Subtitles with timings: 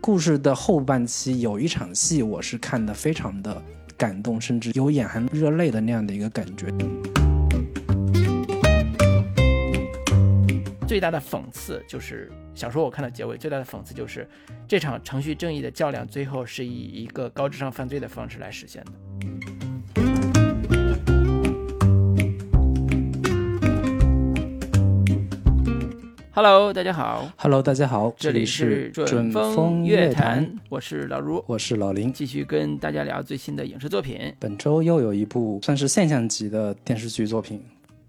[0.00, 3.62] 故事的后半期有一场戏，我是看的非常的
[3.98, 6.66] 感动，甚至有眼含热泪的那样的一个感觉。
[10.88, 14.26] 最大的讽刺就是小说我看到结尾，最大的讽刺就是
[14.66, 19.49] 这场程序正义的较量，最后是以一个高智商犯罪的方式来实现的。
[26.32, 27.28] Hello，大家好。
[27.36, 34.32] Hello，大家好，这里是准风乐坛，我是老如，我是老林，继续跟大家聊最新的影视作品。
[34.38, 37.60] 本周又有一部算是现象级的电视剧作品。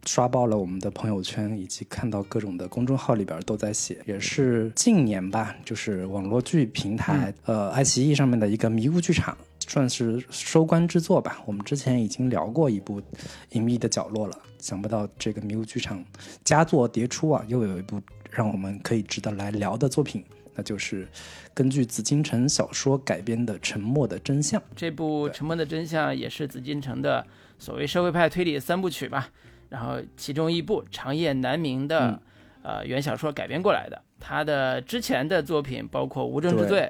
[0.08, 11.40] 刷爆了我们的朋友圈，以及看到各种的公众号里边都在写，也是近年吧，就是网络剧平台、嗯、呃爱奇艺上面的一个迷雾剧场，算是收官之作吧。
[11.46, 13.00] 我们之前已经聊过一部
[13.52, 16.02] 《隐秘的角落》了，想不到这个迷雾剧场
[16.46, 20.24] 佳作迭出啊，又有一部让我们可以值得来聊的作品，
[20.56, 21.08] 那就是
[21.54, 24.62] 根据紫禁城小说改编的《沉默的真相》。
[24.76, 27.26] 这部《沉默的真相》也是紫禁城的
[27.60, 29.30] 所谓社会派推理三部曲吧。
[29.70, 32.20] 然后其中一部《长夜难明》的、嗯、
[32.62, 36.82] 呃原小说改编过来的，他的之前的作品包括《无证之罪》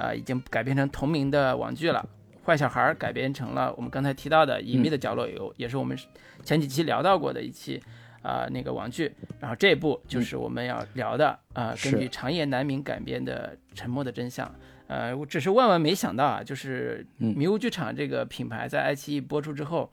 [0.00, 2.08] 啊、呃，已经改编成同名的网剧了，
[2.46, 5.98] 《坏小孩》改编成了我们刚才提到的《隐秘的角落》有，有、嗯、也是我们
[6.48, 7.76] 前几期聊到过的一期
[8.22, 9.12] 啊、呃、那个网剧。
[9.38, 14.46] 然后这部就是我们要聊的啊、嗯呃，根据《长夜难明》改编的《沉默的真相》。
[14.86, 19.90] 呃，我只是万万没想到啊，就是迷雾剧场这个品牌在爱奇艺播出之后。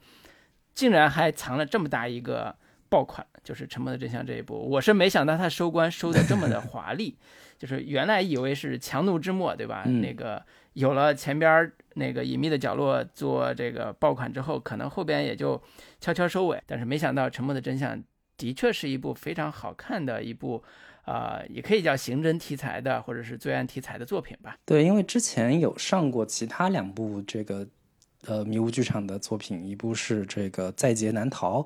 [0.74, 2.54] 竟然还藏了这么大一个
[2.90, 7.16] 爆款，就是《沉默的真相》这一部，我是没想到它收官收的这么的 华丽，
[7.58, 9.84] 就是原来以为是强弩之末，对吧？
[9.86, 10.44] 嗯、那个
[10.76, 15.60] 有了前边那个隐秘的角落做这个爆款之后，可能后边也就
[16.00, 17.96] 悄悄收尾，但是没想到《沉默的真相》
[18.36, 20.62] 的确是一部非常好看的一部，
[21.04, 24.56] 啊、呃，也可以叫刑侦题材的或者是罪案题材的作品吧。
[24.66, 27.66] 对，因为之前有上过其他两部这个。
[28.26, 31.60] 呃，迷雾剧场的作品，一部是这个《在劫难逃》，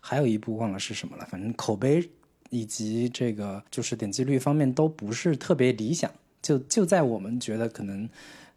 [0.00, 1.26] 还有一部忘了是什么了。
[1.26, 2.08] 反正口碑
[2.48, 6.10] 以及这个就是点击率方面都不是特别理想。
[6.40, 8.08] 就就在我们觉得可能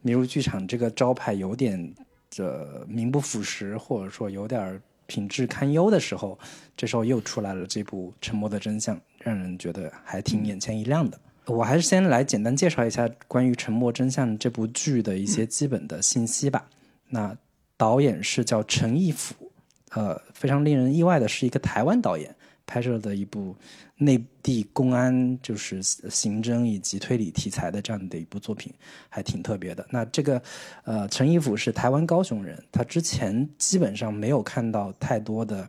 [0.02, 1.94] 迷雾剧场这个招牌有点
[2.30, 6.38] 这名不副实，或者说有点品质堪忧的时候，
[6.78, 11.20] 这时候又出来了这部《沉默的真相》，让人觉得还挺眼前一亮的。
[11.46, 16.70] 我还是先来简单介绍一下关于《沉默真相》这部剧的一些基本的信息吧。
[17.08, 17.36] 那
[17.76, 19.52] 导演是叫陈义甫，
[19.90, 22.36] 呃，非常令人意外的是一个台湾导演
[22.70, 23.56] 拍摄的一部
[23.98, 28.72] 内地公安就是刑侦以及推理题材的这样的一部作品，
[29.10, 29.84] 还挺特别的。
[29.90, 30.40] 那这个
[30.84, 35.68] 呃，陈义甫是台湾高雄人，他之前基本上没有看到太多的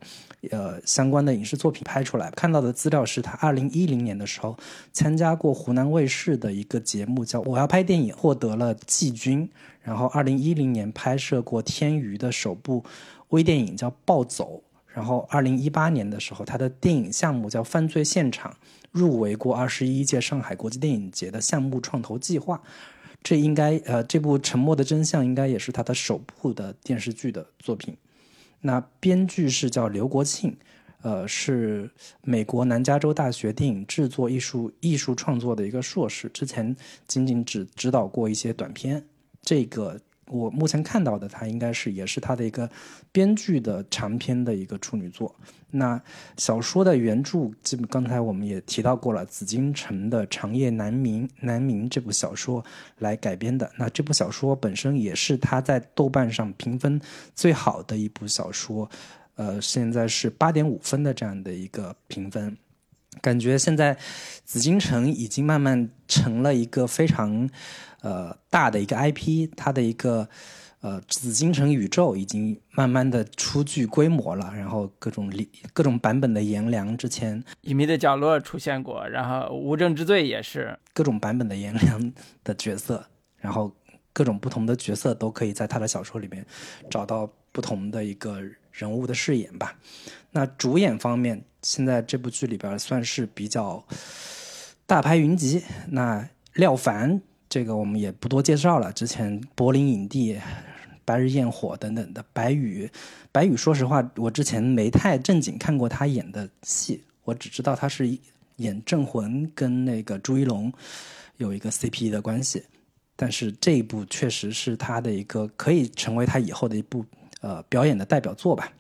[0.51, 4.55] 呃相关的影视作品拍出来，看到的资料是他二零一零年的时候
[4.93, 9.49] 参加过湖南卫视的一个节目，叫《我要拍电影》，获得了季军。
[9.83, 12.85] 然后，二零一零年拍摄过天娱的首部
[13.31, 14.63] 微电影叫《暴走》。
[14.93, 18.53] 然后，二零一八年的时候，他的电影项目叫《犯罪现场》，
[18.91, 22.61] 入围过二十一届上海国际电影节的项目创投计划。
[23.23, 27.97] 这应该呃，这部《沉默的真相》应该也是他的首部的电视剧的作品。
[28.63, 30.57] 那编剧是叫刘国庆，
[31.03, 31.91] 呃，是
[32.23, 36.75] 美国南加州大学电影制作艺术艺术创作的一个硕士，之前
[37.07, 39.07] 仅仅只指导过一些短片。
[39.43, 42.71] 这个我目前看到的，它应该是也是他的一个
[43.11, 45.35] 编剧的长篇的一个处女作。
[45.73, 46.01] 那
[46.37, 52.65] 小说的原著，基本刚才我们也提到过了，紫禁城的《长夜难明》难明这部小说
[52.99, 53.71] 来改编的。
[53.77, 57.01] 那这部小说本身也是他在豆瓣上评分
[57.35, 58.89] 最好的一部小说，
[59.37, 62.57] 呃，现在是八点五分的这样的一个评分。
[63.21, 63.97] 感觉现在
[64.45, 67.49] 紫禁城已经慢慢成了一个非常。
[68.03, 70.27] 呃，大的一个 IP，它的一个
[70.81, 75.31] 呃紫禁城宇宙已经慢慢的初具规模了，然后各种
[75.75, 83.05] 各种版本的颜良之前隐秘的角落出现过，然后无证之罪也是各种版本的颜良的角色，
[83.37, 83.71] 然后
[84.15, 86.47] 各种不同的角色都可以在他的小说里面
[86.89, 88.41] 找到不同的一个
[88.73, 89.77] 人物的饰演吧。
[90.31, 93.85] 那主演方面，现在这部剧里边算是比较
[94.87, 97.21] 大牌云集，那廖凡。
[97.51, 98.93] 这个我们也不多介绍了。
[98.93, 100.39] 之前柏林影帝、
[101.05, 102.89] 白日焰火等等的白宇，
[103.33, 108.17] 白宇说实话，我之前没太正经看过他演的戏，我只知道他是
[108.57, 110.73] 演镇魂跟那个朱一龙
[111.39, 112.63] 有一个 CP 的关系。
[113.17, 117.05] 但是这一部确实是他的一个可以成为他以后的一部
[117.41, 118.73] 呃表演的代表作吧。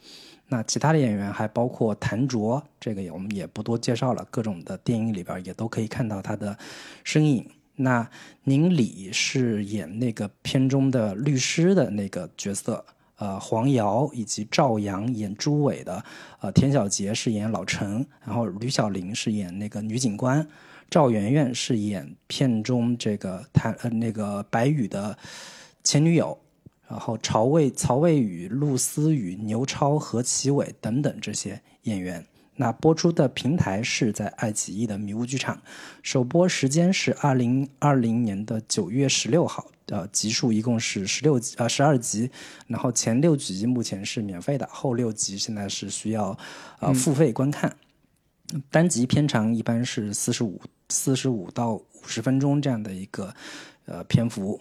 [0.46, 6.56] 那其他的演员还包括谭卓，这个我们也不多介绍了，各种的电影里边也都可以看到他的
[7.02, 7.44] 身影。
[7.82, 8.08] 那
[8.44, 12.84] 宁理是演那个片中的律师的那个角色，
[13.16, 16.04] 呃，黄瑶以及赵阳演朱伟的，
[16.40, 20.46] 呃，田小杰是演老陈，然后吕小玲是演那个女警官，
[20.88, 25.16] 赵媛媛是演片中这个谭呃那个白宇的
[25.82, 26.38] 前女友，
[26.88, 32.24] 然后曹魏曹魏宇、陆思雨、牛超、何其伟等等这些演员。
[32.60, 35.62] 那播出的平台是在爱奇艺的迷雾剧场，
[36.02, 42.30] 首播时间是二零二零年的九月十六号，呃，集数一共是十六集，呃，十二集，
[42.66, 46.38] 然后前六集目前是免费的，后六集现在是需要
[46.80, 47.74] 呃付费观看，
[48.70, 50.60] 单集片长一般是四十五
[50.90, 53.34] 四十五到五十分钟这样的一个
[53.86, 54.60] 呃篇幅，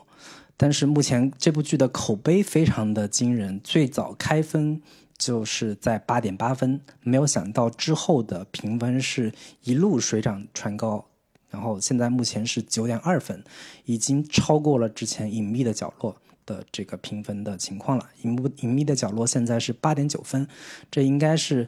[0.56, 4.82] 但是目前这部剧的口碑非常的惊人，最早开分。
[5.20, 9.34] 就是在八点八分，没有想到之后的评分是
[9.64, 11.06] 一路水涨船高，
[11.50, 13.44] 然后现在目前是九点二分，
[13.84, 16.14] 已经超过了之前《隐秘的角落》
[16.46, 18.10] 的这个评分的情况了。
[18.26, 20.48] 《隐秘隐秘的角落》现在是八点九分，
[20.90, 21.68] 这应该是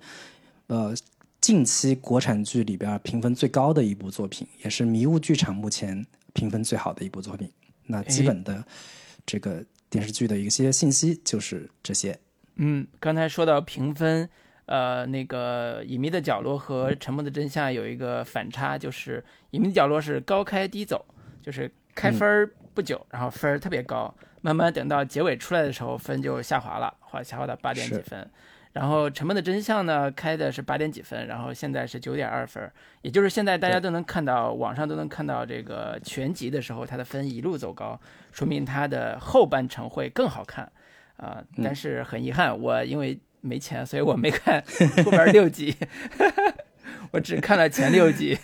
[0.68, 0.96] 呃
[1.42, 7.52] 近期国产剧里边评分最高的一部作品，也是迷雾剧场目前评分最好的一部作品。
[7.88, 8.64] 那基本的
[9.26, 12.18] 这个电视剧的一些信息就是这些。
[12.64, 14.30] 嗯，刚才说到评分，
[14.68, 19.20] 呃，那个《隐秘的角落》和《沉默的真相》有一个反差，就是
[19.50, 21.04] 《隐秘的角落》是高开低走，
[21.42, 28.30] 就是开分不久，然后分特别高，慢慢等到结尾出来的时候，分就下滑了，滑下滑到八点几分。
[28.74, 32.72] 然后《沉默的真相》呢，开的是八点几分，然后现在是九点二分，
[33.02, 38.00] 也就是现在大家都能看到，网上都能看到这个全集的时候，它的分一路走高，
[38.32, 40.72] 说明它的后半程会更好看。
[41.22, 44.62] 啊，但是很遗憾，我因为没钱，所以我没看
[45.06, 45.76] 后边六集，
[47.14, 48.36] 我只看了前六集。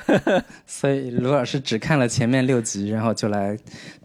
[0.64, 3.54] 所以卢老师只看了前面六集，然后就来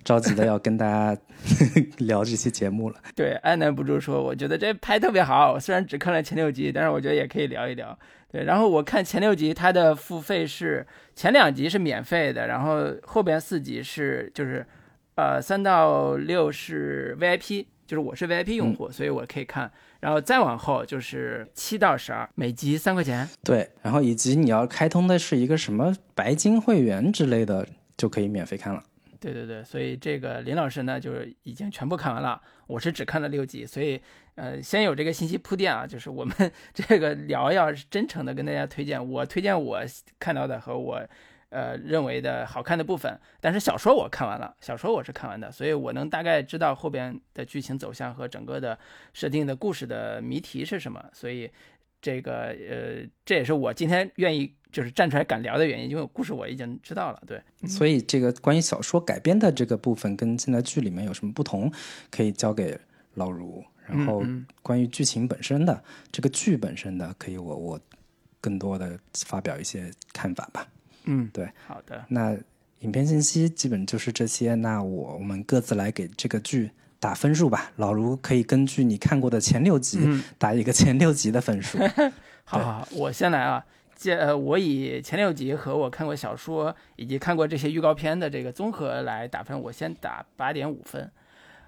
[0.04, 1.18] 着急的要跟大家
[2.00, 3.00] 聊这期节目了。
[3.16, 7.98] 对，按捺不住说，我觉得这拍特别好，虽然只看了前六集，但是我觉得也可以聊一聊。
[8.30, 10.86] 对，然后我看前六集，它的付费是
[11.16, 14.66] 前两集是免费的，然后后边四集是就是
[15.16, 17.66] 呃三到六是 VIP。
[17.90, 23.28] 就是我是 VIP 用户，所以我可以看，然后再往后就是七到十二，每集三块钱。
[23.44, 28.84] 对，然后以及你要开通的是一个什么白金会员之类的，就可以免费看了。
[29.20, 34.00] 对对对，所以这个林老师呢，就是已经全部看完了，我是只看了六集，所以
[34.36, 36.36] 呃，先有这个信息铺垫啊，就是我们
[36.76, 39.80] 这个聊要真诚的跟大家推荐，我推荐我
[40.20, 41.02] 看到的和我。
[41.50, 48.78] 呃，认为的好看的部分，但是小说我看完了，小说我是看完的，所以我能大概知道后边的剧情走向和整个的
[49.14, 51.50] 设定的故事的谜题是什么，所以
[52.02, 57.22] 这个呃，这也是我今天愿意就是站出来敢聊的原因，因为故事我已经知道了。
[57.26, 61.72] 对，所以这个关于小说改编的这个部分跟现在剧里面有什么不同，
[62.12, 62.80] 可以交给
[63.16, 63.64] 老卢。
[63.88, 64.24] 然后
[64.62, 67.80] 关于剧情本身的这个剧本身的，可以我我
[68.40, 70.68] 更多的发表一些看法吧。
[71.12, 72.06] 嗯，对，好的。
[72.08, 72.38] 那
[72.82, 74.54] 影片信息基本就是这些。
[74.54, 76.70] 那我我们各自来给这个剧
[77.00, 77.72] 打分数吧。
[77.78, 80.00] 老卢可以根据你看过的前六集
[80.38, 81.80] 打一个前六集的分数。
[82.46, 83.66] 好好，我先来啊。
[83.96, 91.12] 这呃，我以前六集和我看过小说以及看过这些预告片的这个综合来打分，我先打八点五分。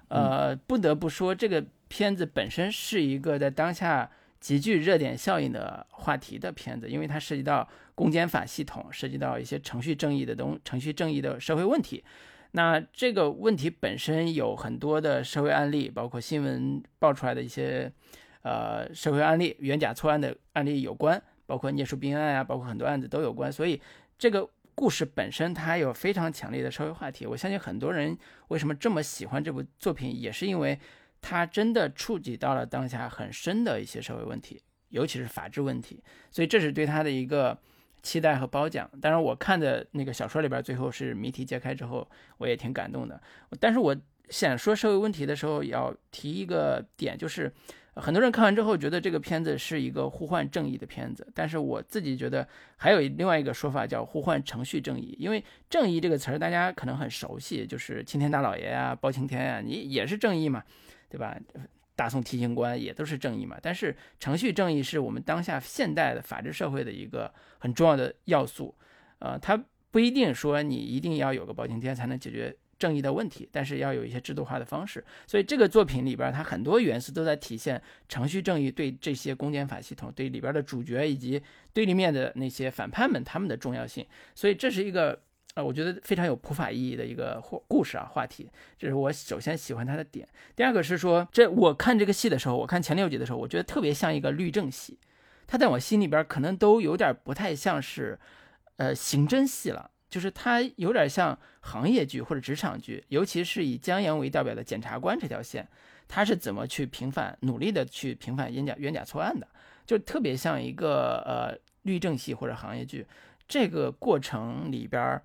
[0.08, 4.08] 呃，不得不说，这个片子本身是一个在当下。
[4.42, 12.02] 极具热点效应的话题的片子，因为它涉及到公检法系统，涉及到一些程序正义的东程序正义的社会问题。
[12.50, 17.90] 那这个问题本身有很多的社会案例，包括新闻爆出来的一些
[18.42, 23.50] 呃社会案例，冤假错案的案例有关，包括聂树斌案啊，包括很多案子都有关。
[23.50, 23.80] 所以
[24.18, 24.44] 这个
[24.74, 27.26] 故事本身它有非常强烈的社会话题。
[27.26, 28.18] 我相信很多人
[28.48, 30.76] 为什么这么喜欢这部作品，也是因为。
[31.22, 34.60] 它真的触及到了当下很深的一些社会问题，
[34.90, 37.56] 尤其是法治问题，所以这是对他的一个
[38.02, 38.90] 期待和褒奖。
[39.00, 42.06] 当然，我看的那个小说里边，最后是谜题揭开之后，
[42.38, 43.18] 我也挺感动的。
[43.60, 43.96] 但是我
[44.28, 47.50] 想说社会问题的时候，要提一个点，就是
[47.94, 60.64] 很多人看完之后觉得这个片子是一个呼唤正义的片子，但是我自己觉得还有另外一个说法叫呼唤程序正义，因为正义这个词儿大家可能很熟悉，就是青天大老爷呀、包青天呀，你也是正义嘛。
[61.12, 61.36] 对吧？
[61.94, 63.58] 大宋提刑官也都是正义嘛。
[63.60, 68.74] 但是程序正义是我们当下现代的法治社会的一个很重要的要素。
[69.18, 75.04] 呃，它不一定说你一定要有个包青天才能解决正义的问题，但是要有一些制度化的方式。
[75.26, 81.40] 所以这个作品里边，它很多元素都在体现程序正义对这些公检法系统、对里边的主角以及
[81.74, 84.04] 对立面的那些反叛们他们的重要性。
[84.34, 85.20] 所以这是一个
[85.54, 90.26] 啊，我觉得非常有普法意义的一个故故事啊话题，这是我首先喜欢他的点。
[90.56, 94.98] 第二个是说，这我看这个戏的时候，我看前六集的时候，我觉得特别像一个律政戏，
[95.46, 98.18] 他在我心里边可能都有点不太像是，
[98.76, 105.68] 呃，刑侦戏了，就是他有点像行业剧或者职场剧，尤其是以江阳为代表的检察官这条线，
[106.08, 109.46] 他是怎么去平反、努力的去平反冤假冤假错案的，
[109.84, 113.06] 就特别像一个呃律政戏或者行业剧。
[113.48, 115.20] 这个过程里边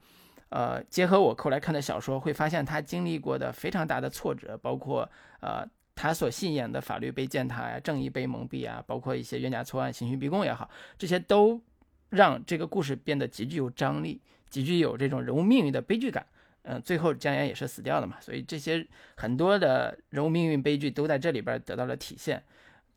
[0.49, 5.09] 呃，结合我后来看的小说，会发现他经历过的非常大的挫折，包括
[5.41, 11.61] 呃他所信仰的法律被践踏呀，正义被蒙蔽啊，包括一些冤假错案、刑讯逼供也好，这些都
[12.09, 16.25] 让这个故事变得极具有张力，极具有这种人物命运的悲剧感。
[16.63, 22.41] 嗯，最后江岩也是死掉了嘛，所以这些很多的人物命运悲剧都在这里边得到了体现。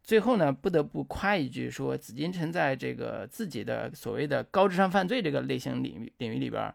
[0.04, 6.72] 最后呢，不得不夸一句，说紫禁城在这个自己的所谓的高智商犯罪这个类型领域领域里边。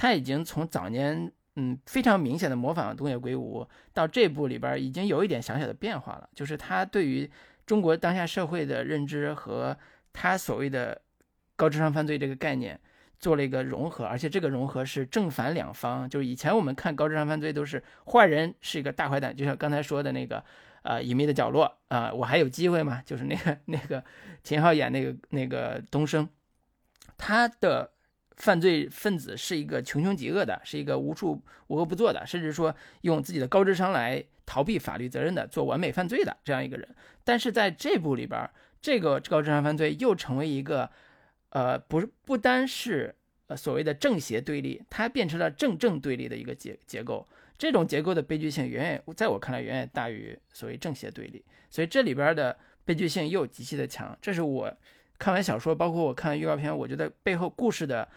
[0.00, 7.30] 他已经从早年嗯非常明显的模仿东野圭吾，到这部里边已经有一点小小的变化了，就是他对于
[7.66, 9.76] 中国当下社会的认知和
[10.10, 11.02] 他所谓的
[11.54, 12.80] 高智商犯罪这个概念
[13.18, 16.08] 做了一个融合，而且这个融合是正反两方。
[16.08, 20.42] 就是以前我们看高智商犯罪都是坏人是一个大坏蛋，就像刚才说的那个
[20.80, 23.02] 呃隐秘的角落啊，我还有机会吗？
[23.04, 24.02] 就是那个 那个
[24.42, 26.26] 秦昊演那个那个东升，
[27.18, 27.90] 他的。
[28.36, 36.88] 犯罪分子是一个穷凶极恶的，是一个无处无恶不作的，甚至说用自己的高智商来逃避法律责任的，做完美犯罪的这样一个人。
[37.22, 38.48] 但是在这部里边，
[38.80, 40.90] 这个高智商犯罪又成为一个，
[41.50, 43.14] 呃，不是不单是
[43.46, 47.28] 呃所谓的正邪对立，它变成了正正对立的一个结结构。
[47.58, 52.56] 这种结构的悲剧性远远在我看来远远大于所谓正邪对立，所以这里边的
[52.86, 54.16] 悲剧性又极其的强。
[54.22, 54.74] 这是我
[55.20, 58.08] 看完小说，包括我看预告片，我觉得背后故事的。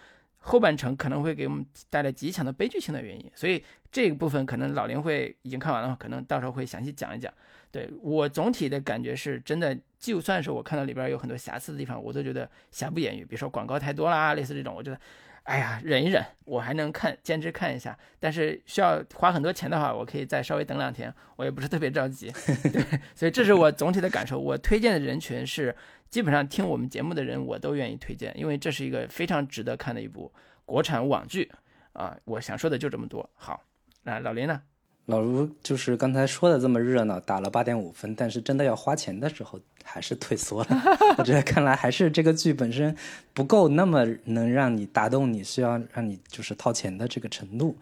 [0.46, 7.34] 后半程可能会给我们带来极强的悲剧性的原因，所以这个部分可能老林会已经看完了，可能到时候会详细讲一讲。
[7.72, 13.24] 对我总体的感觉是真的，就算是我看到里边有很多瑕疵的地方，我都觉得瑕不掩瑜。
[13.24, 15.00] 比如说广告太多啦，类似这种，我觉得，
[15.44, 17.98] 哎呀，忍一忍，我还能看，坚持看一下。
[18.20, 22.30] 但是需要花很多钱的话，我可以再稍微等两天，我也不是特别着急。
[22.64, 22.84] 对，
[23.16, 24.38] 所以这是我总体的感受。
[24.38, 25.74] 我推荐的人群是。
[26.14, 30.32] 基本上听我们节目的人，我都愿意推荐，因为这是一个非常值得看的一部
[30.64, 31.52] 国产网剧
[31.94, 32.16] 啊！
[32.26, 33.28] 我想说的就这么多。
[33.34, 33.64] 好，
[34.04, 34.62] 那老林呢？
[35.08, 40.68] 老卢就是刚才说的这么热闹，打了八点五分，但是真的要花钱的时候还是退缩了。
[41.18, 42.96] 我觉得看来还是这个剧本身
[43.34, 47.76] 不够那么能让你打动你，需要让你就是掏钱的这个程度。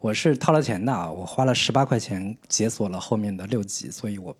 [0.00, 4.36] 我是掏了钱的啊，我花了十八块钱解锁了后面的六集，所以我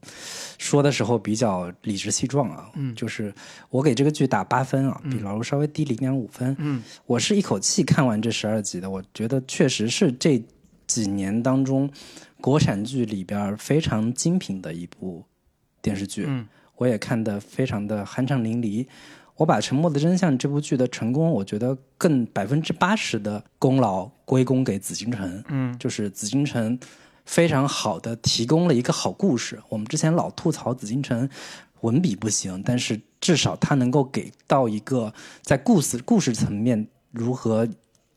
[0.57, 2.71] 说的时候比较理直气壮啊。
[2.75, 3.35] 嗯，就是
[3.69, 6.55] 我给这个剧打八分啊，比老卢稍微低零点五分。
[6.61, 10.41] 嗯，我是一口气看完这十二集的，我觉得确实是这
[10.87, 11.91] 几年当中
[12.41, 15.25] 国产剧里边非常精品的一部
[15.83, 16.25] 电视剧。
[16.29, 16.47] 嗯，
[16.77, 18.87] 我也看得非常的酣畅淋漓。
[19.39, 25.45] 我把《沉默的真相》这部剧的成功，我觉得更百分之八十的功劳归功给紫禁城。
[25.49, 26.77] 嗯，就是紫禁城
[27.25, 29.63] 非常好的提供了一个好故事。
[29.69, 31.29] 我们之前老吐槽紫禁城
[31.83, 37.69] 文笔不行，但是至少它能够给到一个在故事故事层面如何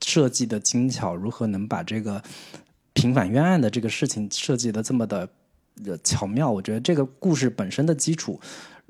[0.04, 2.20] 设计的精巧，如何能把这个
[2.94, 5.30] 平反冤案的这个事情设计的这么的
[6.04, 6.50] 巧妙。
[6.50, 8.40] 我觉得这个故事本身的基础。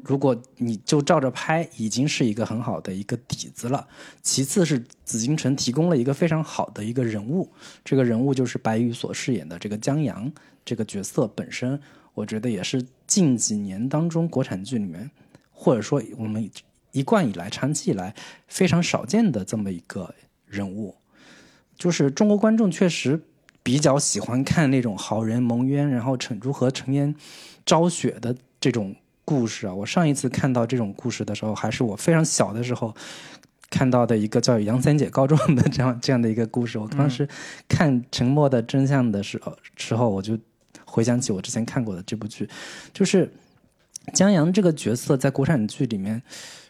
[0.03, 3.87] 如果你就照着拍，已经是一个很好的一个底子了。
[4.23, 7.51] 其次是紫禁城提供了一个非常好的一个人物，
[7.85, 10.31] 这个人物就是白宇所饰演的这个江阳
[10.65, 11.79] 这个角色本身，
[12.15, 15.11] 我觉得也是近几年当中国产剧里面，
[15.51, 16.49] 或者说我们
[16.91, 18.15] 一贯以来长期以来
[18.47, 20.15] 非常少见的这么一个
[20.47, 20.95] 人物。
[21.77, 23.21] 就是中国观众确实
[23.61, 27.13] 比较喜欢看那种好人蒙冤，然后惩如何陈烟
[27.63, 28.95] 昭雪的这种。
[29.31, 32.93] 故事啊，我上一次看到这种故事的时候，还是我非常小的时候
[33.69, 36.77] 看到的一个叫《杨三姐告状》的这样这样的一个故事。
[36.77, 37.25] 我当时
[37.69, 40.37] 看《沉默的真相》的时候，时候我就
[40.83, 42.49] 回想起我之前看过的这部剧，
[42.91, 43.31] 就是
[44.13, 46.21] 江阳这个角色在国产剧里面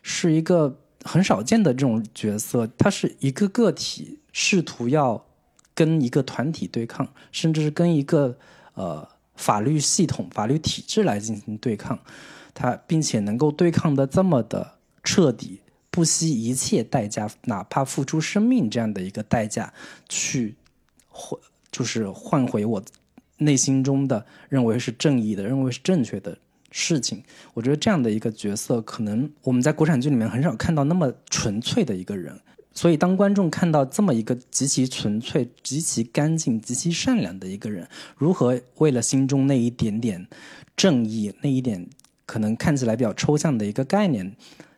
[0.03, 5.25] 是一个很少见的这种角色，他是一个个体试图要
[5.74, 8.38] 跟一个团体对抗，甚至是跟一个
[8.75, 12.00] 呃法律系统、法律体制来进行对抗。
[12.53, 14.73] 他并且能够对抗的这么的
[15.03, 19.73] 彻底，不惜一切代价，哪怕付出生命这样的一个代价，
[20.09, 20.55] 去
[21.07, 21.39] 换
[21.71, 22.83] 就是换回我
[23.38, 26.38] 内心中的认为是正义的、认为是正确的
[26.71, 27.23] 事情。
[27.53, 32.38] 我觉得这样的一个角色，可能我们在国产剧里面很少看到那么纯粹的一个人。
[32.73, 40.25] 所以当观众看到这么一个极其纯粹、极其干净、极其善良的一个人，如何为了心中那一点点
[40.75, 41.85] 正义、那一点
[42.25, 44.35] 可能看起来比较抽象的一个概念，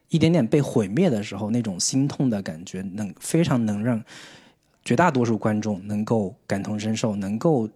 [0.10, 4.04] 一点点被毁灭的时候，那种心痛的感觉，能非常能让
[4.84, 7.70] 绝大多数观众能够感同身受，能够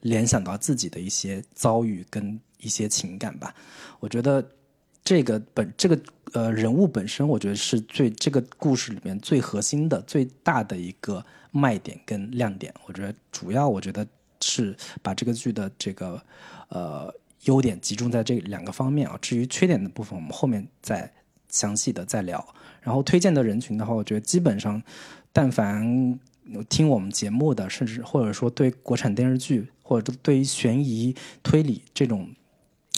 [0.00, 3.54] 联想到自己的一些遭遇跟一些情感吧。
[4.00, 4.44] 我觉得。
[5.02, 5.98] 这个本这个
[6.32, 12.72] 呃人物本身，我觉得是最这个故事里面最核心的、最大的一个卖点跟亮点。
[12.86, 14.06] 我觉得主要，我觉得
[14.40, 16.22] 是把这个剧的这个
[16.68, 17.12] 呃
[17.44, 19.18] 优点集中在这两个方面啊。
[19.20, 21.12] 至于缺点的部分，我们后面再
[21.48, 22.54] 详细的再聊。
[22.80, 24.82] 然后推荐的人群的话，我觉得基本上，
[25.32, 26.18] 但凡
[26.68, 32.28] 听我们节目的，甚至或者说对国产电视剧或者对于悬疑推理这种。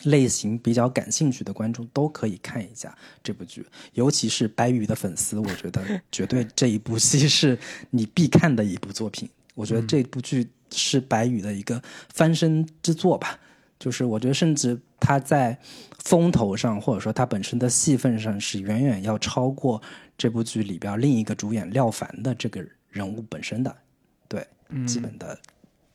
[0.05, 7.59] 类型比较感兴趣的观众都可以看一下这部剧，尤其是白宇的粉丝，我觉得 绝对这一部戏是
[7.91, 9.29] 你必看的一部作品。
[9.55, 11.81] 我觉得这部剧是白宇的一个
[12.13, 13.39] 翻身之作吧，
[13.79, 15.57] 就是我觉得甚至他在
[15.99, 19.81] 风头上，或者说他本身的戏份上，是远远要超过
[20.17, 23.77] 这部剧里边另一个主演廖凡的这个人物本身的。
[24.27, 24.47] 对，
[24.87, 25.39] 基本的。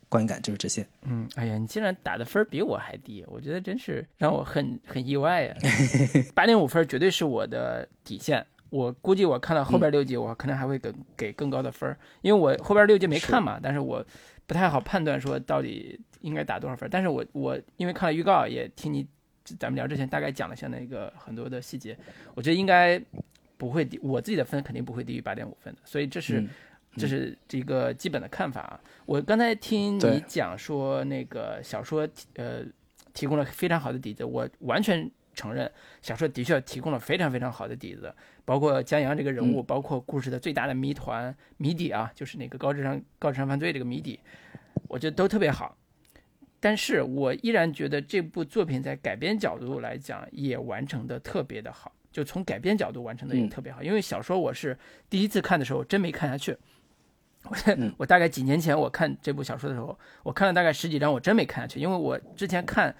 [0.09, 0.87] 观感就是这些。
[1.03, 5.55] 嗯，哎呀，你竟然打的分比我还低，我觉得真是让我很很意外呀。
[6.33, 14.05] 八点五分绝对是我的底线，我估计我看到后边六集，我可能还会给给更高的分因为我后边六集没看嘛，但是我
[14.45, 19.05] 不太好判断说到底应该打多少分但是我我因为看了预告，也听你
[19.59, 21.97] 咱们聊之前大概讲了一下那个很多的细节，
[22.33, 23.01] 我觉得应该
[23.57, 26.47] 不会低，我自己的分肯定不会低于八点五分的，所以这是。
[26.97, 28.79] 这是这个基本的看法啊。
[29.05, 32.63] 我刚才听你讲说那个小说，呃，
[33.13, 38.13] 提供了非常好的底子，我完全承认，小说的确提供了非常非常好的底子，
[38.43, 44.19] 包括江阳这个人物，包括故事的最大的谜团谜底啊，就是那个高智商高智商犯罪这个谜底，
[44.87, 45.77] 我觉得都特别好。
[46.59, 53.83] 但是我依然觉得这部作品在改编角度来讲也完成的特别的好，就从改编角度完成的也特别好。
[53.83, 54.75] 因为小说我是
[55.07, 56.57] 第一次看的时候真没看下去。
[57.49, 62.95] 我我大概几年前我看这部小说的时候，我看了大概十几章，我真没看下去，因为我之前看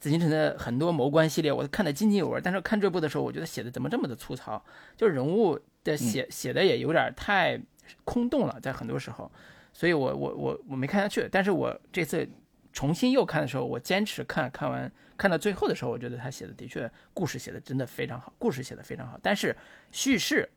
[0.00, 4.62] 紫禁城的很多谋官系列，我都看得津津有味，但是看这部的时候，我觉得写的怎么这么的粗糙，
[4.96, 7.60] 就是人物的写写的也有点太
[8.04, 9.30] 空洞了，在很多时候，
[9.72, 11.28] 所以我我我我没看下去。
[11.30, 12.28] 但是我这次
[12.72, 19.56] 重新又看的时候，我坚持看，看完看到最后的时候，我觉得他写的的确故事写的真的非常好，故事写的非常好，但是
[19.90, 20.48] 叙事。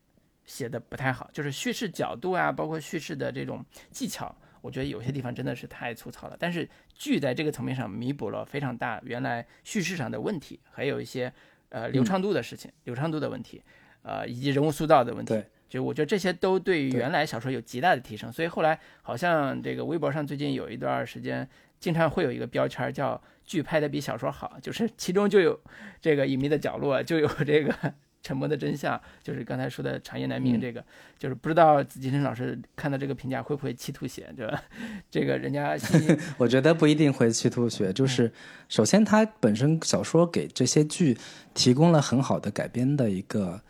[0.46, 6.36] 写的不太好，就是叙事角度啊，包括叙事的这种技巧，我觉得有些地方真的是太粗糙了。
[6.40, 11.32] 但是剧在这个层面上弥补了非常大原来叙事上的问题，还有一些
[11.70, 13.62] 呃流畅度的事情、流畅度的问题，
[14.02, 15.42] 呃以及人物塑造的问题。
[15.70, 18.30] 就我觉得这些都对于原来小说有极大的提升。
[18.30, 21.48] 所以后来好像这个微博上最近有一段时间，
[21.80, 25.58] 经常会有一个标签叫“剧拍的比小说好”，就是其中就有
[26.02, 27.94] 这个隐秘的角落，就有这个。
[28.24, 30.84] 沉默的真相就是刚才说的长夜难明，这个
[31.18, 34.64] 就是不知道紫金陈老师看到这个评价会不会气吐血，对吧？
[35.10, 35.76] 这个人家，
[36.38, 37.92] 我觉得不一定会气吐血。
[37.92, 38.32] 就是
[38.70, 41.18] 首先，他本身小说给这些剧
[41.54, 43.62] 提供了很好的改编的一个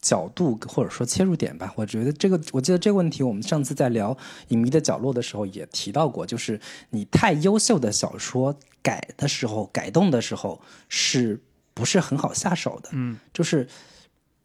[0.00, 1.72] 角度或者说切入点吧。
[1.76, 4.14] 我觉得这个，我记得这个问题我们上次在聊
[4.48, 6.58] 《影迷的角落》的时候也提到过，就是
[6.90, 11.38] 你太优秀的小说改的时候、改动的时候，是
[11.80, 12.90] 不是很好下手的？
[12.92, 13.66] 嗯，就是。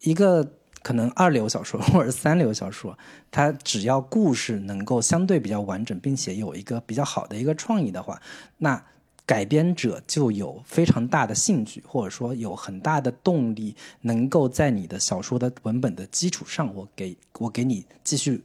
[0.02, 0.48] 一个
[0.84, 2.95] 可能二流小说或者三流小说，
[3.32, 8.21] 它只要故事能够相对比较完整，并且有一个比较好的一个创意的话，
[8.58, 8.86] 那
[9.26, 18.43] 改编者就有非常大的兴趣，或者说有很大的动力，能够在你的小说的文本的基础上，我给我给你继续。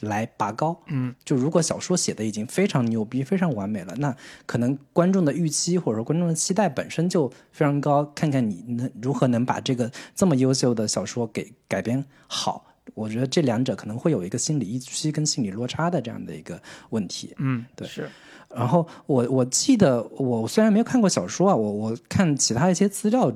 [0.00, 8.04] 来拔高，嗯，就如果小说写的已经非常牛逼、非常完美了，那可能观众的预期或者说观众的期待本身就非常高。
[8.14, 17.34] 看看你能如何能把这个这么优秀的小说给改编好，我觉得这两者可能会有一个心理预期跟心理落差的这样的一个问题。
[17.38, 18.08] 嗯，对，是。
[18.54, 23.30] 然后我我记得我虽然没有看过小说啊，我我看其他一些资料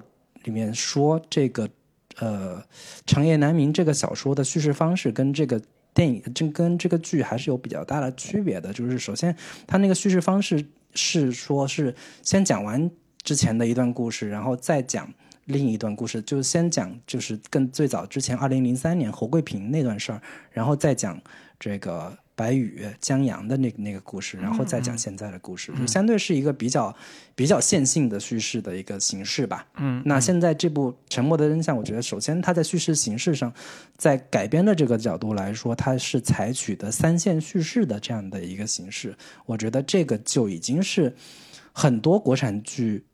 [0.45, 1.69] 里面说这个
[2.17, 2.57] 呃
[3.05, 5.61] 《长夜难明》这个小说的叙事方式跟这个。
[5.95, 9.35] 电影这跟这个剧还是有比较大的区别的，就是首先，
[9.67, 12.91] 它那个叙事方式是说，是先讲完
[13.23, 15.09] 之前的一段故事，然后再讲
[15.45, 21.21] 另一段故事，就是先讲就是更最早之前二零零三年侯桂平那段事儿，然后再讲
[21.61, 26.95] 这个白宇、江阳的那个那个故事，然后再嗯讲现在的故事，就相对是一个比较
[27.35, 29.67] 比较线性的叙事的一个形式吧。
[29.77, 33.53] 嗯，那现在这部《沉默的真相》，我觉得首先它在叙事形式上，
[33.97, 39.17] 在改编的这个角度来说，它是采取的三线叙事的这样的一个形式，
[39.47, 41.15] 我觉得这个就已经是
[41.73, 43.05] 很多国产剧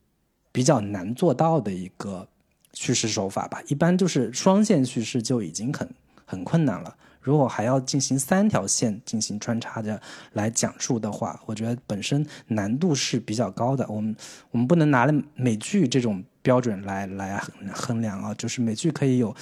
[0.50, 2.26] 比较难做到的一个
[2.72, 3.62] 叙事手法吧。
[3.68, 5.88] 一般就是双线叙事就已经很
[6.24, 6.96] 很困难了。
[7.20, 10.00] 如果还要进行三条线进行穿插着
[10.32, 13.86] 来讲述的话，我觉得本身难度是比较高的。
[13.88, 14.16] 我们
[14.50, 19.34] 我们不能拿了美剧这种标准来来衡衡量啊，就是美剧可以有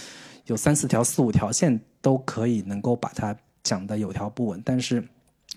[0.46, 5.06] 有三四条、四五条线都可以能够把它讲的有条不紊，但是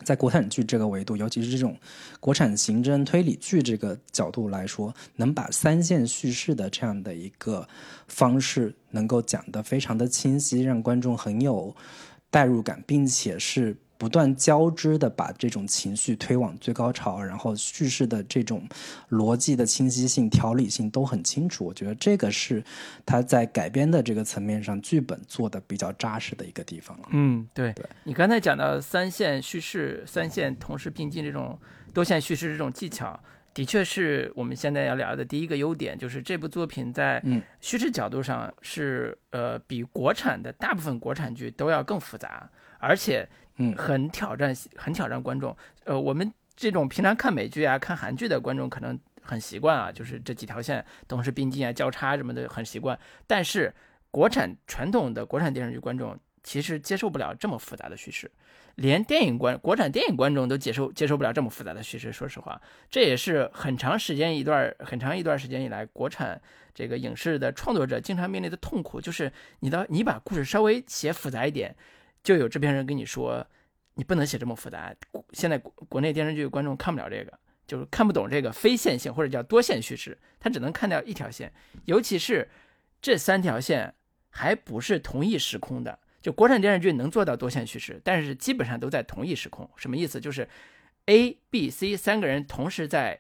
[0.04, 1.78] 在国产剧这个维度，尤其是这种
[2.20, 7.68] 国产刑侦推理剧这个角度来说，能把三线叙事的这样的一个
[8.08, 11.76] 方式能够讲得非常的清晰，让观众很有
[12.32, 18.68] 代入感，并且是不断交织的把这种情绪推往最高潮，然后叙事的这种
[19.10, 21.64] 逻辑的清晰性、条理性都很清楚。
[21.66, 22.64] 我觉得这个是
[23.06, 27.10] 他在改编的这个层面上，剧本做的比较扎实的一个地方了。
[27.12, 31.60] 嗯，对对你刚才讲到三线叙事、三线同时并进这种
[31.94, 33.20] 多线叙事这种技巧，
[33.54, 37.42] 的确是我们现在要聊的第一个优点，就是这部作品在嗯。
[37.60, 43.76] 叙事角度上是呃比国产的大部分国产剧都要更复杂，而且嗯。
[43.76, 45.56] 很挑战很挑战观众。
[45.84, 53.74] 呃，我们这种平常看美剧啊、看韩剧的观众可能很习惯啊，就是这几条线同时并进啊、交叉什么的很习惯，但是
[54.10, 58.30] 国产传统的国产电视剧观众其实接受不了这么复杂的叙事，
[58.76, 62.12] 连电影观国产电影观众都接受接受不了这么复杂的叙事。
[62.12, 66.42] 说实话，这也是很长时间一段很长一段时间以来，国产
[66.74, 71.76] 这个影视的创作者经常面临的痛苦，就是你的你把故事稍微写复杂一点，
[72.24, 73.46] 就有制片人跟你说
[73.96, 74.94] 你不能写这么复杂。
[75.34, 77.38] 现在国国内电视剧观众看不了这个。
[77.68, 81.54] 就是看不懂这个非线性或者叫多线叙事，他只能看到一条线，
[81.86, 82.50] 尤其是
[83.02, 83.94] 这三条线
[84.30, 85.98] 还不是同一时空的。
[86.22, 89.70] 就国产电视剧能做到多线叙事，但是基本上都在同一时空。
[89.76, 90.20] 什么意思？
[90.20, 90.48] 就是
[91.06, 93.20] A、B、C 三个人同时在，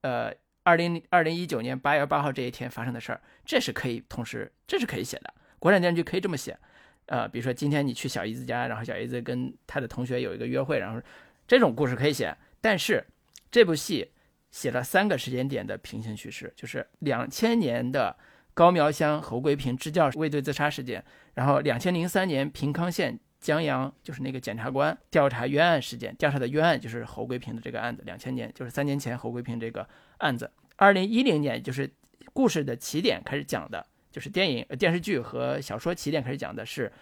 [0.00, 0.32] 呃，
[0.62, 5.34] 二零二零一九年八月八号这一天发生的事儿，这是可以同时，这是可以写的。
[5.58, 6.58] 国产电视剧可以这么写，
[7.06, 11.00] 呃，比如说今天你去小姨子家，然后小姨子跟她的同学有一个约会，然后
[11.46, 13.04] 这种故事可以写，但是。
[13.50, 14.10] 这部戏
[14.50, 18.14] 写了三个时间点的平行叙事，就是两千年的
[18.58, 31.88] 高苗乡侯桂平支教畏罪自杀事件，然后两千零三年平康县江阳就是那个检察官调查冤案事件，调查的冤案就是侯桂平的这个案子，两千年就是三年前侯桂平这个案子，二零一零年就是
[32.32, 36.92] 故事的起点开始讲的，就是电影、电视剧和小说起点开始讲的是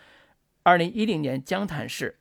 [0.63, 2.19] 二零一零年江潭市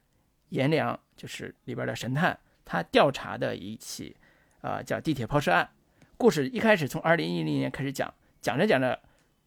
[0.51, 2.39] 阎良就是里边的神探。
[2.63, 4.15] 他调查的一起，
[4.61, 5.69] 呃，叫地铁抛尸案。
[6.15, 8.97] 故事一开始从二零一零年开始讲，讲着讲着，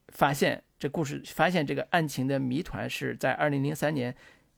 [0.09, 4.14] 发现这故事发现这个案情的谜团是在二零零三年，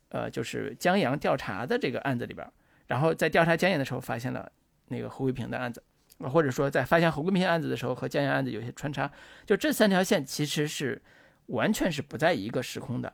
[0.08, 2.46] 呃，就是江阳调查的这个案子里边。
[2.86, 4.50] 然后在调查江阳的时候，发现了
[4.88, 5.82] 那个侯桂平的案子，
[6.18, 9.10] 或者说在发现侯桂平案子的时候和江阳案子有些穿插。
[9.46, 11.00] 就这三条线其实是
[11.46, 13.12] 完全是不在一个时空的。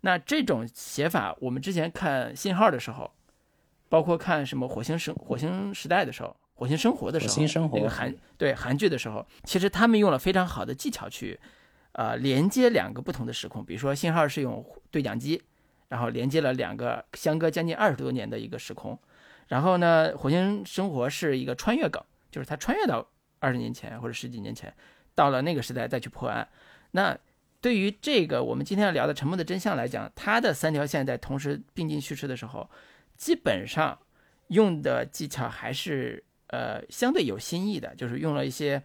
[0.00, 3.12] 那这种写法，我们之前看信号的时候。
[3.90, 11.40] 包括看什么火星生火星时代的时候，火星生活的时候，火星生活那个韩对韩剧的时候，其实他们用了非常好的技巧去，
[11.98, 13.64] 呃，连接两个不同的时空。
[13.64, 15.42] 比如说信号是用对讲机，
[15.88, 18.96] 然后连接了两个相隔将近二十多年的一个时空。
[19.48, 23.04] 然后呢，火星生活是一个穿越梗，就是他穿越到
[23.40, 24.72] 二十年前或者十几年前，
[25.16, 26.46] 到了那个时代再去破案。
[26.92, 27.18] 那
[27.60, 32.70] 对于这个我们今天要聊的《沉默的真相》来讲，它的三条线在同时并进叙事的时候。
[33.16, 33.98] 基本上
[34.46, 38.80] 用的技巧还是呃相对有新意的，就是用了一些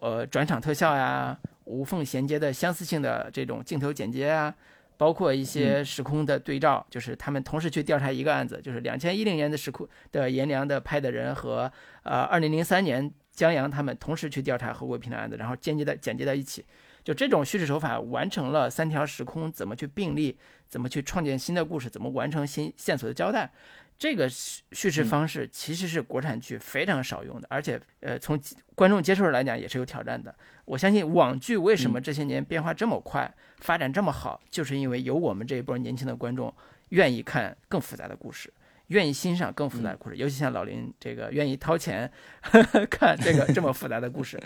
[0.00, 1.36] 呃转场特效呀、
[1.72, 4.54] 无缝衔接的相似性的这种镜头剪接啊，
[4.98, 16.64] 包括一些时空的对照，就是他们同时去调查一个案子，就是两千一零年的时空的阎良的拍的人和呃二零零三年江阳他们同时去调查何国平的案子，然后间接的剪接到一起。
[17.02, 23.50] 就这种叙事手法完成了三条时空怎么去并立，怎么去创建新的故事，怎么完成新线索的交代，
[24.02, 28.36] 这个叙事方式其实是国产剧非常少用的，而且呃从
[28.74, 30.34] 观众接受来讲也是有挑战的。
[30.64, 36.52] 我相信网剧为什么这些年变化这么快，发展这么好，就是因为有我们这一波年轻的观众
[36.88, 38.52] 愿意看更复杂的故事。
[38.88, 42.10] 愿意欣赏更复杂的故事，尤其像老林这个愿意掏钱
[42.40, 44.36] 呵呵 看这个这么复杂的故事。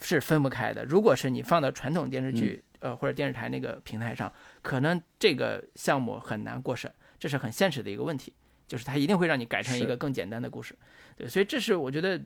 [0.00, 0.82] 是分不开的。
[0.86, 8.32] 如果是你放到传统电视剧，呃或者电视台那个平台上，可能这个项目很难过审，这是很现实的一个问题。
[8.74, 10.74] 就是他一定会让你改成一个更简单的故事。
[11.16, 12.20] 对，所以这是我觉得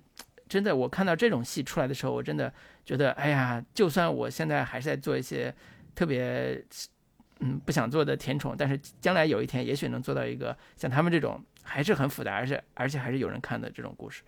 [0.49, 2.51] 真的，我看到这种戏出来的时候，我真的
[2.87, 5.55] 觉得，哎呀，就算我现在还是在做一些
[5.95, 6.65] 特别
[7.41, 14.23] 嗯不想做的甜宠，但是将来有一天，也许能做到一个像他们这种还是很复杂，而且而且还是有人看的这种故事。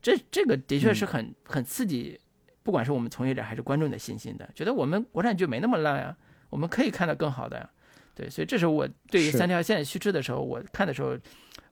[0.00, 2.18] 这这个的确是很很刺激，
[2.62, 6.16] 不管是我们从业者还是观众的信心的，觉得我们国产剧没那么烂呀，
[6.48, 7.70] 我们可以看到更好的呀。
[8.14, 11.16] 对，所以这是我对于三条线虚置的时候，我看的时候，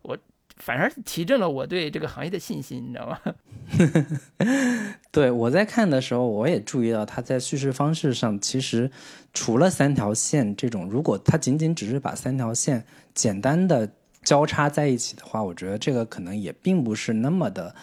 [0.06, 0.16] 我
[0.56, 3.18] 反而提振了我对这个行业的信心，你知道吗？
[5.10, 8.90] 对我在看的时候，我也注意到他在叙事方式上，其实
[9.34, 13.90] 除了三条线这种，如果他仅仅只是把三条线简单的
[14.22, 17.74] 交叉在一起的话，我觉得这个可能也并不是那么的。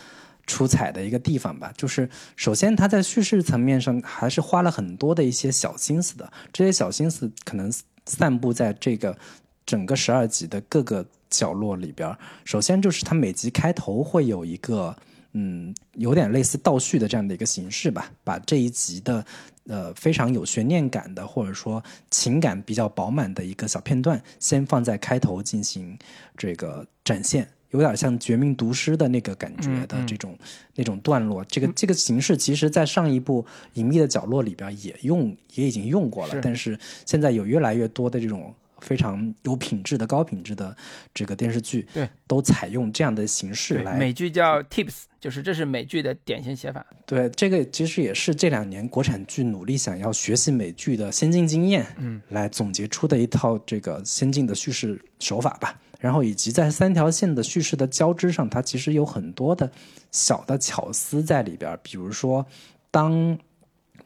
[0.46, 7.72] 出彩的一个地方吧，就是首先他在叙事层面上还是花了很多的一些小心思的，这些小心思可能
[8.06, 9.18] 散布在这个
[9.66, 12.16] 整个十二集的各个角落里边。
[12.46, 14.96] 首先就是它每集开头会有一个，
[15.34, 19.26] 嗯，有点类似倒叙的这样的一个形式吧，把这一集的
[19.68, 25.98] 呃非常有悬念感的或者说情感比较饱满的一个小片段，先放在开头进行
[26.38, 27.48] 这个展现。
[27.72, 30.38] 有点像《绝命毒师》的那个感觉的这种
[30.76, 33.42] 那种段落，这个这个形式，其实在上一部
[33.74, 40.76] 《隐秘的角落》里边也用也已经用过了，但是现在有越来越多的这种非常有品质的高品质的
[41.14, 43.98] 这个电视剧，对，都采用这样的形式来。
[43.98, 46.86] 美剧叫 Tips，就是这是美剧的典型写法。
[47.06, 55.80] 对，这个其实也是这两年国产剧努力想要学习美剧的先进经验，嗯，来总结出的一套这个先进的叙事手法吧。
[56.00, 59.72] 然后以及在三条线的叙事的交织上，它其实有很多的
[60.12, 61.80] 小的巧思在里边。
[61.82, 62.46] 比如说，
[62.92, 63.38] 当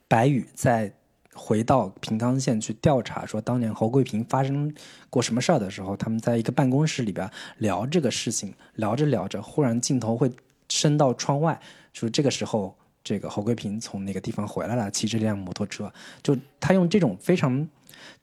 [0.08, 0.94] 白宇在
[1.38, 4.73] 回到平冈县去调查说当年侯桂平发生
[5.10, 10.32] 过什么事儿的时候，他们在一个办公室里边聊这个事情，聊着聊着，忽然镜头会
[10.67, 11.58] 伸到窗外，
[11.93, 17.67] 就是这个时候，这个侯桂平从那个地方回来了，骑着辆摩托车，就他用这种非常。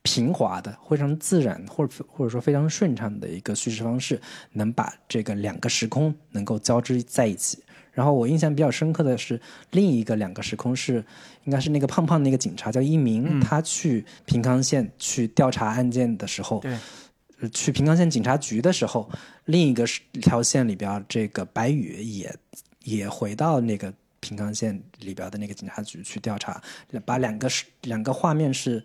[0.02, 4.20] 平滑的，非常自然，或者或者说非常顺畅的一个叙事方式，
[4.52, 7.58] 能把这个两个时空能够交织在一起。
[7.94, 11.02] 然后我印象比较深刻的是，另一个两个时空是，
[11.44, 19.08] 应该是那个胖胖那个警察叫一鸣，他去平康县去调查案件的时候，对，去平康县警察局的时候，
[19.46, 19.86] 另一个
[20.20, 22.36] 条线里边，这个白宇也
[22.82, 26.60] 也回到那个平康县里边的那个警察局去调查，
[27.06, 28.84] 把两个是两个画面是。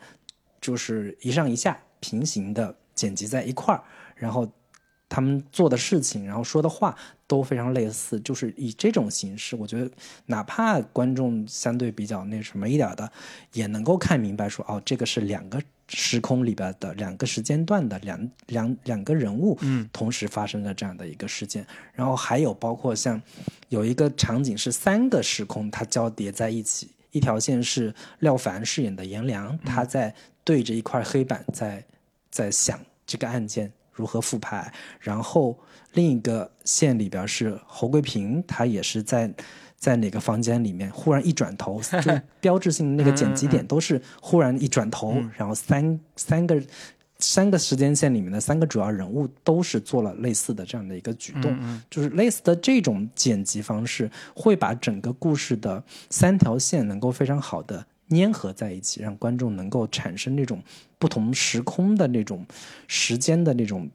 [0.62, 3.82] 就是一上一下平行的剪辑在一块儿，
[4.14, 4.46] 然后
[5.10, 6.96] 他们做的事情，然后说的话
[7.28, 8.18] 都非常类似。
[8.22, 9.92] 就是以这种形式，我觉得
[10.28, 13.12] 哪怕观众相对比较那什么一点的，
[13.54, 21.66] 也能够看明白说，哦，这个是两个时空里边的两个时间段的两两两个人物，嗯，同时发生的这样的一个事件。
[21.94, 23.22] 然后还有包括像
[23.70, 30.16] 有一个场景是三个时空它交叠在一起，一条线是廖凡饰演的颜良，他在。
[30.46, 31.86] 对着一块黑板，在
[32.32, 35.60] 在想这个案件如何复牌，然后
[35.92, 39.30] 另一个线里边是侯桂平，他也是在
[39.76, 46.64] 在哪个房间里面，忽然一转头， 就标志性的那个剪辑点都是忽然一转头，然后三三个
[47.18, 57.86] 三个时间线里面的三个主要人物都是做了类似的这样的一个举动，就是类似的这种剪辑方式，会把整个故事的三条线能够非常好的。
[58.10, 60.64] 粘合在一起，让观众能够产生那种
[60.98, 62.46] 不同时空的那种
[62.88, 63.90] 时间的那种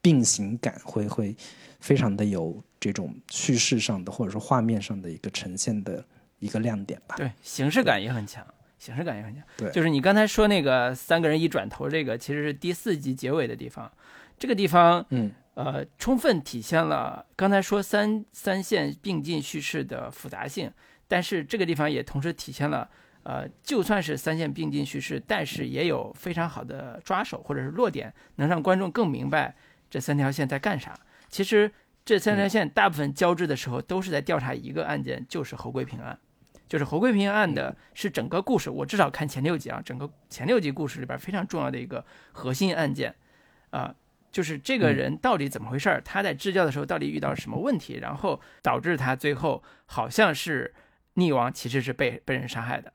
[0.00, 1.36] 并行感，会会
[1.80, 6.04] 非常的有这种叙事上的或者说画面上的一个呈现的
[6.38, 7.16] 一个亮点吧。
[7.16, 8.46] 对，形式感也很强，
[8.78, 9.42] 形式感也很强。
[9.56, 13.90] 对，就是你刚才说那个三个人一转头，这个其实是第四集结尾的地方，
[14.38, 20.70] 这个地方，嗯，呃，充分体现了刚才说三三线并进叙事的复杂性，
[21.08, 22.88] 但是这个地方也同时体现了。
[23.28, 29.52] 呃，就算是三线并进叙事，但是也有非常好的抓手或者是落点，能让观众更明白
[29.90, 30.96] 这三条线在干啥。
[31.28, 31.72] 其实
[32.04, 36.16] 这三条线大部分交织的时候，都是在调查一个案件，就是侯桂平案。
[36.68, 43.12] 就是侯桂平案的是整个故事，我至少看前六集啊，整个前六集故事里边非常重要的一个核心案件，
[43.70, 43.92] 啊，
[44.30, 50.72] 就是这个人到底怎么回事儿，他在支教的时候到底遇到什么问题，然后导致他最后好像是
[51.16, 52.92] 溺亡，其实是被被人杀害的。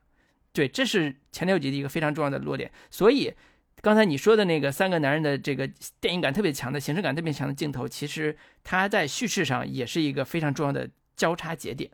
[0.53, 2.69] 对，这是前六集的一个非常重要的落点。
[2.89, 3.33] 所以，
[3.81, 11.89] 刚才你说的那个三个男人的这个电影感特别强的形式感特别强的镜头，其实它在叙事上也是一个非常重要的交叉节点。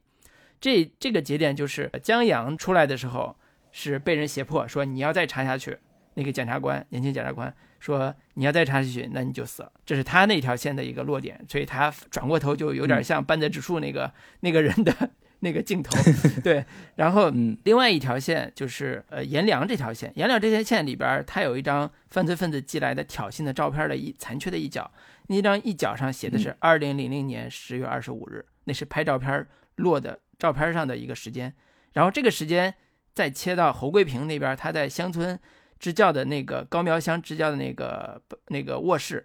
[0.59, 3.37] 这这个节点就是江阳出来的时候
[3.71, 5.77] 是被人胁迫说你要再查下去，
[6.15, 9.71] 那个检察官，年轻检察官说你要再查下去，那你就死了。
[9.85, 15.91] 这是他那条线的一个落点，所以他转过头就有点像半泽直树那个那个人的那个镜头，
[16.43, 16.65] 对。
[16.95, 17.31] 然后
[17.63, 24.89] 另外一条线就是呃颜良这条线，颜良这条线里边，他有一张犯罪分子寄来的挑衅的照片的一残缺的一角，
[25.27, 29.45] 那张一角上写的是二零零零年十月二十五日，那是拍照片
[29.75, 31.53] 落的照片上的一个时间。
[31.93, 32.73] 然后这个时间
[33.13, 35.39] 再切到侯桂平那边，他在乡村。
[35.79, 39.23] 支教的那个高苗乡支教的那个那个卧室，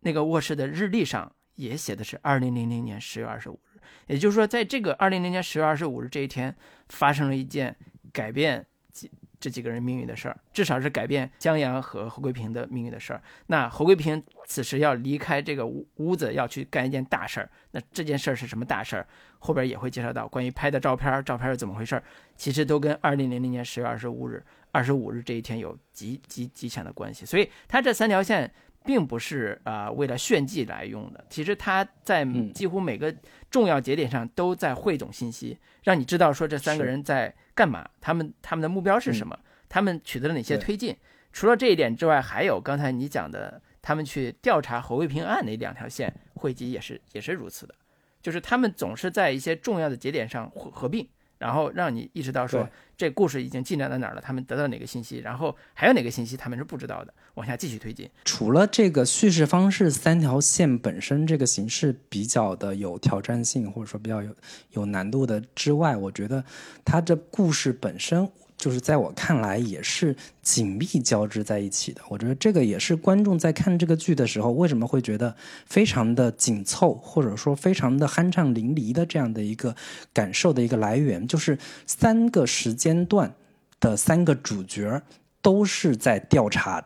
[0.00, 3.67] 那个卧室的日历上也写的是二零零零年十月二十五日，
[4.06, 6.54] 也就是说，在这个二零零年十月二十五日这一天，
[6.88, 7.74] 发生了一件
[8.12, 13.22] 改变几这几个人命运的事儿，至少是改变江阳和侯桂平的命运的事儿。
[13.46, 17.50] 那侯桂平此时要离开这个屋屋子，要去干一件大事儿。
[17.70, 19.06] 那这件事儿是什么大事儿？
[19.38, 22.02] 后边也会介绍到关于拍的照片，照片是怎么回事儿，
[22.36, 24.42] 其实都跟二零零零年十月二十五日。
[24.70, 28.52] 二十五日这一天有极极极强的关系，所以它这三条线
[28.84, 33.14] 并不是啊为了炫技来用的，其实它在几乎每个
[33.50, 39.38] 重要节点上都在汇总信息，让你知道说这三个人在干嘛，他们他们的目标是什么，
[39.68, 40.96] 他们取得了哪些推进。
[41.32, 47.74] 除了这一点之外，还有刚才你讲的，他们去调查侯卫平案那两条线汇集也是也是如此的，
[48.22, 51.06] 就是他们总是在一些重要的节点上合合并。
[51.38, 54.20] 然后让你意识到说，这故事已经进展到哪儿了？
[54.20, 55.18] 他们得到哪个信息？
[55.18, 57.14] 然后还有哪个信息他们是不知道的？
[57.34, 58.10] 往下继续推进。
[58.24, 64.34] 除了这个叙事方式三条线本身这个形式比较的有挑战性，或者说比较有
[64.72, 66.44] 有难度的之外，我觉得
[66.84, 68.28] 它这故事本身。
[68.58, 72.02] 就是在我看来，也是紧密交织在一起的。
[72.08, 75.32] 我觉得这个也是观众在看这个剧的时候，为什么会觉得
[75.64, 79.76] 非常的紧凑，或者说非常的酣畅淋漓的这样的一个
[80.12, 83.32] 感受的一个来源，就是三个时间段
[83.78, 85.00] 的三个主角
[85.40, 86.84] 都是在调查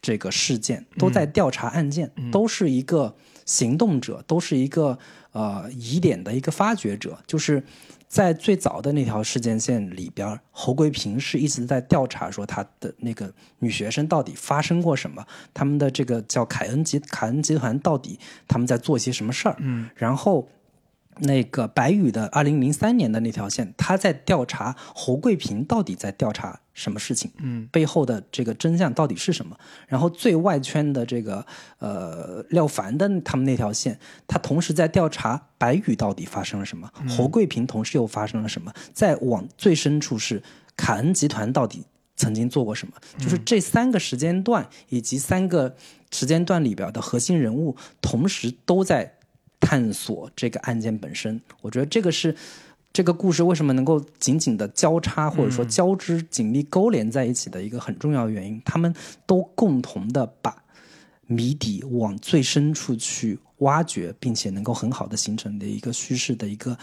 [0.00, 4.96] 这个事件，都在调查案件，都是一个行动者，都是一个
[5.32, 7.64] 呃疑点的一个发掘者，就是。
[8.10, 18.18] 在最早的那条事件线里边，侯桂平是一直在调查，说他的那个女学生到底发生过什么，他们的这个叫凯恩集凯恩集团到底
[18.48, 19.56] 他们在做些什么事儿。
[19.60, 20.48] 嗯，然后。
[21.22, 29.54] 那个白宇的二零零三年的那条线，他在调查侯桂平到底在调查什么事情，嗯，背后的这个真相到底是什么？
[29.86, 31.44] 然后最外圈的这个
[31.78, 38.72] 呃廖凡的他们那条线，他同时在调查白宇到底发生了什么，侯桂平同时又发生了什么？
[38.94, 40.42] 再往最深处是
[40.74, 41.84] 凯恩集团到底
[42.16, 42.94] 曾经做过什么？
[43.18, 45.76] 就是这三个时间段以及三个
[46.10, 49.16] 时间段里边的核心人物，同时都在。
[49.62, 52.34] 探索这个案件本身，我觉得这个是
[52.92, 58.60] 这个故事为什么能够紧紧的交叉或者说交织、紧密勾连在一起的一个很重要的原因。
[58.64, 58.94] 他们
[59.26, 60.64] 都共同的把
[61.26, 66.76] 谜底往最深处去挖掘，并且能够很好的形成的一个叙事的一个。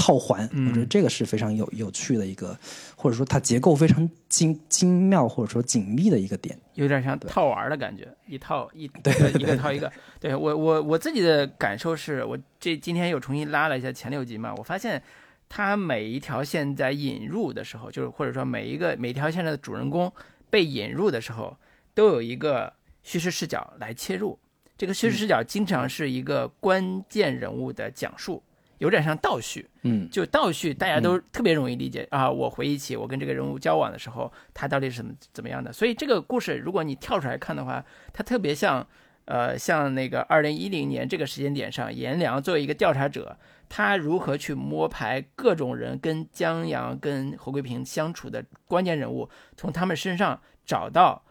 [0.00, 2.56] 套环，我觉得这个是非常有有趣的一个，
[2.94, 9.90] 或者说它结构非常精精妙，或者说紧密的一个点，有点像套娃的感觉，一套一对一个套一个。
[10.20, 15.02] 对我我我自己的感受是，我这今天又重新拉了一下前六集嘛，我发现
[15.48, 20.12] 它每一条线在引入的时候，就是或者说每一个每条线的主人公
[20.50, 21.56] 被引入的时候，
[21.94, 24.38] 都有一个叙事视角来切入，
[24.76, 28.42] 这个叙事视角经常是一个关键人物的讲述。
[28.78, 32.30] 有点像倒叙，嗯，就倒叙，大家都特别容易理解啊。
[32.30, 35.72] 我回忆起我跟这个人物交往的时候，他到底是怎么怎么样的。
[35.72, 38.86] 所以这个故事，如果你跳出来看的话，它特别像，
[39.28, 43.38] 呃，像那个二零一零年这个时间点上，颜良作为一个调查者，
[43.68, 51.22] 他如何去摸排各种人跟江阳、跟侯桂平相处的关键人物，从他们身上找到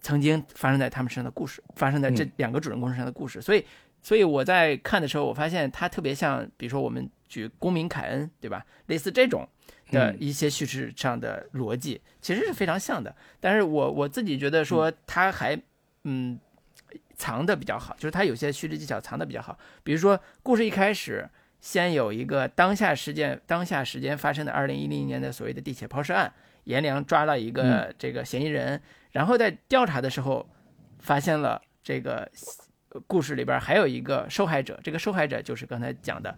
[0.00, 3.40] 曾经发生在他们身上的故事，发生在这两个主人公身上的故事。
[3.40, 3.64] 所以。
[4.00, 8.64] 所以我在看的时候，我发现他特别像，比如说我们举公民凯恩，对吧？
[8.86, 9.46] 类似这种
[9.90, 13.14] 的一些叙事上的逻辑，其实是非常像的。
[13.40, 15.60] 但是我我自己觉得说，他还
[16.04, 16.38] 嗯
[17.18, 19.58] 藏的比较好，就是它有些叙事技巧藏的比较好。
[19.84, 21.28] 比如说，故事一开始
[21.60, 26.32] 先有一个当下事件、当下时间发生的二零一零年的所谓的地铁抛尸案，
[26.64, 28.80] 颜良抓了一个这个嫌疑人，
[29.10, 30.48] 然后在调查的时候
[31.00, 32.30] 发现了这个。
[33.06, 36.34] 故事里边还有一个受害者，这个受害者就是刚才讲的，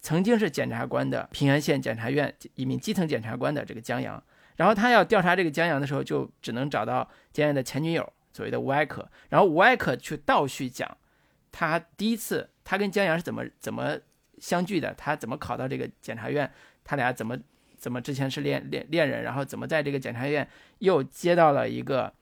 [0.00, 4.20] 曾经是检察官的平安县检察院一名基层检察官的这个江阳。
[4.56, 9.10] 然后他要调查这个江阳的时候，就只能找到江阳的前女友，所谓的吴艾可。
[9.30, 10.98] 然后吴艾可去倒叙讲，
[11.50, 13.98] 他第一次他跟江阳是怎么怎么
[14.38, 16.52] 相聚的，他怎么考到这个检察院，
[16.84, 17.38] 他俩怎么
[17.78, 20.46] 怎么之前是恋恋恋人，然后怎么在这个检察院
[20.80, 22.12] 又接到了一个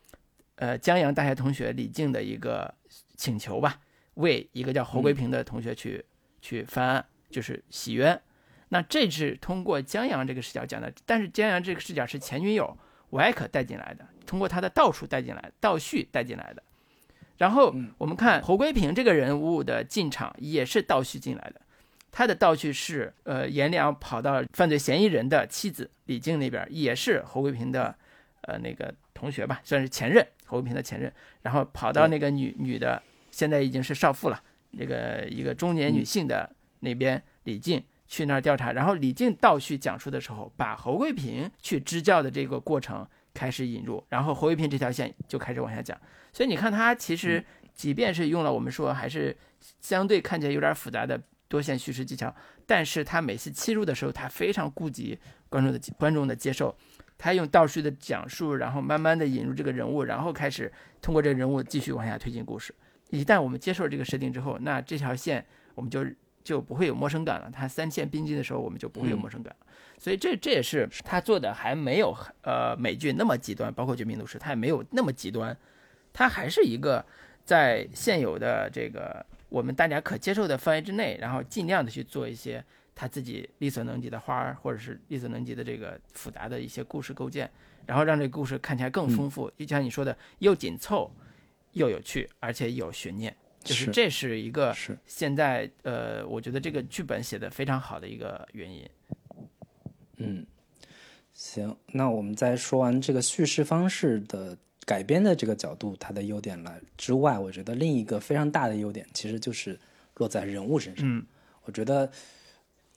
[0.57, 2.73] 呃江阳大学同学李静的一个
[3.17, 3.81] 请求吧，
[4.15, 6.05] 为一个叫侯桂平的同学去、
[6.41, 8.21] 去翻案，就是洗冤。
[8.69, 12.77] 那这是通过江阳这个视角讲的，但是江阳这个视角是前女友
[13.13, 16.63] 吴艾可带进来的，通过他的倒数带进来，倒叙带进来的。
[17.37, 21.61] 然后我们看侯桂平这个人物的进场也是倒叙进来的，
[22.11, 27.95] 他的倒叙是呃颜良跑到犯罪嫌疑人的妻子李静那边，也是侯桂平的
[28.43, 36.51] 呃那个同学吧，算是前任侯桂平的前任，然后跑到那个女女的现在已经是少妇了，那个一个中年女性的
[36.81, 37.83] 那边李静。
[38.13, 45.99] 去那儿调查，然后李静倒叙讲述的时候，把侯桂平去支教的这个过程开始引入，然后侯桂平这条线就开始往下讲。
[46.31, 47.43] 所以你看，他其实
[47.75, 49.35] 即便是用了我们说还是
[49.81, 52.35] 相对看起来有点复杂的多线叙事技巧，
[52.67, 56.77] 但是他每次切入的时候，他非常顾及观众的观众的接受，
[57.17, 62.75] 他用倒叙的讲述，然后慢慢的引入这个人物，然后开始通过这个人物继续往下推进故事。
[63.09, 66.05] 一旦我们接受这个设定之后，那这条线我们就。
[66.43, 67.51] 就不会有陌生感了。
[67.53, 69.67] 他三线并进的时候，我们就不会有陌生感了。
[69.99, 72.13] 所以这这也是他做的还没有
[72.43, 75.57] 呃美剧那么极端，包括《绝命毒师》，他也没有那么极端。
[76.13, 77.05] 他还是一个
[77.45, 82.63] 在现有的这个我们大家可接受的范围之内，然后尽量的去做一些
[82.95, 87.49] 他自己力所能及的花儿，或者是力所能及的这个复杂的一些故事构建，
[87.87, 89.51] 然后让这个故事看起来更丰富。
[89.57, 91.11] 就像你说的，又紧凑，
[91.73, 93.35] 又有趣，而且有悬念。
[93.63, 98.89] 就是这是一个是现在呃，我觉得这个剧本写的非常好的一个原因。
[100.17, 100.47] 嗯，
[101.33, 109.79] 行，那我们在说完这个叙事方式的改编的这个角度，它的优点了之外，我觉得另一个非常大的优点其实就是
[110.17, 111.05] 落在人物身上。
[111.07, 111.25] 嗯，
[111.65, 112.11] 我觉得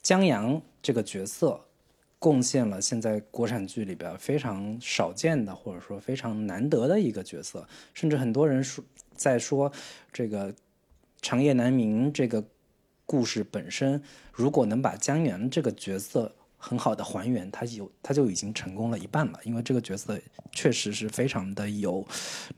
[0.02, 1.60] 江阳这个角色
[2.18, 8.84] 贡献了现在国产剧里边非常少见的，或者说非常难得的一个角色，甚至很多人说。
[9.18, 9.72] 在说
[10.12, 10.54] 这个
[11.22, 12.44] 长夜难明这个
[13.06, 19.40] 故事本身，如果能把江源这个角色很好的还原，他有他就已经成功了一半了。
[19.42, 20.20] 因为这个角色
[20.52, 22.06] 确实是非常的有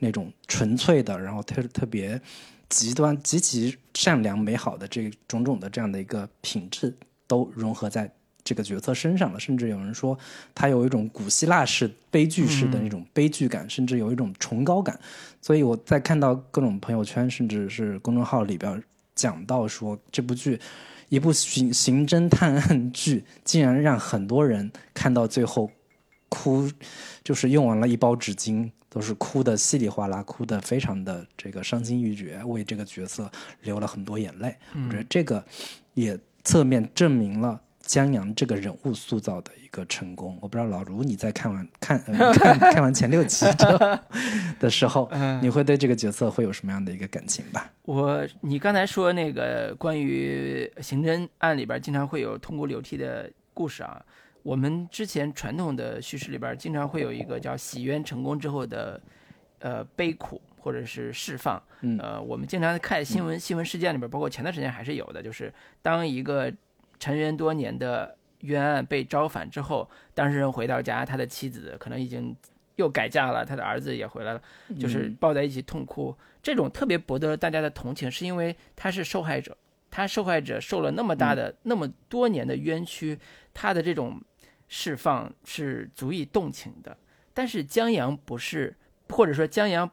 [0.01, 2.21] 那种纯粹的，然后特特别
[2.69, 6.93] 极端、极其善良、美好的这种种的这样的一个品质
[7.29, 8.13] 都融合在。
[8.49, 10.19] 这个角色身上了，甚至有人说
[10.55, 14.99] 他有一种古希腊式悲剧式的那种悲剧感，甚至有一种崇高感。
[15.43, 18.83] 所以我在看到各种朋友圈，甚至是公众号里边
[19.15, 20.59] 讲到说，这部剧
[21.11, 25.71] 一部刑刑侦探案剧，竟然让很多人看到最后
[26.31, 26.71] 哭，
[27.23, 33.31] 就是用完了一包纸巾，都是哭的稀里哗啦，哭的非常的这个伤心欲绝，为这个角色
[33.61, 34.57] 流了很多眼泪。
[34.73, 35.45] 我觉得这个
[35.93, 37.61] 也侧面证明了。
[37.89, 41.99] 江阳这个人物塑造的一个成功，我不知道老卢你在看完看
[42.35, 43.47] 看看完前六集
[44.61, 45.11] 的时候，
[45.41, 47.73] 你会对这个角色会有什么样的一个感情吧？
[47.85, 54.05] 我你刚才说那个关于刑侦案里边经常会有痛哭流涕的故事啊，
[54.43, 59.01] 我们之前传统的叙事里边经常会有一个叫洗冤成功之后的
[59.61, 61.63] 呃悲苦或者是释放，
[61.99, 66.53] 呃，我们经常看新闻新闻事件里边，包括前段时间还是有的，就是当一个。
[66.99, 72.37] 沉冤多年的冤案被招反之后，当事人回到家，他的妻子可能已经
[72.77, 74.43] 又改嫁了，他的儿子也回来了，
[74.79, 76.17] 就是抱在一起痛哭。
[76.43, 79.57] 这种特别博得大家的同情，是因为他是受害者，
[79.91, 83.19] 他受害者受了那么大的、那么多年的冤屈，
[83.53, 84.21] 他的这种
[84.69, 86.97] 释放是足以动情的。
[87.35, 88.77] 但是江阳不是，
[89.09, 89.91] 或者说江阳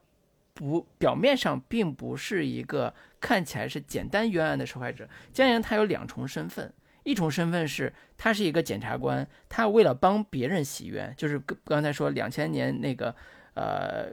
[0.54, 6.72] 不表面上并不是一个看起来是简单冤案的受害者，江阳他有两重身份。
[7.06, 13.16] 一重身份是，他是一个检察官，他为了帮别人洗冤，就是刚才说两千年那个，
[13.54, 14.10] 呃，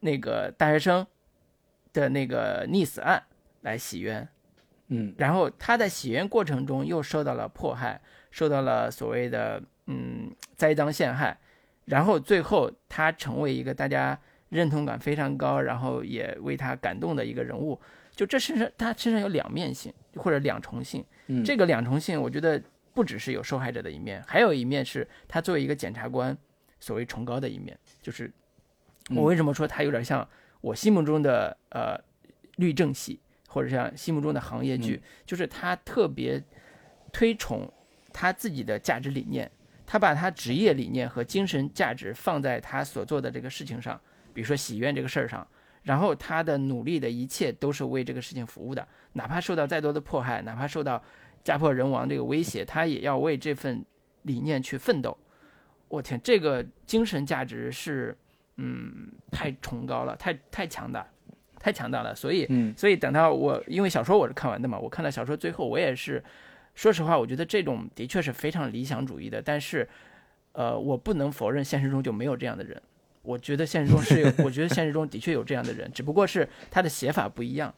[0.00, 1.06] 那个大学生
[1.92, 3.22] 的那个溺死案
[3.60, 4.28] 来洗冤，
[4.88, 8.00] 嗯，然后他在洗冤过程中又受到了迫害，
[8.32, 11.38] 受到了所谓的嗯栽赃陷害，
[11.84, 14.18] 然后最后他成为一个大家
[14.48, 17.80] 认同感非常高，然后也为他感动的一个人物，
[18.16, 21.04] 就这身上他身上有两面性或者两重性。
[21.44, 22.62] 这个两重性，我觉得
[22.92, 26.36] 不只是有受害者的一面，还有一面是他作为一个检察官，
[26.80, 27.78] 所谓崇高的一面。
[28.00, 28.30] 就是
[29.10, 30.28] 我为什么说他有点像
[30.60, 31.98] 我心目中的呃
[32.56, 36.42] 律政系，或者像心目中的行业剧，就是他特别
[37.12, 37.72] 推崇
[38.12, 39.50] 他自己的价值理念，
[39.86, 44.00] 他把他职业理念和精神价值放在他所做的这个事情上，
[44.34, 45.46] 比如说洗冤这个事儿上。
[45.82, 51.02] 然后他的努力的一切都是为这个事情服务的，哪怕受到再多的迫害，哪怕受到
[51.42, 53.84] 家破人亡这个威胁，他也要为这份
[54.22, 55.16] 理念去奋斗。
[55.88, 58.16] 我天，这个精神价值是，
[58.56, 61.06] 嗯，太崇高了，太太强大，
[61.58, 62.14] 太强大了。
[62.14, 66.22] 所以，嗯所以等到我，因为小说我是看完的嘛，我看到小说最后，我也是，
[66.74, 69.86] 说实话，我觉得这种的确是非常理想主义的，但是，
[70.52, 72.80] 呃，我不能否认现实中就没有这样的人。
[73.22, 77.72] 我觉得现实中是有，我觉得现实中的确有这样的人，只不过是他的写法不一样。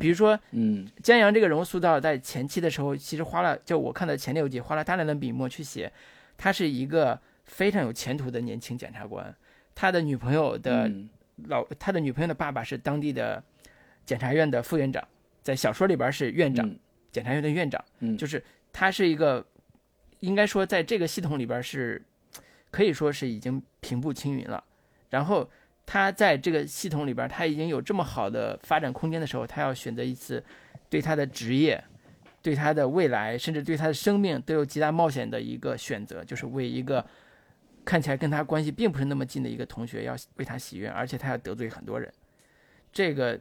[0.00, 5.92] 比如说嗯江阳这个人物塑造，在前期的时候，其实花了，就我看的前六集，花了大量的笔墨去写，
[6.36, 9.34] 他是一个非常有前途的年轻检察官，
[9.74, 11.08] 他的女朋友的嗯
[11.48, 13.42] 老，他的女朋友的爸爸是当地的
[14.04, 15.06] 检察院的副院长，
[15.42, 16.78] 在小说里边是院长，嗯
[17.10, 19.44] 检察院的院长，嗯就是他是一个，
[20.20, 22.00] 应该说在这个系统里边是，
[22.70, 24.62] 可以说是已经平步青云了。
[25.10, 25.48] 然后
[25.86, 30.44] 他在这个系统里边，他已经有这么好的发展空间的时候，他要选择一次
[30.90, 31.82] 对他的职业、
[32.42, 37.04] 对他的未来，甚至对他的生命都有极大冒险的一个选择，就是为一个
[37.84, 42.12] 看起来跟他关系并不是那么近的一个同学，要为他洗冤，而且他要得罪很多人。
[42.92, 43.40] 这个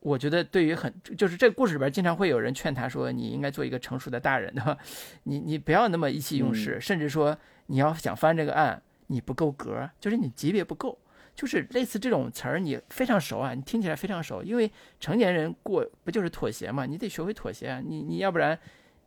[0.00, 4.76] 我觉得对于很就是这个故事里边经常会有人劝他说，你应该做一个成熟的大人，对吧？
[5.24, 7.36] 你你不要那么意气用事，甚至说
[7.66, 10.98] 你要想翻这个案，你不够格，就是你级别不够。
[11.34, 14.70] 就是类似这种词儿，你非常熟啊，你听起来非常熟，因为
[15.00, 16.86] 成年人过不就是妥协嘛？
[16.86, 18.56] 你得学会妥协啊，你你要不然，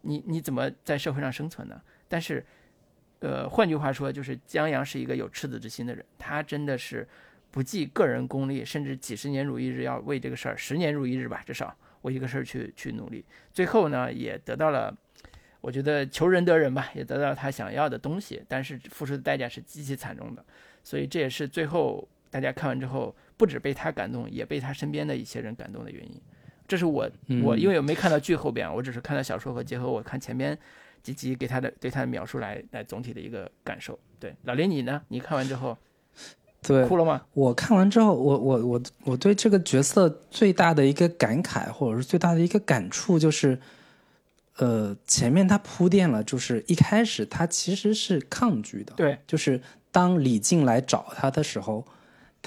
[0.01, 1.81] 你你怎么在社会上生存呢？
[2.09, 2.45] 但是，
[3.19, 7.07] 呃，换句话说，就是江阳是一个有赤子之心的人，他真的是
[7.49, 13.23] 不计个人功利，甚至几十年如一日，要为这个事儿十年如一日吧，至少为一个事儿去去努力。
[13.53, 14.93] 最后呢，也得到了，
[15.61, 20.43] 我觉得求人得人吧，也得到了他想要的东西，但是付出的代价是极其惨重的。
[20.83, 26.21] 所以这也是最后大家看完之后，不止被他感动，也被他身边的一些人感动的原因。
[26.67, 27.09] 这是我
[27.43, 30.57] 我因为我没看到剧后边，我只是看到小说和结合我看前边
[31.01, 33.97] 几集给他的对他的描述来来总体的一个感受。
[34.19, 35.01] 对，老林你呢？
[35.07, 35.77] 你看完之后
[36.67, 37.21] 对，哭了吗？
[37.33, 43.57] 我看完之后，我我我我对这个角色最大的一个感慨，或者是最大的一个感触，就是，
[44.57, 49.61] 呃，前面他铺垫了，就是一开始他其实是抗拒的，对，就是
[49.91, 51.87] 当李静来找他的时候，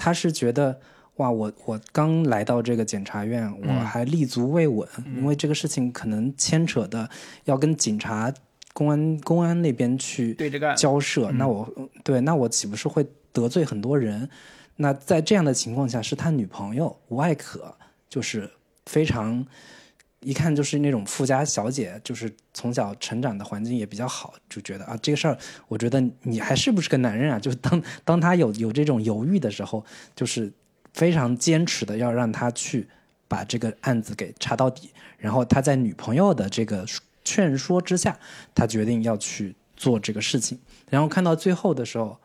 [0.01, 0.79] 他是觉得
[1.17, 7.07] 哇，我我刚来到这个检察院，我嗯还立足未稳，因为这个事情可能牵扯的
[7.45, 8.33] 要跟警察、
[8.73, 11.69] 公安、公安那边去对这个交涉，那我
[12.03, 14.27] 对那我岂不是会得罪很多人？
[14.77, 17.75] 那在这样的情况下，是他女朋友吴艾可，
[18.09, 18.49] 就是
[18.87, 19.45] 非常
[20.23, 27.39] 一看就是那种富家小姐，就是从小成长的环境也比较好，就觉得啊这个事儿，我觉得你还是不是个男人啊？
[27.39, 29.83] 就当当他有有这种犹豫的时候，
[30.15, 30.53] 就是
[30.93, 32.87] 非常坚持的要让他去
[33.27, 36.85] 把这个案子给查到底，然后他在女朋友的这个
[37.23, 38.19] 劝说之下，
[38.53, 40.59] 他决定要去做这个事情，
[40.89, 42.19] 然后看到最后的时候，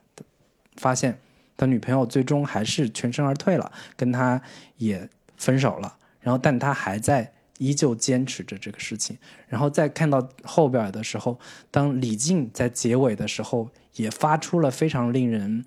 [0.76, 1.18] 发现
[1.56, 4.42] 他女朋友最终还是全身而退了，跟他
[4.76, 9.16] 也分手了，然后但他还在依旧坚持着这个事情，
[9.48, 11.38] 然后再看到后边的时候，
[11.70, 15.64] 当李静在结尾的时候也发出了非常令人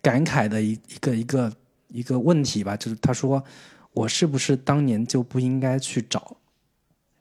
[0.00, 1.52] 感慨的一一个一个
[1.88, 3.42] 一个问题吧，就是他说
[3.92, 6.36] 我是不是当年就不应该去找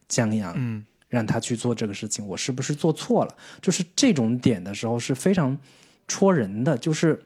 [0.08, 0.54] 江阳？
[0.58, 3.36] 嗯让他去做这个事情，我是不是做错了？
[3.62, 5.58] 就是这种点的时候是非常
[6.08, 7.22] 戳人的，就是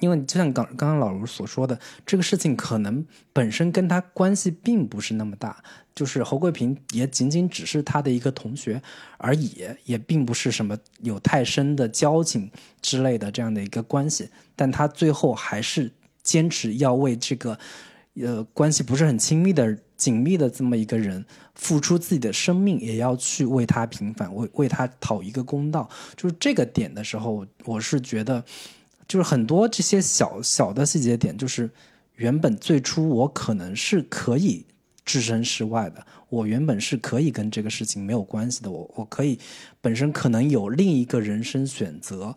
[0.00, 5.62] 因为就像刚刚刚老卢所说的，这个事情可能本身跟他关系并不是那么大，
[5.94, 8.82] 就是侯桂平也仅仅只是他的一个同学
[9.18, 12.50] 而已，也并不是什么有太深的交情
[12.82, 15.90] 之类的这样的一个关系，但他最后还是
[16.22, 17.58] 坚持要为这个
[18.20, 21.24] 呃关系不是很亲密的紧密的这么一个人
[21.54, 25.88] 付出自己的生命，也要去为他平反，为为他讨一个公道。
[26.16, 28.44] 就是这个点的时候，我是觉得，
[29.06, 31.70] 就是很多这些小小的细节点，就是
[32.16, 34.64] 原本最初我可能是可以
[35.04, 39.38] 置身事外的，我原本是可以跟这个事情没有关系的，我我可以
[39.80, 42.34] 本身可能有另一个人生选择，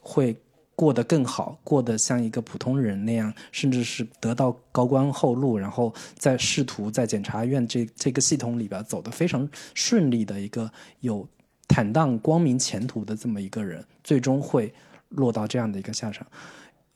[0.00, 0.36] 会
[0.76, 11.26] 过得更好，过得像一个普通人那样，甚至是得到高官厚禄，然后在仕途在检察院这这个系统里边走得非常顺利的一个有
[11.68, 14.72] 坦荡光明前途的这么一个人，最终会
[15.10, 16.26] 落到这样的一个下场。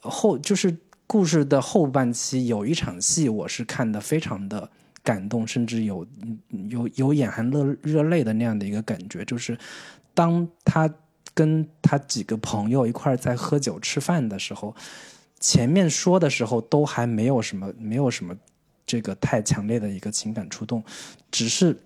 [0.01, 4.71] 后就是故事的后半期有一场戏，我是看的非常的
[5.03, 6.07] 感动，甚至有
[6.69, 9.57] 有有眼含热热泪的那样的一个感觉，就是
[10.13, 10.93] 当他
[11.33, 14.75] 跟他几个朋友一块在喝酒吃饭的时候，
[15.41, 18.35] 前面说的时候都还没有什么没有什么
[18.87, 20.83] 这个太强烈的一个情感触动，
[21.31, 21.77] 只是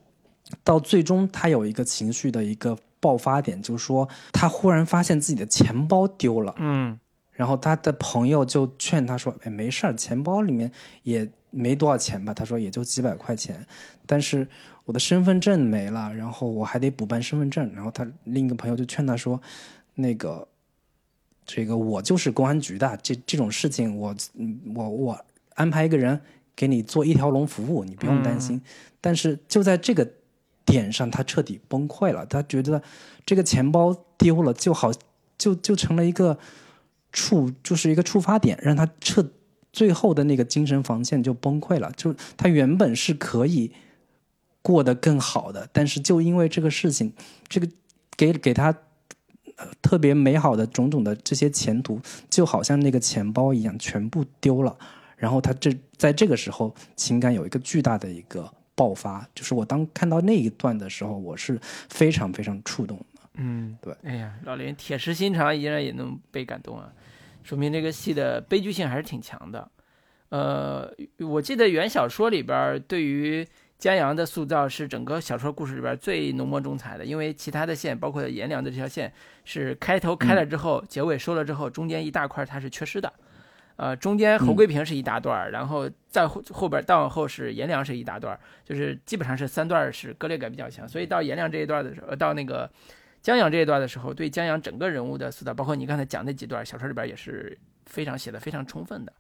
[0.64, 6.54] 到最终他有一个情绪的一个爆发点，就是说他忽然发现自己的钱包丢了。
[6.58, 6.98] 嗯
[7.32, 10.68] 然后他的朋友就劝他说：“哎，没事儿，钱包里面
[11.04, 13.64] 也没多少钱吧？”他说：“也就几百块钱，
[14.06, 14.48] 但是
[14.84, 19.40] 我的身份证没了，然后我还得补办身份证。”然后他另一个朋友就劝他说
[19.94, 20.48] ：“那个，
[21.46, 24.12] 这个我就是公安局的，这这种事情我
[24.74, 25.24] 我我
[25.54, 26.20] 安排一个人
[26.56, 28.60] 给你做一条龙服务，你不用担心。”
[29.00, 30.10] 但是就在这个
[30.68, 32.24] 点上，他彻底崩溃了。
[32.26, 32.80] 他觉得
[33.26, 34.92] 这个钱包丢了，就好
[35.36, 36.38] 就就成了一个。
[37.10, 39.26] 触就是一个触发点，让他彻，
[39.72, 41.90] 最后的那个精神防线就崩溃了。
[41.96, 43.72] 就他原本是可以
[44.60, 47.14] 过得更好的，但是就因为这个事情，
[47.48, 47.66] 这个
[48.14, 48.76] 给给他
[49.80, 51.98] 特别美好的种种的这些前途，
[52.28, 54.76] 就好像那个钱包一样，全部丢了。
[55.16, 59.28] 然后他这在这个时候，情感有一个巨大的一个爆发。
[59.34, 61.58] 就是我当看到那一段的时候，我是
[61.88, 63.20] 非常非常触动的。
[63.34, 66.92] 嗯，对，哎呀，老林铁石心肠，依然也能被感动啊，
[67.42, 69.68] 说明这个戏的悲剧性还是挺强的。
[70.28, 73.46] 呃，我记得原小说里边对于
[73.78, 79.12] 江阳的塑造是整个小说故事里边最浓墨重彩的，因为其他的线，包括颜良的这条线，
[79.44, 83.12] 是开头开了之后，结尾收了之后，中间一大块它是缺失的。
[83.78, 92.70] 呃，中间侯桂平是一大段，然后再后后边再往后是颜良是一大段，就是基本上是三段是割裂感比较强，所以到颜良这一段的时候，到那个。
[93.20, 99.12] 江阳这一段的时候，对江阳整个人物的塑造，包括你刚才讲那几段小说里边也是非常写的非常充分的。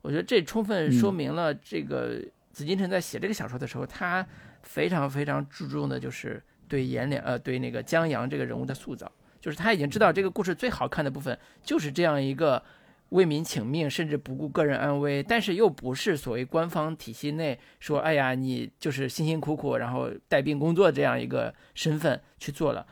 [0.00, 2.18] 我觉得这充分说明了这个
[2.50, 4.26] 紫禁城在写这个小说的时候，他
[4.62, 12.60] 非常非常注重的就是对颜良呃对那个江阳这个人物的塑造，就是他已经知道这个故事最好看的部分就是这样一个
[13.12, 22.86] 为民请命，甚至不顾个人安危，但是又不是所谓官方体系内说哎呀你就是辛辛苦苦然后带病工作这样一个身份去做了。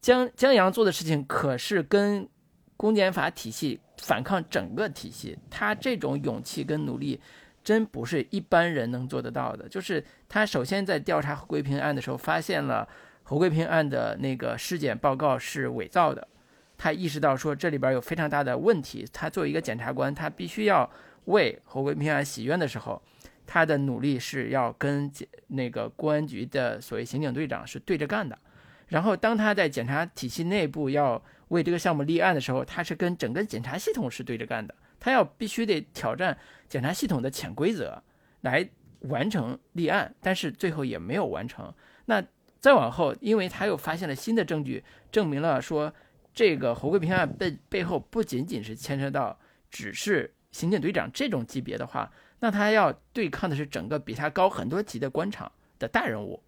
[0.00, 2.28] 江江阳做的事情可是跟
[2.76, 7.20] 公检法体系反抗整个体系，他这种勇气跟努力，
[7.62, 9.68] 真不是一般人能做得到的。
[9.68, 12.88] 就是他首先在调查侯桂平案的时候，发现了
[13.22, 16.26] 侯桂平案的那个尸检报告是伪造的，
[16.82, 19.06] 他意识到说这里边有非常大的问题。
[19.12, 20.90] 他作为一个检察官，他必须要
[21.26, 23.00] 为侯桂平案洗冤的时候，
[23.46, 28.36] 他的努力是要跟检那个公安局的所谓刑警队长是对着干的。
[28.88, 34.74] 然后，当他在检察体系内部要为这个项目立案的时候，他是跟整个检察系统是对着干的。
[34.98, 36.36] 他要必须得挑战
[36.68, 38.02] 检察系统的潜规则，
[38.40, 38.68] 来
[39.02, 41.72] 完成立案，但是最后也没有完成。
[42.06, 42.20] 那
[42.58, 45.92] 再往后，因为他又发现了新的证据，证明了说
[46.34, 49.38] 这个侯贵平案背背后不仅仅是牵扯到
[49.70, 52.10] 只是刑警队长这种级别的话，
[52.40, 56.42] 那他要对抗的是整个比他高很多级的官场的大人物。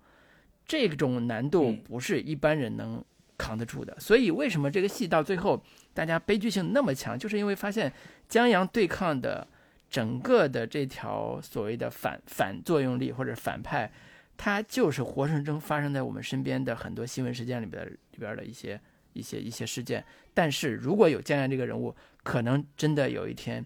[0.66, 3.04] 这种难度不是一般人能
[3.36, 5.62] 扛得住的，所以为什么这个戏到最后
[5.92, 7.92] 大家悲剧性那么强，就是因为发现
[8.28, 9.46] 江阳对抗的
[9.90, 13.92] 整个的这条所谓的反反作用力或者反派，
[14.38, 18.80] 他就是活生生发生在我们身边的很多新闻事件里边里边的一些
[19.14, 20.04] 一些一些事件。
[20.34, 23.64] 但是如果有江阳这个人物，可能真的有一天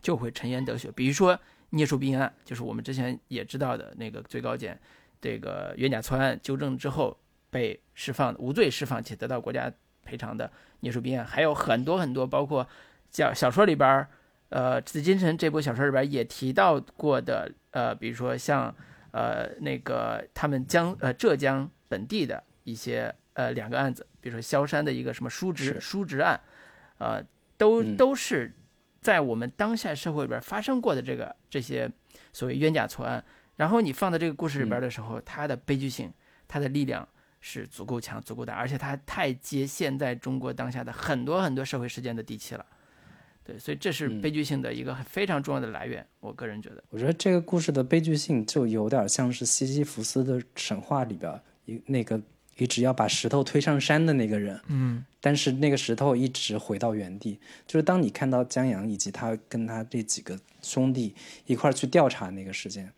[0.00, 0.90] 就会沉冤得雪。
[0.94, 1.36] 比如说
[1.70, 4.80] 聂树斌案，就是我们之前也知道的那个最高检。
[5.22, 7.14] 这个冤假错案纠正之后
[7.50, 9.70] 被释放无罪释放且得到国家
[10.02, 10.50] 赔偿的
[10.80, 12.66] 聂树斌案，还有很多很多，包括
[13.10, 14.08] 小小说里边儿，
[14.48, 18.74] 呃，紫禁城这部小说里边也提到过的，呃，比如说像
[19.10, 26.38] 呃那个他们江呃浙江本地的一些呃两个案子，比如说萧山的一个什么叔侄叔侄案，
[26.98, 27.24] 呃，
[27.56, 28.54] 都都是
[29.00, 31.90] 在我们当下社会里边发生过的这个这些
[32.32, 33.24] 所谓冤假错案。
[33.56, 36.12] 然后你放在这个故事里边的时候，它的悲剧性、
[36.48, 37.06] 它的力量
[37.40, 42.64] 是足够强、足够大，而且它太接现在中国当下的很多很多社会事件的地气了。
[43.44, 46.06] 对，所以这是悲剧性的一个非常重要的来源。
[46.20, 52.20] 我个人觉得，我觉得这个故事的悲剧性就有点像是西西弗斯的神话里边一那个
[52.60, 54.60] 一直要把石头推上山的那个人。
[54.68, 57.40] 嗯，但是那个石头一直回到原地。
[57.66, 61.14] 就是当你看到江阳以及他跟他这几个兄弟
[61.46, 62.92] 一块去调查那个事件。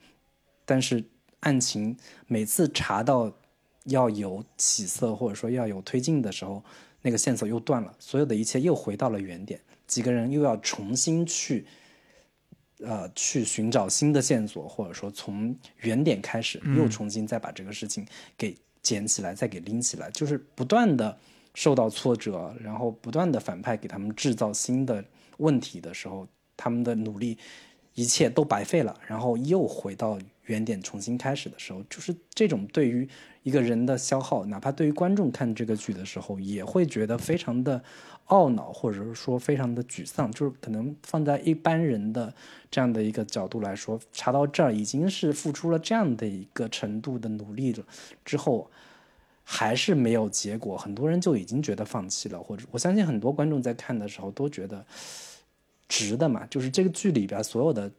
[0.64, 1.04] 但是
[1.40, 1.96] 案情
[2.26, 3.32] 每次查到
[3.86, 6.62] 要有起色或者说要有推进的时候，
[7.02, 11.66] 那个线索又断了，所有的一切又回到了原点，几个人又要重新去，
[12.78, 18.06] 呃，去寻找新的线索，或者说从原点开始，又重新再把这个事情
[18.38, 21.16] 给捡起来，再给拎起来，就是不断的
[21.55, 25.05] 受到挫折，然后不断的反派给他们制造新的
[25.39, 26.26] 问题的时候，
[26.57, 27.39] 他们的努力。
[27.95, 33.07] 一切都白费了，然后又回到原点重新开始的时候，就是这种对于
[33.43, 37.85] 一个人的消耗，哪怕对于观众看这个剧的时候，也会觉得非常的
[38.28, 40.30] 懊恼，或者是说非常的沮丧。
[40.32, 42.32] 就是可能放在一般人的
[42.70, 47.84] 这样的一个角度来说，查到这儿已经是付出了这样的一个程度的努力了
[48.24, 48.70] 之后。
[49.44, 54.86] 还是没有结果，很多人就已经觉得放弃了，或者我相信很多观众在看的时候都觉得
[55.88, 56.46] 值的嘛。
[56.46, 57.90] 就是这个剧里边所有的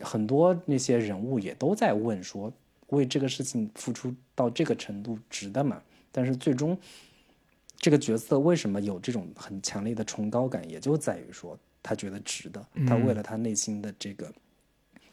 [0.00, 2.52] 很多那些人物也都在问说，
[2.88, 5.80] 为这个事情付出到这个程度值得嘛？
[6.10, 6.76] 但是最终
[7.78, 14.30] 这个角色为什么有这种很强烈的崇高感，也就在于说他觉得值得，他为了他内心的这个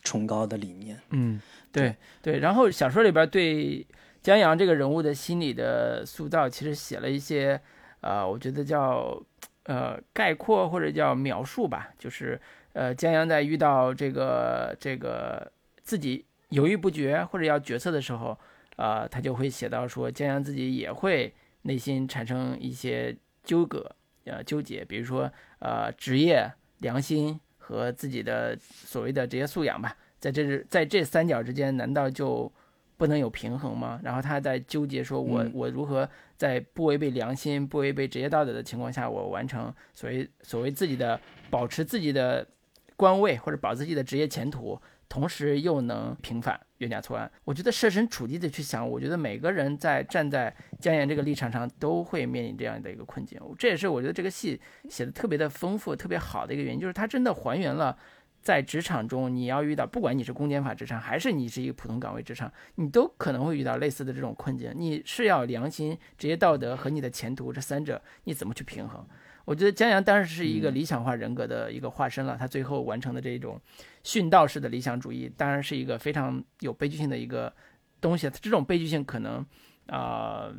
[0.04, 1.00] 崇高的理念。
[1.12, 1.40] 嗯，
[1.72, 2.40] 对对。
[2.40, 3.88] 然后小说里边对。
[4.26, 7.62] 江阳这个人物的心理的塑造，其实写了一些，
[8.02, 9.22] 呃，我觉得叫，
[9.66, 11.92] 呃，概括或者叫描述吧。
[12.00, 12.42] 就是，
[12.74, 15.52] 呃，江阳在遇到这个这个
[15.84, 18.36] 自己犹豫不决或者要决策的时候，
[18.78, 21.32] 呃，他就会写到说，江阳自己也会
[21.66, 24.84] 内心产生一些纠葛，呃，纠结。
[24.86, 32.52] 比如说，呃，职业、良心和自己的所谓的职业素养吧，在这在这三角之间，难道就？
[32.98, 34.00] 不能有平衡吗？
[34.02, 42.48] 然后他在纠结，说我我如何在不违背良心、不违背职业道德的情况下，我完成所谓所谓自己的保持自己的
[42.96, 47.32] 官位或者保自己的职业前途，同时又能平反冤假错案。
[47.44, 53.40] 我觉得设身处地的去想，我觉得每个人在站在江岩这个立场上都会面临这样的一个困境。
[53.58, 57.98] 这也是我觉得这个戏写的特别的丰富、特别好的一个原因，就是它真的还原了。
[58.42, 64.72] 在职场中，你要遇到，不管你是公检法职场，还是你是一个普通岗位职场，你都可能会遇到类似的这种困境。
[64.76, 69.04] 你是要良心、职业道德和你的前途这三者，你怎么去平衡？
[69.46, 72.36] 我觉得江阳当然是一个理想化人格的一个化身了。
[72.38, 73.60] 他最后完成的这种
[74.04, 77.54] 殉道式的理想主义，当然是一个非常有悲剧性的一个
[78.02, 78.30] 东西。
[78.42, 79.46] 这种悲剧性可能
[79.88, 80.52] 啊，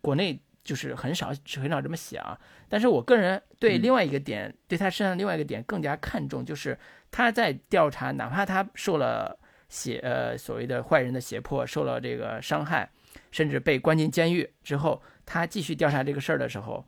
[0.00, 2.36] 国内就是很少很少这么写啊。
[2.68, 6.76] 但是我个人对另外一个点，对他身上另外一个点更加看重，就是。
[7.12, 9.36] 他在调查，哪怕他受了
[9.68, 12.88] 胁呃所谓的坏人的胁迫，受了这个伤害，
[13.32, 16.86] 甚至被关进监狱之后，他继续调查这个事儿的时候，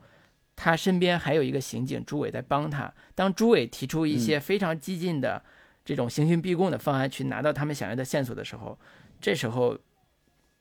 [0.55, 2.93] 他身边还有一个刑警朱伟在帮他。
[3.15, 5.43] 当朱伟提出一些非常激进的
[5.85, 8.79] 这种刑讯逼供的方案，去拿到他们想要的线索的时候，
[9.21, 9.79] 这时候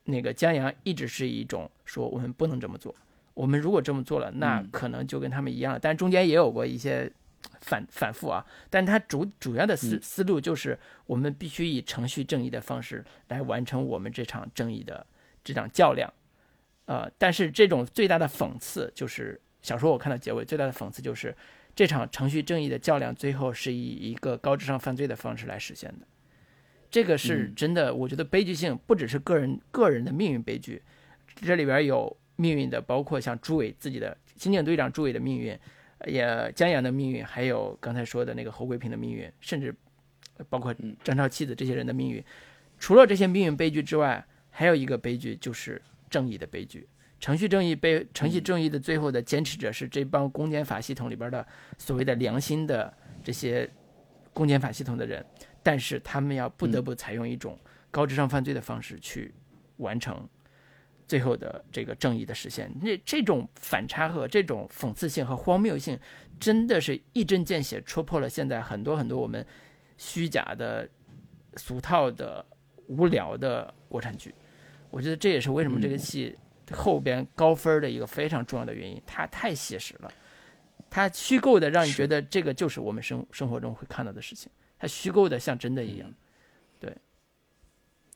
[0.04, 2.94] 那个江阳一直是一种说我们不能这么做，
[3.34, 5.78] 我们如果这么做了，那可能就跟他们一样了。
[5.78, 7.12] 但中间也有过一些。
[7.60, 15.04] 反反复啊，但他主主要的思思路就是，我们必须以程序正义的方式来完成我们这场正义的
[15.42, 16.12] 这场较量，
[16.84, 21.34] 呃，但是这种最大的讽刺就是小说我看到结尾最大的讽刺就是
[21.74, 26.06] 这场程序正义的较量最后是以一个高智商犯罪的方式来实现的，
[26.90, 30.82] 这个是真的，我觉得悲剧性不只是个人个人的命运悲剧，
[31.36, 35.58] 这里边有命运的，包括像朱伟自己的刑警队长朱伟的命运。
[36.08, 39.72] 也江阳的命运，还有刚才说的那个侯桂平的命运，甚至
[40.48, 42.20] 包括张超妻子这些人的命运，
[42.76, 46.88] 除了这些命运悲剧之外，还有一个悲剧就是正义的悲剧。
[47.22, 51.46] 程序正义被程序正义的最后的坚持者是这帮公检法系统里边的
[51.78, 52.92] 所谓的良心的
[53.22, 53.70] 这些
[54.32, 55.24] 公检法系统的人，
[55.62, 57.56] 但是他们要不得不采用一种
[57.92, 59.32] 高智商犯罪的方式去
[59.76, 60.28] 完成。
[61.06, 65.98] 最后的这个正义的实现，那这种反差和这种讽刺性和荒谬性，
[66.40, 69.46] 真的是一针见血戳破了现在很多很多我们
[69.98, 70.88] 虚假的、
[71.56, 72.44] 俗套的、
[72.86, 74.34] 无聊的国产剧。
[74.90, 76.34] 我觉得这也是为什么这个戏
[76.72, 79.00] 后边高分的一个非常重要的原因。
[79.06, 80.10] 它太写实了，
[80.90, 86.12] 它虚构的让你觉得这个就是我们生生活中会看到的事情，它虚构的像真的一样。
[86.80, 86.96] 对，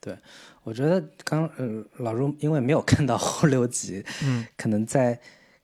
[0.00, 0.18] 对
[0.62, 5.20] 我觉得刚呃老朱因为没有看到后六集，嗯， 可能在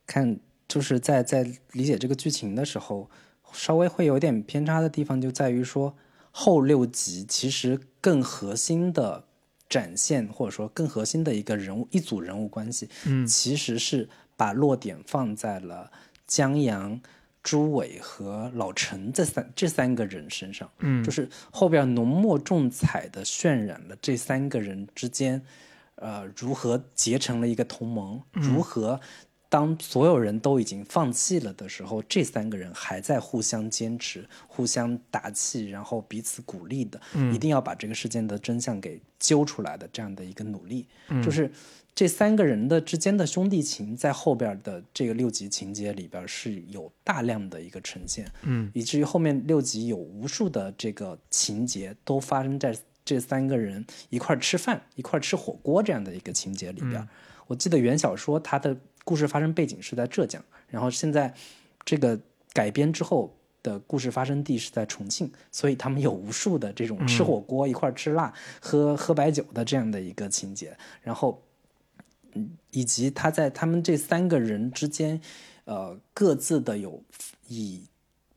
[0.07, 0.39] 看
[0.69, 3.11] 就是在在理解这个剧情的时候，
[3.53, 5.97] 稍微会有点偏差的地方就在于说
[6.31, 9.27] 后六集其实更核心的
[9.73, 15.91] 展现或者说更核心的一个人物一组人物关系，嗯，其实是把落点放在了
[16.27, 17.01] 江阳。
[17.45, 25.43] 朱伟和老陈这三这三个人身上，嗯，就是后边浓墨重彩的渲染了这三个人之间，
[25.97, 29.01] 呃，如何结成了一个同盟，如何
[29.53, 36.99] 当所有人都已经放弃了的时候，这三个人还在互相坚持、互相打气，然后彼此鼓励的，
[37.31, 40.87] 一定要把这个事件的真相给揪出来的这样的一个努力，
[41.23, 41.53] 就是
[41.95, 52.75] 这三个人的之间的兄弟情，在后边的这个六集情节里边是有大量的一个呈现，嗯，以至于后面六集有无数的这个情节都发生在
[53.05, 57.07] 这三个人一块吃饭、一块吃火锅这样的一个情节里边。
[57.49, 58.75] 我记得原小说它的
[59.05, 61.33] 故事发生背景是在浙江，然后现在
[61.85, 62.19] 这个
[62.53, 71.43] 改编之后的故事发生地是在重庆，所以他们有无数的这种吃火锅、一块吃辣、喝喝白酒的这样的一个情节，然后。
[72.71, 75.21] 以及他在他们这三个人之间，
[75.67, 77.03] 呃，各自的有
[77.47, 77.85] 以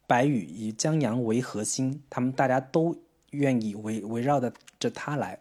[0.06, 2.94] 白宇、以江阳为核心，他们大家都
[3.30, 5.40] 愿意围围绕着着他来，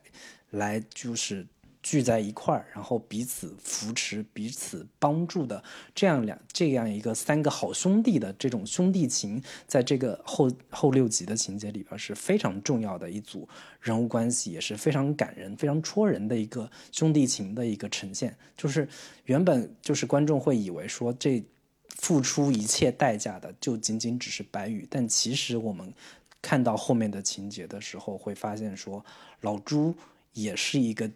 [0.51, 1.45] 来就是。
[1.85, 5.63] 聚在一块儿，然后彼此扶持、彼此帮助的
[5.95, 13.47] 这样两这样一个三个好兄弟的这种兄弟情，在这个后后六集的情节里边是非常重要的一组
[13.83, 18.35] 人物关系，也是非常感人、非常戳人的一个兄弟情的一个呈现。
[18.57, 18.89] 就是
[19.27, 21.45] 原本就是观众会以为说这
[21.89, 25.93] 付出一切代价的就仅仅只是白宇，但其实我们
[26.41, 29.05] 看到后面的情节的时候，会发现说
[29.43, 29.95] 老朱
[30.33, 31.11] 也是一个。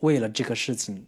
[0.00, 1.06] 为了这个事情，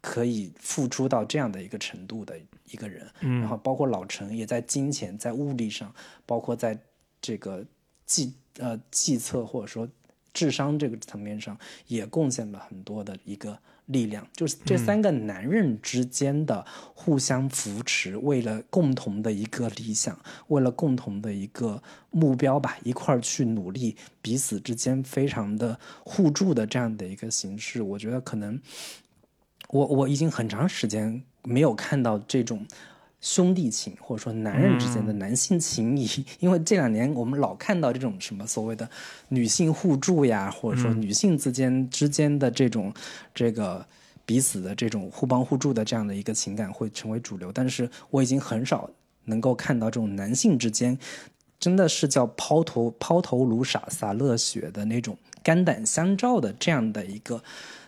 [0.00, 5.94] 可以付出到这样的一个程度的一个人，然后包括老陈也在金钱、在物力上，
[6.26, 6.78] 包括在
[7.20, 7.64] 这个
[8.04, 9.88] 计呃计策或者说
[10.34, 13.58] 智商这个层面上，也贡献了很多的一个。
[13.92, 16.64] 力量就是这三个男人之间的
[16.94, 20.18] 互相扶持，为了共同的一个理想，
[20.48, 27.82] 为了共同的一个目标吧，一块儿去努力，彼此之间非常的互助的这样的一个形式。
[27.82, 28.60] 我觉得可能
[29.68, 32.66] 我我已经很长时间没有看到这种。
[33.22, 36.06] 兄弟情，或者说男人之间的男性情谊，
[36.40, 38.86] 因为这两年我们老看到这种什么所谓的
[39.28, 42.92] 女性互助呀，或者说女性之间之间的这种
[43.32, 43.86] 这个
[44.26, 48.90] 彼此的这种互帮互助的这样的一个情感会成为主流，但是我已经很少
[49.26, 50.98] 能够看到这种男性之间
[51.60, 57.40] 真的是叫抛头抛头颅洒洒热血的那种肝胆相照的这样的一个。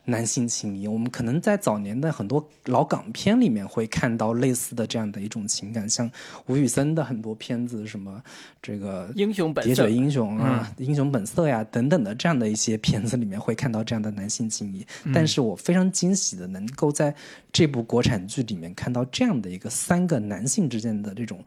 [0.06, 6.10] 男性情谊，我们可能在早年的很多老港片里面会看到类似的这样的一种情感，像
[6.46, 8.22] 吴宇森的很多片子，什么
[8.60, 14.86] 这个英雄本色、铁血英雄啊、英雄本色呀等等的这样的一些片子里面会看到这样的男性情谊。
[15.14, 17.14] 但是我非常惊喜的能够在
[17.50, 21.42] 这部国产剧里面看到这样的一个三个男性之间的这种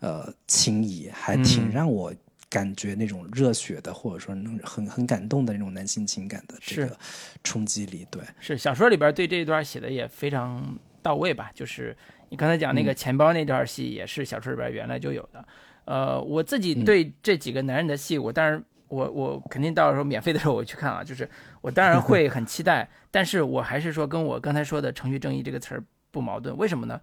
[0.00, 2.14] 呃情谊，还挺让我。
[2.48, 6.96] 感觉那种热血的，或者说能很很感动的那种男性情感的这个
[7.42, 11.50] 冲击力，对，是小说里边对这一段写的也非常到位吧？
[11.54, 11.96] 就是
[12.28, 15.46] 你刚才讲那个钱包那段戏，也是小说里边原来就有的。
[15.84, 21.28] 呃，我自己对这几个男人的戏，我当然我我肯定到时候免费的时候我去看啊，就是
[21.60, 27.00] 我当然会很期待， 但是我还是说跟我刚才说的程序正义这个词儿不矛盾，为什么呢？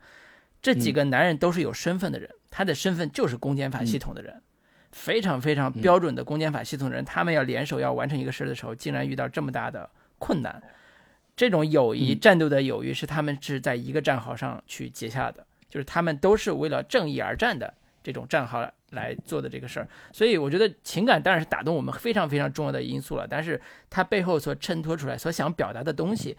[0.62, 4.41] 这几个男人都是有身份的人，他的身份就是公检法系统的人。
[4.94, 9.89] 非常非常标准的公检法系统的人，他们要联手要完成一个事儿的时候，竟然遇到这么大的
[10.20, 10.64] 困难。
[11.36, 17.74] 这种友谊、战斗的友谊是他们是在一个战壕上去结下的，就是他们都是为了正义而战的
[18.04, 19.88] 这种战壕来做的这个事儿。
[20.12, 26.38] 所以我觉得情感当然是打动我们非常非常重要的因素了，但是它背后所衬托出来、所想表达的东西，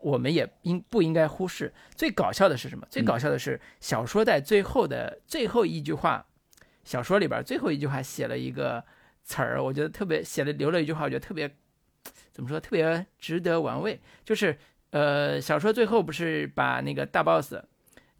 [0.00, 1.72] 我们也应不应该忽视。
[1.96, 2.86] 最搞笑的是什么？
[2.90, 6.26] 最搞笑的是小说在最后的最后一句话。
[6.84, 8.84] 小说里边最后一句话写了一个
[9.24, 11.50] 词儿，我觉得特别写了留了一句话，我觉得特别
[12.30, 13.98] 怎么说，特别值得玩味。
[14.22, 14.56] 就是
[14.90, 17.54] 呃，小说最后不是把那个大 boss，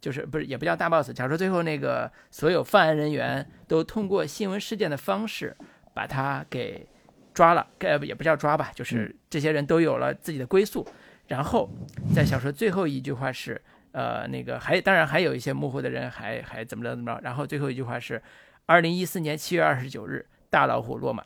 [0.01, 5.55] 就是不是也不叫大 boss，小说最后那个所有犯案人员都通过新闻事件的方式
[5.93, 6.87] 把他给
[7.35, 10.85] 抓了，呃也不叫抓吧，就是这些人都有了自己的归宿。
[11.27, 11.69] 然后
[12.15, 13.61] 在小说最后一句话是
[13.91, 18.19] 呃那个还当然还有一些幕后的人还还怎么着怎么着，然后最后一句话是。
[18.67, 21.23] 二零一四年七月二十九日，大老虎落马。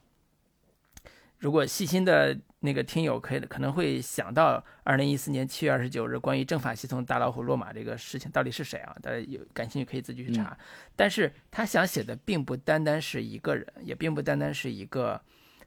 [1.37, 8.93] 如果细心的那个听友可以可能会想到，二零一四年七月二十九日关于政法系统大老虎落马这个事情到底是谁啊？
[9.01, 10.57] 大家有感兴趣可以自己去查。
[10.97, 15.19] 但是他想写的并不单单是一个人，也并不单单是一个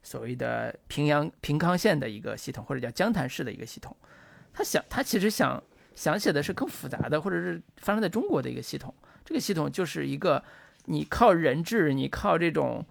[0.02, 3.96] 所谓的平阳平康县的一个系统，或者叫江潭市的一个系统。
[4.52, 5.62] 他想，他其实想
[5.94, 8.94] 想写的是更复杂的，或者是发生在中国的一个系统。
[9.24, 10.44] 这个系统就是一个。
[10.86, 12.84] 你靠人质，你靠这种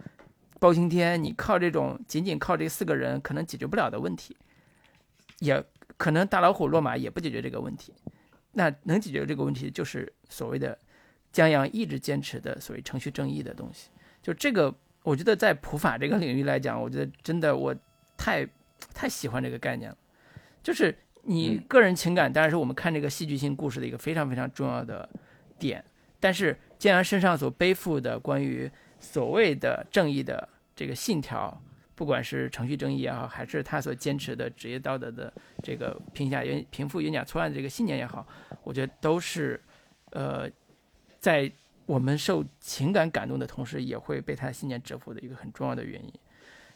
[0.60, 4.36] 包青天，你靠这种仅仅靠这四个人可能解决不了的问题，
[5.40, 5.64] 也
[5.98, 7.94] 可能大老虎落马也不解决这个问题。
[8.54, 10.78] 那能解决这个问题，就是所谓的
[11.32, 13.90] 江阳一直坚持的所谓程序正义的东西。
[14.22, 14.74] 就这个，
[15.04, 17.76] 我觉得在普法这个领域来讲，我觉得真的我
[18.18, 18.48] 太
[18.94, 19.98] 太喜欢这个概念了。
[20.62, 25.10] 就是你个人情感当然是我们看这个戏剧性故事的一个非常非常重要的
[25.58, 25.84] 点，
[26.20, 28.68] 但是建阳身上所背负的关于
[29.00, 31.56] 所谓的正义的这个信条，
[31.94, 38.28] 不管是程序正义也好，还是他所坚持的职业道德的这个平下冤平复冤假错案的这个信念也好，
[38.64, 39.62] 我觉得都是，
[40.10, 40.50] 呃，
[41.20, 41.52] 在
[41.86, 46.12] 我们受情感感动的同时，也会被他的信念折服的一个很重要的原因。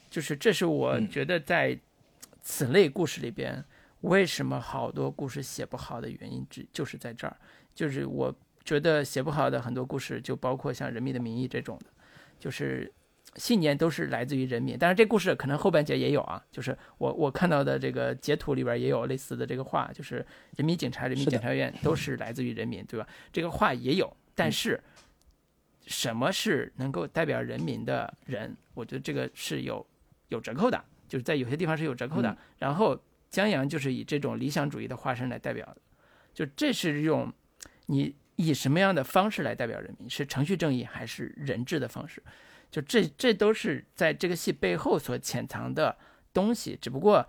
[0.07, 1.75] 就是这是我觉得在
[2.43, 3.65] 此类故事里边，
[4.01, 7.35] 为什么好多故事写不好的原因，只就是在这儿。
[7.73, 8.33] 就是我
[8.66, 11.86] 觉得写不好的很多故事，就包括像《人民的名义》这种的。
[12.38, 12.91] 就是
[13.38, 20.18] 信念都是来自于人民，当然这故事可能后半截也有啊，就是我我看到的这个截图里边也有类似的这个话，就是
[20.57, 23.07] 人民警察、人民检察院都是来自于人民，对吧？
[23.32, 24.82] 这个话也有，但是
[25.86, 28.55] 什么是能够代表人民的人？
[28.74, 29.86] 我觉得这个是有
[30.28, 32.38] 有折扣的，就是在有些地方是有折扣的。
[32.57, 32.99] 然后
[33.30, 35.78] 江阳就是以这种理想主义的化身来代表的，
[36.34, 37.32] 就这是用
[37.86, 38.13] 你。
[38.36, 40.09] 以什么样的方式来代表人民？
[40.09, 42.21] 是程序正义还是人治的方式？
[42.69, 45.95] 就这，这都是在这个戏背后所潜藏的
[46.33, 46.77] 东西。
[46.81, 47.25] 只不过，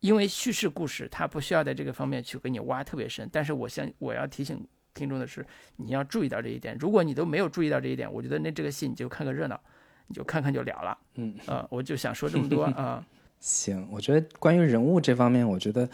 [0.00, 3.28] 因为叙事故事，它不需要在这个方面去给你挖特别深。
[3.30, 5.44] 但是，我想我要提醒听众的是，
[5.76, 6.76] 你要注意到这一点。
[6.80, 9.60] 如果你都没有注意到这一点，我觉得那这个戏你就看个热闹，
[10.06, 10.98] 你就看看就了了。
[11.16, 13.04] 嗯，呃，我就想说这么多啊。
[13.40, 15.88] 行，我觉得关于人物这方面，我觉得。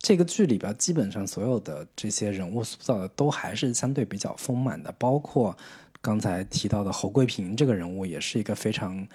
[0.00, 5.56] 这个剧里边基本上所有的这些人物塑造的都还是相对比较丰满的，包括
[6.00, 9.06] 刚才提到的侯桂平这个人物，也是一个非常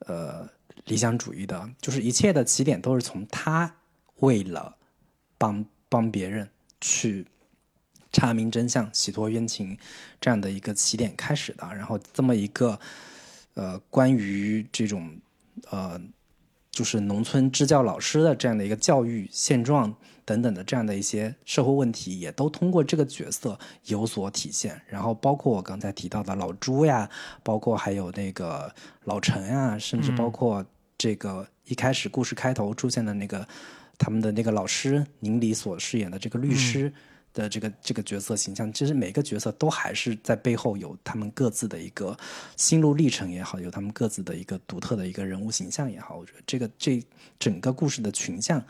[0.00, 0.48] 呃
[0.86, 3.72] 理想主义的，就是一切的起点都是从他
[4.16, 4.76] 为了
[5.38, 6.48] 帮帮别人
[6.80, 7.24] 去
[8.10, 9.78] 查明真相、洗脱冤情
[10.20, 12.78] 这样的一个起点开始的，然后这么一个
[13.54, 15.16] 呃关于这种
[15.70, 16.00] 呃
[16.72, 19.94] 就是农村支教老师的这样的一个教育现状。
[20.24, 24.80] 等等的这样的一些社会问题，也都通过这个角色有所体现。
[24.86, 27.08] 然后包括我刚才提到的老朱呀，
[27.42, 28.72] 包括还有那个
[29.04, 30.64] 老陈呀，甚至包括
[30.96, 33.46] 这个一开始故事开头出现的那个
[33.98, 36.92] 他们的那个老师宁理所饰演的这个律师
[37.34, 42.16] 的这个这个角色形象，其实每个角色都还是在背后有他们各自的一个
[42.56, 46.16] 心路历程也好，有他们各自的一个独特的一个人物形象也好。
[46.16, 47.02] 我觉得这个这
[47.38, 48.62] 整个故事的群像。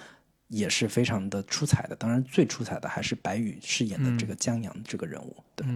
[0.53, 5.35] 也是非常的出彩的，当然最出彩的还是白宇饰演的这个江阳这个人物。
[5.57, 5.67] 对，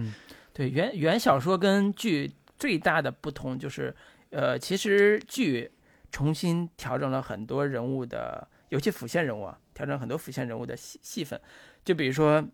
[0.53, 3.95] 对，原原小说跟剧最大的不同就是，
[4.29, 5.71] 呃，其实剧
[6.11, 11.41] 重新调整了很多人物的，尤其辅线人物啊，调整很多辅线人物的戏戏份。
[11.83, 12.47] 就比如说，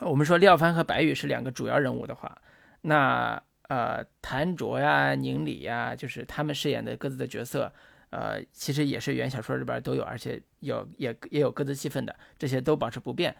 [0.00, 2.40] 我们说廖帆和白宇是两个主要人物的话，
[2.80, 7.70] 那呃，谭卓呀、宁理呀，就是他们饰演的各自的角色。
[8.12, 13.34] 呃，其实也是原小说里边都有，而且有也也有各自戏份的，这些都保持不变。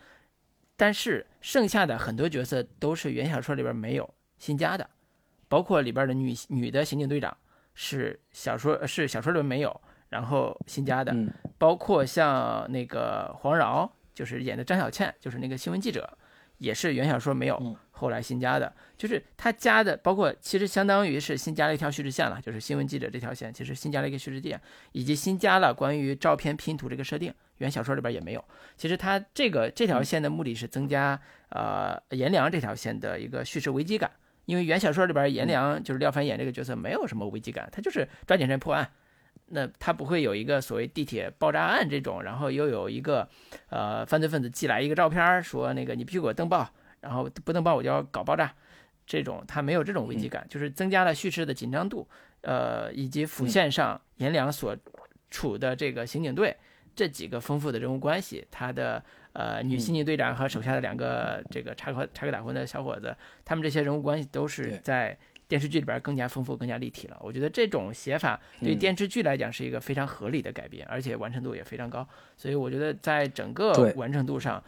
[0.76, 4.88] 但是剩下的很多角色都是原小说里边没有新加的，
[5.46, 7.36] 包括里边的女女的刑警队长
[7.74, 11.14] 是小说是小说里面没有，然后新加的，
[11.58, 16.18] 包括像那个黄饶，就是演的张小倩，就是那个新闻记者，
[16.56, 17.76] 也是原小说没有。
[18.03, 28.44] 后来新加的，就是他加的，包括其实相当于是新加了一条叙事线了，就是新闻记者这条线，其实新加了一个叙事点，以及新加了关于照片拼图这个设定，原小说里边也没有。
[28.76, 34.11] 其实他这个这条线的目的是增加呃颜良这条线的一个叙事危机感，
[34.46, 38.90] 因为原小说里边颜良就是廖凡演这个角色没有什么危机感，他就是抓紧时间破案，
[39.46, 43.28] 那他不会有一个所谓地铁爆炸案这种，然后又有一个
[43.68, 46.68] 呃犯罪分子寄来一个照片说那个你必须给我登报。
[47.03, 48.55] 然后不能把我就要搞爆炸，
[49.05, 52.09] 这种他没有这种危机感，就是增加了叙事的紧张度，
[52.42, 54.76] 呃，以及辅线上颜良所
[55.30, 56.57] 处的这个刑警队
[56.94, 67.16] 这几个丰富的人物关系，他的呃女刑警队长和手下的两个这个插科插科打诨的小伙子，他们这些人物关系都是在电视剧里边更加丰富、更加立体了。
[67.20, 74.62] 我觉得这种写法对电视剧来讲是一个非常合理的改编，而且完成度也非常高，所以我觉得在整个完成度上。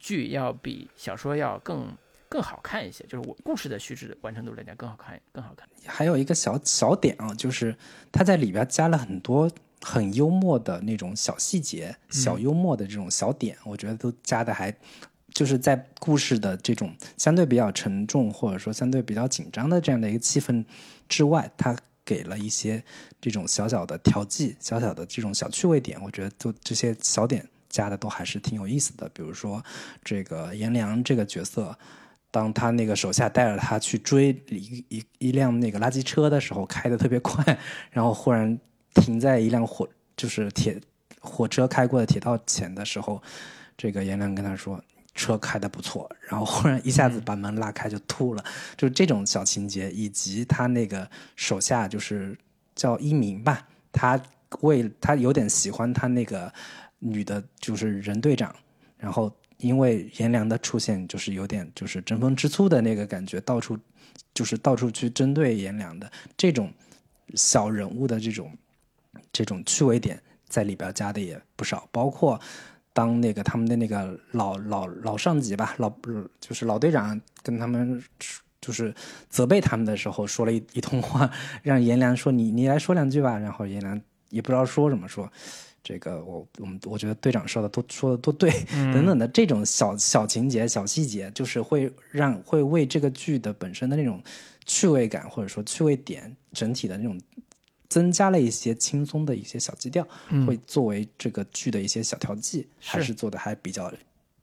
[0.00, 1.86] 剧要比小说要更
[2.28, 5.68] 更好看一些，就是我故事的叙事完成度来讲更好看，更好看。
[5.84, 7.76] 还有一个小小点啊，就是
[8.10, 9.50] 他在里边加了很多
[9.82, 14.74] 很幽默的那种小细节、小幽默的这种小点，我觉得都加的还
[15.34, 20.64] 就是在故事的这种相对比较沉重或者说相对比较紧张的这样的一个气氛
[21.08, 22.82] 之外，他给了一些
[23.20, 27.48] 这种小小的调剂、小小的这种小趣味点，我觉得都这些小点。
[27.70, 29.64] 加的都还是挺有意思的，比如说
[30.04, 31.74] 这个颜良这个角色，
[32.30, 37.58] 当他那个手下带着他去追一一一辆那个垃圾车的时候，开的特别快，
[37.90, 38.58] 然后忽然
[38.94, 40.78] 停在一辆火就是铁
[41.20, 43.22] 火车开过的铁道前的时候，
[43.78, 44.82] 这个颜良跟他说
[45.14, 48.44] 车开的不错，然后忽然一下子把门拉开就吐了，
[48.76, 52.36] 就是这种小情节，以及他那个手下就是
[52.74, 54.20] 叫一鸣吧，他
[54.62, 56.52] 为他有点喜欢他那个
[57.00, 58.54] 女的，就是任队长，
[58.96, 63.76] 然后因为颜良的出现，就是有点就是争风吃醋的那个感觉，到处
[64.32, 66.72] 就是到处去针对颜良的这种
[67.34, 68.56] 小人物的这种
[69.32, 72.40] 这种趣味点，在里边加的也不少，包括。
[72.92, 75.88] 当那个他们的那个老老老上级吧，老
[76.40, 78.02] 就是老队长跟他们
[78.60, 78.92] 就是
[79.28, 81.30] 责备他们的时候，说了一一通话，
[81.62, 83.38] 让颜良说你你来说两句吧。
[83.38, 83.98] 然后颜良
[84.30, 85.32] 也不知道说什么，说
[85.82, 88.50] 这个我我们我觉得队长说的都说的都对，
[88.92, 94.22] 等等的这种小小情节、小细节，就是会让会为这个剧的本身的那种
[94.64, 97.18] 趣味感或者说趣味点整体的那种。
[97.88, 100.06] 增加了一些轻松的一些小基调，
[100.46, 103.92] 会作为这个剧的一些小调剂，还是做的还比较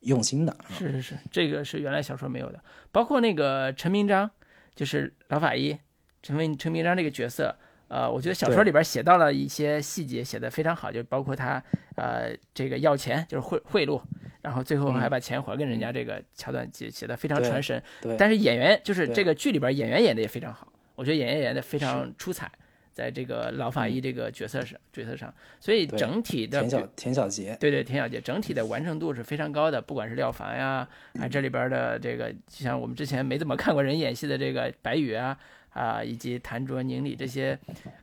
[0.01, 0.53] 用心的。
[0.77, 2.61] 是是是，这个是原来小说没有的。
[2.91, 4.29] 包括那个陈明章，
[4.75, 5.77] 就是老法医
[6.21, 7.55] 陈明陈明章这个角色，
[7.87, 11.61] 呃，我觉得小说里边写到了一些细节，写的非常好，就包括他
[11.95, 14.01] 呃这个要钱，就是贿贿赂，
[14.41, 17.81] 然后最后还把钱还给人家，这个桥段写写的非常传神。
[18.01, 22.51] 对，但是演员就是这个剧里边演员演的也非常好，我觉得演员演的非常出彩。
[22.93, 30.87] 在这个老法医这个角色上，角色上，所以整体的田小田小杰，对对，田小杰整体的完成度是非常高的，不管是廖凡呀，
[31.19, 35.37] 啊这里边的这个，就像我们之前没怎么看过人演戏的这个白宇啊，
[35.77, 37.57] 啊以及谭卓、宁理这些，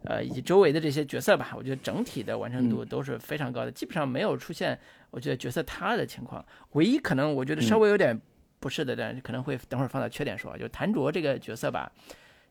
[0.05, 4.79] 呃以及周围的这些角色吧，我觉得整体的完成度都是非常高的，基本上没有出现
[5.11, 8.19] 我觉得角色塌的情况，唯一可能我觉得稍微有点
[8.61, 11.91] 不是的，但可能会等会儿放到缺点说，就谭卓这个角色吧，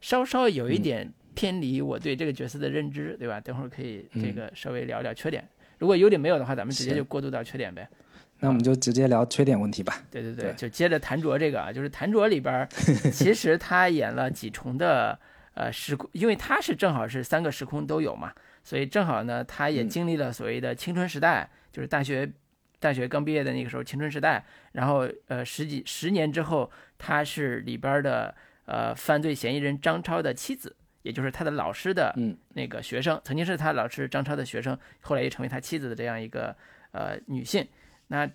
[0.01, 1.11] 稍稍有一点。
[1.35, 3.41] 偏离我对这个角色的认知，对吧？
[3.41, 5.43] 等会儿可以这个稍微聊聊缺点。
[5.79, 7.89] 如果优点没有的话，咱们直接就过渡到缺点呗。
[8.43, 10.03] 那我们就直接聊缺点问题吧。
[10.11, 12.67] 对对对，就接着谭卓这个啊，就是谭卓里边，
[13.09, 15.17] 其实他演了几重的
[15.53, 18.33] 呃时空，因为他是正好是三个时空都有嘛，
[18.65, 22.29] 所以正好呢，他也经历了所谓的青春时代，就是大学
[22.81, 28.35] 大学刚毕业的那个时候青春时代，然后呃十几十年之后，他是里边的
[28.65, 30.75] 呃犯罪嫌疑人张超的妻子。
[31.03, 32.15] 也就是他的老师的
[32.53, 36.55] 那个学生，曾经是他老师张超的学生，后来又成为他妻子的这样一个
[36.93, 37.67] 呃女性。
[38.13, 38.29] 那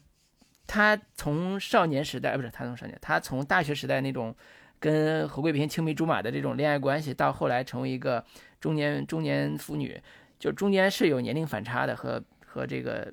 [0.66, 4.34] 他从少年时代，不是他从少年，他从大学时代那种
[4.80, 8.24] 跟何贵平青梅竹马的这种恋爱关系，到后来成为一个
[8.60, 10.02] 中年中年妇女，
[10.36, 13.12] 就中间是有年龄反差的，和和这个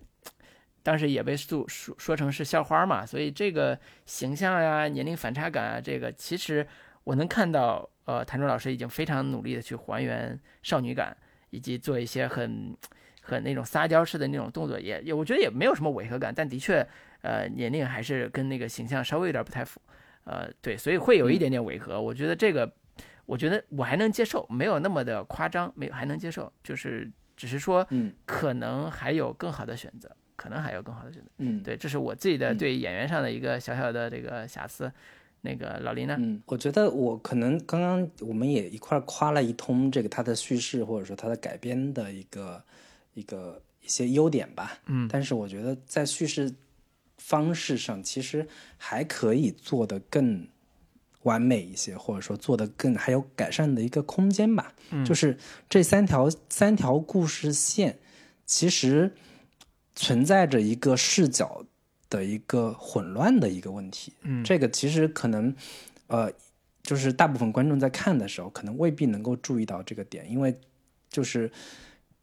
[0.82, 6.68] 当时也被说说说成是校花嘛，所以这个形象呀、年龄反差感啊，这个其实
[7.04, 7.88] 我能看到。
[8.06, 11.18] 呃，谭卓老师已经非常努力的去还原少女感，
[11.50, 12.78] 以及做一些很
[13.28, 16.88] 很那种撒娇式的那种动作，也也我觉得也没有什么违和感，但的确，
[17.22, 19.82] 呃，年龄还是跟那个形象稍微有点不太符，
[20.26, 22.00] 呃，对，所以会有一点点违和。
[22.00, 22.72] 我觉得这个，
[23.26, 34.92] 我觉得我还能接受，没有那么的夸张，没有还能接受，就是只是说，嗯，可能还有更好的选择，可能还有更好的选择，嗯，对，这是我自己的对演员上的一个小小的这个瑕疵。
[35.42, 36.18] 那个老林呢？
[36.20, 42.60] 嗯，我觉得我可能刚刚我们也一块夸了一通这个他的叙事或者说他的改编的一个
[43.16, 44.78] 一个一些优点吧。
[44.86, 46.54] 嗯，但是我觉得在叙事
[47.18, 48.48] 方式上其实
[48.78, 50.48] 还可以做得更
[51.24, 54.72] 完美一些，或者说做得更还有改善的一个空间吧。
[54.92, 55.36] 嗯，就是
[55.68, 57.98] 这三条三条故事线
[58.46, 59.16] 其实
[59.96, 61.66] 存在着一个视角。
[62.08, 65.54] 的一个混乱的一个问题，嗯，这个其实可能，
[66.06, 66.32] 呃，
[66.84, 70.56] 就是大部分观众在看的时候，可能未必能够注意到这个点，因为
[71.10, 71.52] 就是，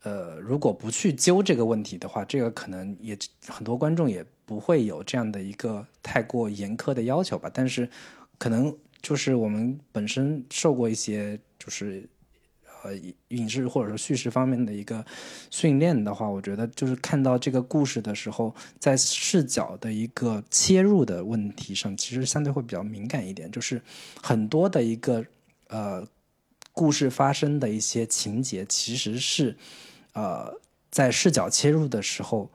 [0.02, 7.50] 呃，如果不去揪这个问题的话，这个可能也很多观众也不会有这样的一个太过严苛的要求吧。
[7.52, 7.88] 但是，
[8.38, 12.08] 可能就是我们本身受过一些就是。
[12.84, 12.90] 呃，
[13.28, 15.06] 影视或者说叙事方面的一个
[15.52, 23.48] 训练的话，我觉得就是看到这个故事的时候，在视角的一个切入的问题上，其实相对会比较敏感一点。
[23.52, 23.80] 就是
[24.20, 25.24] 很多的一个
[25.68, 26.04] 呃
[26.72, 29.56] 故事发生的一些情节，其实是
[30.12, 30.60] 呃
[30.90, 32.50] 在视角切入的时候，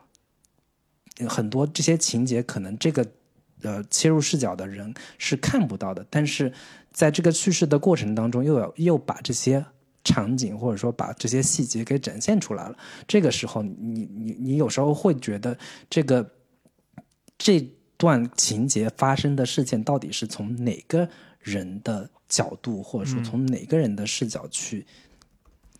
[1.28, 3.06] 很多这些情节可能这个
[3.62, 6.54] 呃切入视角的人是看不到的，但是
[6.92, 9.66] 在这个叙事的过程当中，又要又把这些。
[10.04, 12.78] 场景或者说把这些细节给展现出来了，
[13.10, 15.58] 这个时候你你你有时候会觉得
[15.90, 16.32] 这个
[17.38, 17.60] 这
[17.98, 21.10] 段情节发生的事件到底是从哪个
[21.42, 24.88] 人的角度或者说从哪个人的视角去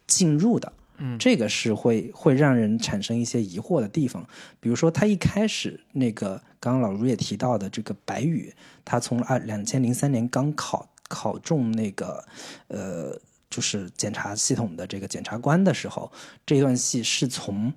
[0.08, 0.74] 进入的，
[1.20, 4.28] 这个是会会让人产生一些疑惑的地方。
[4.60, 8.54] 比如说，他一开始那个刚刚老卢也提到的这个白宇，
[8.84, 12.24] 他从二两千零三年刚考考中那个
[12.68, 13.20] 呃，
[13.50, 16.12] 就是检察系统的这个检察官的时候，
[16.46, 17.72] 这段戏是从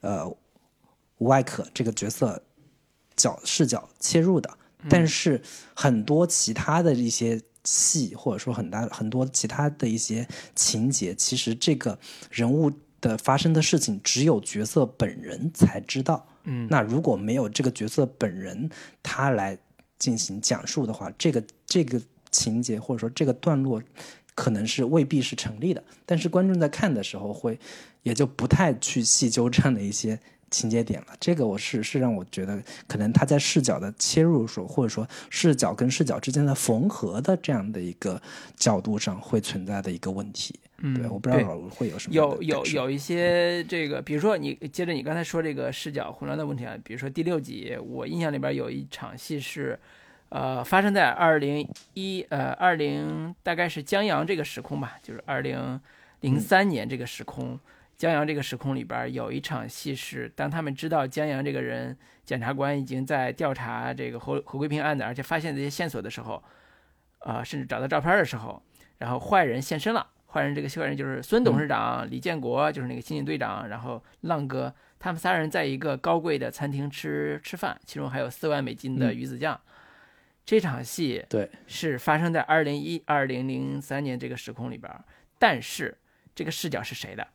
[0.00, 0.32] 呃
[1.18, 2.42] 吴艾可这个角色
[3.16, 4.48] 角视角切入的，
[4.88, 5.42] 但是
[5.74, 7.40] 很多其他的一些。
[7.70, 10.26] 戏或者说很大很多其他的一些
[10.56, 11.96] 情节，其实这个
[12.28, 16.26] 人物的发生的事情，只有角色本人才知道。
[16.42, 18.68] 嗯，那如果没有这个角色本人
[19.04, 19.56] 他来
[20.00, 22.02] 进行讲述的话，这个这个
[22.32, 23.80] 情节或者说这个段落，
[24.34, 25.84] 可能是未必是成立的。
[26.04, 27.56] 但是观众在看的时候，会
[28.02, 30.18] 也就不太去细究这样的一些。
[30.50, 38.20] 情节点了，这个我是是让我觉得，可能他在视角的切入时候，或者说视角跟视角之间的缝合的这样的一个
[38.56, 40.58] 角度上，会存在的一个问题。
[40.78, 49.78] 嗯，对，我不知道会有什么有有有一些这个，比如说你接着你刚才说这个视角混乱的问题啊，比如说第六集，我印象里边有一场戏是，
[50.30, 55.80] 呃，发生在二零一呃二零大概是江阳这个时空吧，就是二零
[56.22, 57.60] 零三年这个时空。
[58.00, 61.94] 江阳这个时空里边有一场戏是，当他们知道江阳这个人
[62.24, 66.42] 检察官已经在调查这个侯侯桂平案子，而且发现这些线索的时候，
[67.18, 68.62] 啊，甚至找到照片的时候，
[68.96, 70.06] 然后坏人现身了。
[70.28, 79.60] 坏人这个坏人就是孙董事长、李建国，就是那个刑警队长，然后浪哥，他们仨人在一个高贵的餐厅吃吃饭，其中还有四万美金的鱼子酱。
[80.46, 84.90] 这场戏对是发生在二零一二零零三年这个时空里边，
[85.38, 85.98] 但是
[86.34, 87.28] 这个视角是谁的？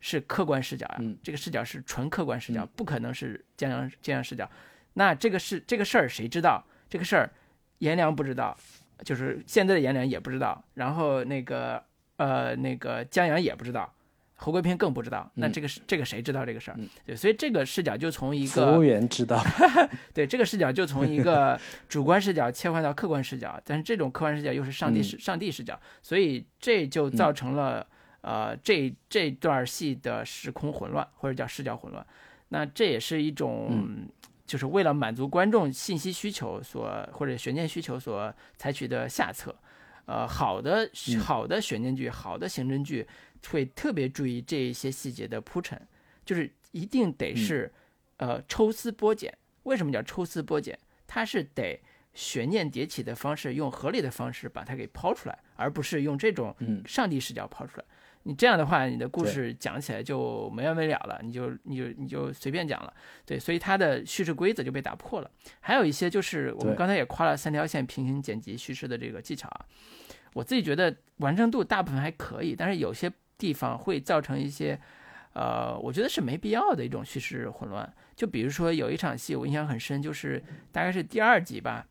[0.00, 4.48] 是客观视角啊，这个视角是纯客观视角，不可能是江阳江洋视角。
[4.94, 6.64] 那这个是这个事儿谁知道？
[6.88, 7.30] 这个事儿
[7.78, 8.56] 颜良不知道，
[9.04, 10.62] 就是现在的颜良也不知道。
[10.74, 11.82] 然后那个
[12.16, 13.92] 呃那个江洋也不知道，
[14.36, 15.30] 侯贵平更不知道。
[15.34, 16.78] 那这个是这个谁知道这个事儿？
[17.04, 19.44] 对，所以这个视角就从一个服务员知道，
[20.14, 27.86] 对这个视角就从一个主观视角切换到客观视角，但是这种客观视角又是上帝视上帝视角，所以这就造成了。
[28.26, 32.04] 呃，这这段戏的时空混乱，或者叫视角混乱，
[32.48, 34.04] 那这也是一种，
[34.44, 39.54] 就是为了满足观众信息需求所或者悬念需求所采取的下策。
[40.06, 40.90] 呃，好的
[41.20, 43.06] 好的悬念剧，好的刑侦剧
[43.48, 45.80] 会特别注意这一些细节的铺陈，
[46.24, 47.72] 就是一定得是
[48.16, 49.32] 呃抽丝剥茧。
[49.62, 50.76] 为什么叫抽丝剥茧？
[51.06, 51.80] 它是得
[52.12, 56.52] 悬念迭起的方式，用合理的方式把它给抛出来，而不是用这种
[56.84, 57.84] 上帝视角抛出来。
[58.28, 62.92] 你这样的话，你的故事讲起来就没完没了了，你就你就你就随便讲了，
[63.24, 65.30] 对，所以它的叙事规则就被打破了。
[65.60, 69.64] 还有一些就是我们刚才也夸了三条线平行剪辑叙事的这个技巧啊，
[70.34, 73.08] 我自己觉得完成度大部分还可以，但是有些
[73.38, 74.76] 地方会造成一些，
[75.32, 77.88] 呃，我觉得是没必要的一种叙事混乱。
[78.16, 80.42] 就比如说有一场戏我印象很深，就是
[80.72, 81.86] 大概是第二集吧，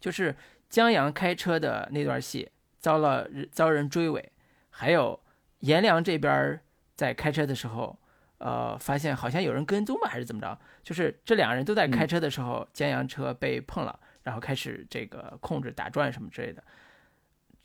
[0.00, 0.34] 就是
[0.68, 2.50] 江阳开车的那段戏
[2.80, 4.32] 遭了遭人追尾，
[4.70, 5.20] 还有。
[5.60, 6.60] 颜良这边
[6.94, 7.98] 在开车的时候，
[8.38, 10.58] 呃，发现好像有人跟踪吧，还是怎么着？
[10.82, 16.62] 就是这两人都在开车的时候，江阳车被碰了，然后开始这个控制打转什么之类的。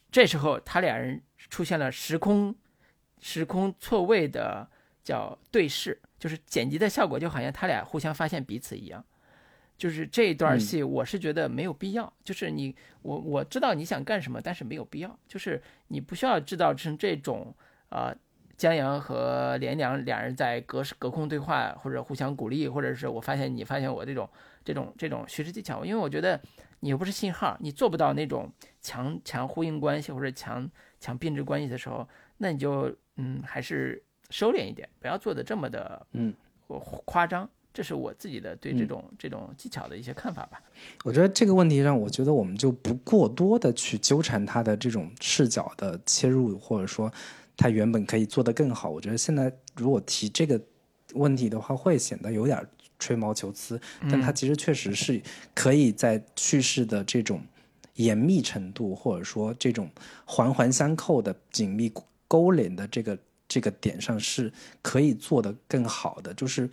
[0.10, 2.56] 这时候他俩人出现了时空
[3.20, 4.70] 时空错位的
[5.04, 9.04] 叫对视，就是剪辑的效果，就好像他俩互相发现彼此一样。
[9.78, 12.12] 就是这一段戏，我是觉得没有必要。
[12.24, 15.20] 就是你我我知道你想干什么，但是没有必要。
[15.28, 17.56] 就是你不需要制造成这种。
[17.92, 18.16] 啊，
[18.58, 24.30] 江阳和连良两人在隔隔空对话，或者互相鼓励，或者是我发现你发现我这种
[24.64, 26.40] 这种这种叙事技巧，因为我觉得
[26.80, 28.50] 你又不是信号，你做不到那种
[28.82, 30.70] 强强呼应关系或者强
[31.00, 32.08] 强并置关系的时候，
[32.38, 36.34] 那你就嗯还是收敛一点，不要做的这么的嗯
[37.04, 37.50] 夸张。
[37.74, 40.62] 这是我自己的对这种这种技巧的一些看法吧。
[41.04, 47.12] 我觉得这个问题上我觉得我们就不过多的去纠缠他的这种视角的切入，或者说。
[47.58, 50.60] 他原本可以做得更好，我觉得现在如果提这个
[51.14, 52.66] 问题的话，会显得有点
[52.98, 53.80] 吹毛求疵。
[54.10, 55.22] 但他其实确实是
[55.54, 57.42] 可以在叙事的这种
[57.96, 59.90] 严密程度，或者说这种
[60.26, 61.92] 环环相扣的紧密
[62.28, 63.18] 勾连的这个
[63.48, 64.52] 这个点上，是
[64.82, 66.34] 可以做得更好的。
[66.34, 66.70] 就是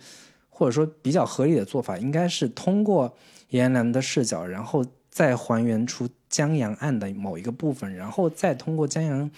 [0.49, 3.13] 或者说比较合理的做法，应该是通过
[3.49, 9.29] 颜良的视角，然后再还原出江阳案的某一个部分，然后再通过江阳。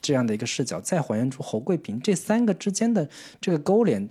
[0.00, 3.08] 这样的一个视角，再还原出侯贵平这三个之间的
[3.40, 4.08] 这个勾连，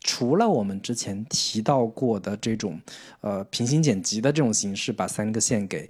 [0.00, 2.80] 除了我们之前提到过的这种
[3.20, 5.88] 呃平行剪辑的这种形式，把三个线给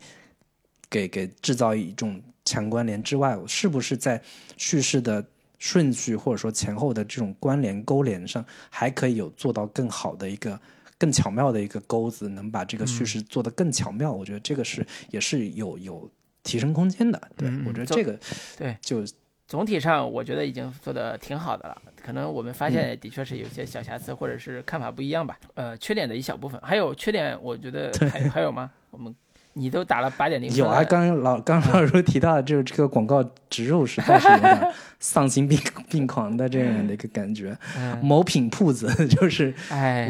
[0.88, 4.20] 给给制造一种强关联之外，是不是在
[4.56, 5.24] 叙事的
[5.58, 10.58] 顺序或者说前后的这种关联勾连上，还可以有做到更好的一个
[10.98, 14.12] 更巧妙的一个钩子，能把这个叙事做得更巧妙。
[14.12, 16.10] 我觉得这个是也是有有
[16.42, 17.20] 提升空间的。
[17.36, 18.18] 对我觉得这个
[18.56, 19.04] 对就
[19.50, 21.76] 总体上我觉得已经做的挺好的了。
[22.00, 25.36] 可能我们发现的确是有些小瑕疵，或者是看法不一样吧。
[25.54, 28.70] 呃，缺点的一小部分，还有缺点，我觉得还还有吗？
[28.92, 29.12] 我们。
[29.54, 35.58] 你都打了八点零，有啊，刚刚老刚老师提到的就是这个广告植入实在是有点 丧心病
[35.90, 37.58] 病狂的这样的一个感觉。
[38.00, 39.52] 某品铺子 就是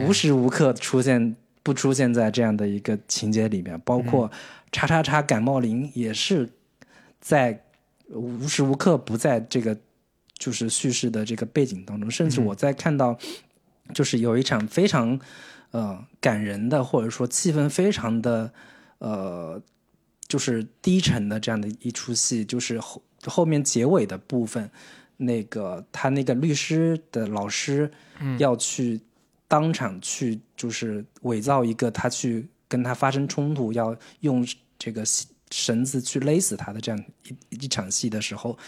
[0.06, 4.30] 无时无刻出现不出现在这样的一个情节里面，包括
[4.72, 6.50] 叉叉叉感冒灵也是
[7.18, 7.64] 在
[8.10, 9.76] 无时无刻不在这个
[10.38, 13.18] 就是叙事的这个背景当中，甚至我在看到
[13.94, 15.18] 就是有一场非常
[15.70, 18.52] 呃感人的或者说气氛非常的。
[19.00, 19.58] 呃，
[20.28, 24.70] 就是低沉的这样的一出戏，就是后后面结尾的部分，
[25.16, 27.90] 那个他那个律师的老师
[28.36, 29.00] 要去
[29.48, 34.46] 当场去，就是伪造一个他去跟他发生冲突，要用
[34.78, 35.02] 这个
[35.50, 38.58] 绳子去勒死他的这样一一场戏的时候。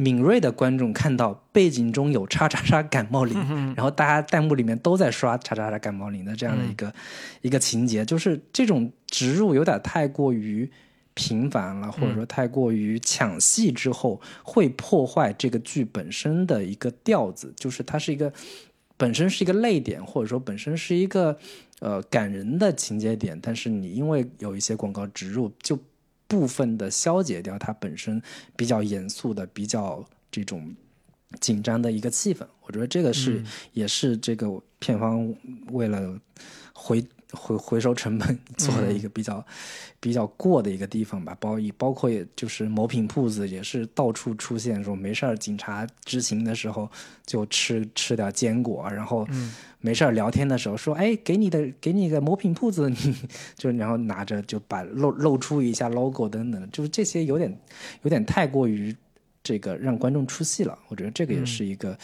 [0.00, 3.36] 敏锐的观众看到背景中有“叉叉叉感冒灵”，
[3.74, 6.94] 然后大家弹幕里面都在刷“叉叉叉感冒灵”的这样的一个
[7.42, 10.70] 一个情节，就是这种植入有点太过于
[11.14, 18.32] 频繁了，或者说太过于抢戏之后会破坏这个剧本身的一个调子，就是它是一个
[18.96, 21.36] 本身是一个泪点，或者说本身是一个
[21.80, 25.76] 呃感人的情节点，但是你因为有一些广告植入就。
[26.28, 28.22] 部分的消解掉它本身
[28.54, 30.76] 比较严肃的、比较这种
[31.40, 33.42] 紧张的一个气氛，我觉得这个是
[33.72, 35.34] 也是这个片方
[35.72, 36.20] 为了
[36.72, 37.04] 回。
[37.32, 39.44] 回回收成本做的一个比较
[40.00, 46.90] 比较过的一个地方吧，包以包括也就是某品铺子也是到处出现，说没事儿警察执勤的时候
[47.26, 49.26] 就吃吃点坚果，然后
[49.80, 53.16] 没事儿聊天的时候说，哎，给你的给你个某品铺子，你
[53.56, 57.54] 就然后拿着就把露露出一下 logo 等等，就是这些有点
[58.02, 58.96] 有点太过于
[59.42, 61.96] 这个让观众出戏了，我觉得这个也是一个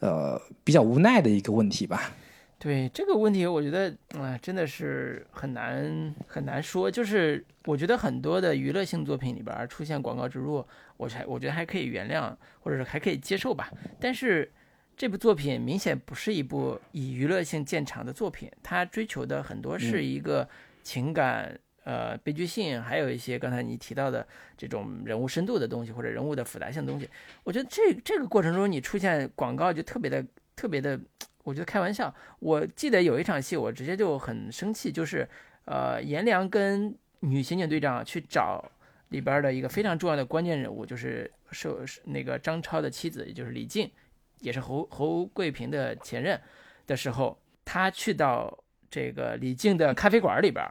[0.00, 2.10] 呃比较无奈的一个问题吧。
[2.58, 6.90] 对这个问题，我觉得啊，真的是很难很难说。
[6.90, 10.66] 就是我觉得很多的娱乐性作品里边出现广告植入，
[10.96, 13.70] 我还我觉得还可以原谅，或者是还可以接受吧。
[14.00, 14.50] 但是
[14.96, 20.48] 这部作品明显不是一部以娱乐性见长的作品，它追求的很多是一个
[20.82, 24.26] 情感、呃悲剧性，还有一些刚才你提到的
[24.56, 27.06] 这种人物深度的东西，或者人物的复杂性的东西。
[27.44, 30.24] 我觉得这这个过程中你出现广告就特别的
[30.56, 30.98] 特别的。
[31.44, 35.28] 我觉得开玩笑，我记得有一场戏，我直接就很生气，就是，
[35.64, 38.68] 呃，颜良跟女刑警队长去找
[39.10, 43.88] 里边的一个非常重要的关键人物，就是受那个张超的妻子，也就是李静，
[44.40, 46.40] 也是侯侯桂平的前任
[46.84, 48.52] 的时候，他去到
[48.90, 50.68] 这个李静的咖啡馆里边，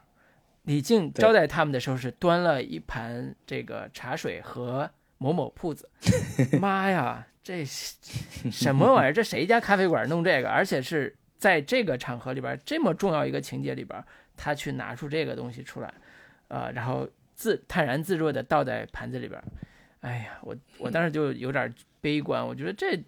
[0.63, 5.89] 李静招待他们的时候是端了一盘这个茶水和某某铺子，
[6.59, 7.25] 妈呀！
[7.45, 9.13] 这什么玩意儿？
[9.13, 10.49] 这谁家咖啡馆弄这个？
[10.49, 14.03] 而且是在这个场合里边这么重要一个情节里边，
[14.35, 15.93] 他去拿出这个东西出来，
[16.47, 19.39] 呃，然后自泰然自若的倒在盘子里边。
[19.99, 22.99] 哎呀，我我当时就有点悲观，我觉得这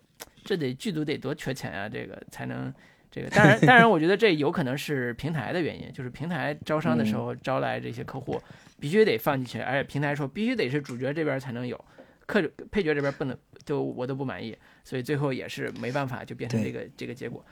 [0.46, 2.72] 这得剧组得多缺钱啊，这个才能
[3.10, 3.30] 这个。
[3.32, 8.40] 当然，当然，我觉得这有可能是平台的原因，就是平台招商的时候招来这些客户
[8.80, 11.84] 必须得放进去，而且平台说必须得是主角这边才能有，
[12.28, 13.36] 客配角这边不能。
[13.66, 14.56] 就我都不满意，
[14.86, 17.44] 所以最后也是没办法，就变成这个这个结果。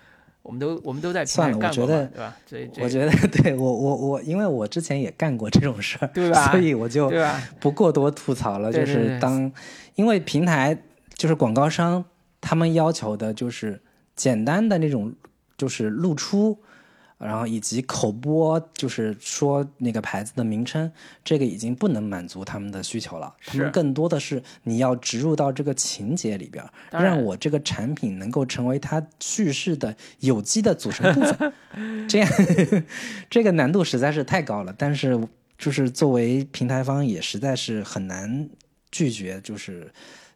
[0.41, 2.37] 我们都我们都在算了，我觉得对吧？
[2.45, 6.51] 所以我觉得 对我我我，因为我之前也干过这种事儿，对吧？
[6.51, 7.11] 所以我就
[7.59, 8.71] 不过多吐槽了。
[8.71, 9.51] 就是当
[9.95, 10.77] 因为平台
[11.15, 12.05] 就是广告商，
[12.39, 13.81] 他们要求的就是
[14.15, 15.13] 简单的那种，
[15.57, 16.57] 就是露出。
[17.17, 20.91] 然后以及口播，就是说那个牌子的名称，
[21.23, 23.33] 这个已经不能满足他们的需求了。
[23.45, 31.53] 他们更多的是你要植入到这个情节里边，让我这个产品能够成为它叙事的有机的组成部分。
[32.07, 32.29] 这样，
[33.29, 34.75] 这个难度实在是太高了。
[34.77, 35.17] 但是，
[35.57, 38.49] 就是作为平台方，也实在是很难
[38.91, 39.91] 拒绝，就是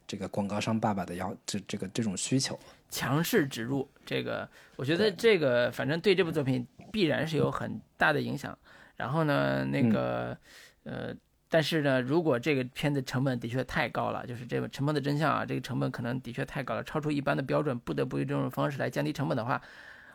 [0.06, 2.58] 这个广告商爸爸的要这这个这种需求。
[2.90, 8.58] 强势植入这个，我觉得这个反正对这部作品必然是有很大的影响。
[8.96, 10.36] 然后呢，那个
[10.82, 11.14] 呃，
[11.48, 19.62] 但是呢，如果这个片子成本的确太高了，就是这个《沉默的真相》啊，这个成本可能的确太高了，超出一般的标准，不得不以这种方式来降低成本的话，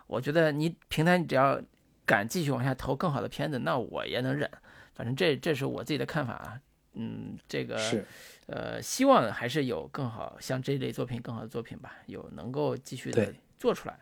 [0.07, 1.57] 我觉得你平台你只要
[2.05, 4.51] 敢继续往下投更好的片子，那我也能忍。
[4.93, 6.59] 反正这这是我自己的看法啊。
[6.97, 8.05] 嗯，这个是，
[8.47, 13.98] 呃，希望还是有更好像这类作品更好的作品吧，有能够继续的对做出来。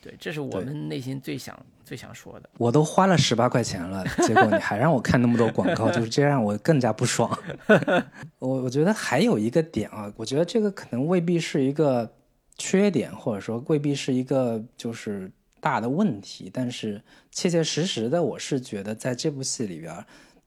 [0.00, 2.48] 对，这是我们内心最想最想说的。
[2.56, 7.36] 我都花了十八块钱了， 结果你还让我看那么多广告，就是这让我更加不爽。
[8.38, 12.08] 我我觉得还有一个点啊，我觉得这个可能未必是一个
[12.56, 15.28] 缺点，或者说未必是一个就是
[15.60, 17.02] 大的问题，但是
[17.32, 19.92] 切切实实的，我是觉得在这部戏里边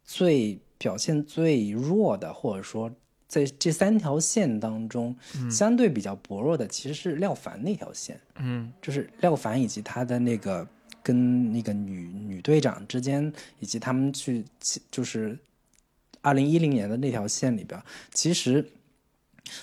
[0.06, 2.90] 最表现最弱的，或者说
[3.31, 5.15] 在这三条线当中、
[5.49, 8.19] 相对比较薄弱的，其实是廖凡那条线。
[8.35, 10.67] 嗯就是廖凡以及他的那个
[11.01, 13.31] 跟那个女女队长之间，
[13.61, 14.43] 以及他们去
[14.91, 15.39] 就是
[16.19, 17.81] 二零一零年的那条线里边，
[18.13, 18.69] 其实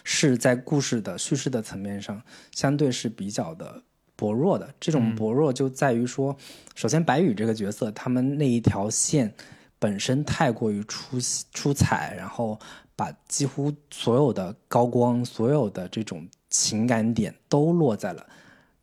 [0.03, 2.23] 是在故事的叙事的层面上，
[2.53, 3.83] 相对是比较的
[4.17, 4.73] 薄弱的。
[4.81, 6.35] 这种薄弱就在于说，
[6.75, 9.35] 首先白宇这个角色，他们那一条线
[9.79, 11.19] 本身太过于出
[11.53, 12.59] 出彩，然后
[12.99, 18.27] 把几乎所有的高光、所有的这种情感点都落在了。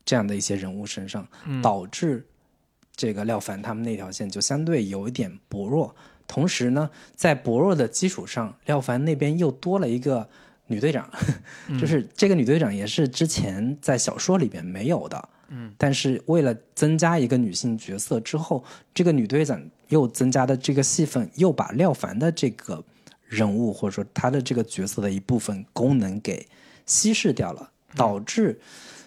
[0.06, 1.28] 这样的一些人物身上，
[1.62, 2.26] 导致
[2.94, 5.94] 这个廖凡他们那条线就相对有一点薄弱。
[6.26, 10.26] 同时呢，在薄弱的基础上，廖凡那边又多了一个
[10.68, 11.10] 女队长，
[11.78, 15.28] 就是这个女队长也是之前在小说里边没有的。
[15.48, 18.64] 嗯，但是为了增加一个女性角色之后，
[18.94, 22.82] 这个女队长又增加的这个戏份，又把廖凡的这个
[23.26, 26.46] 人物或者说他的这个角色的一部分功能给
[26.86, 28.58] 稀释掉了，导致。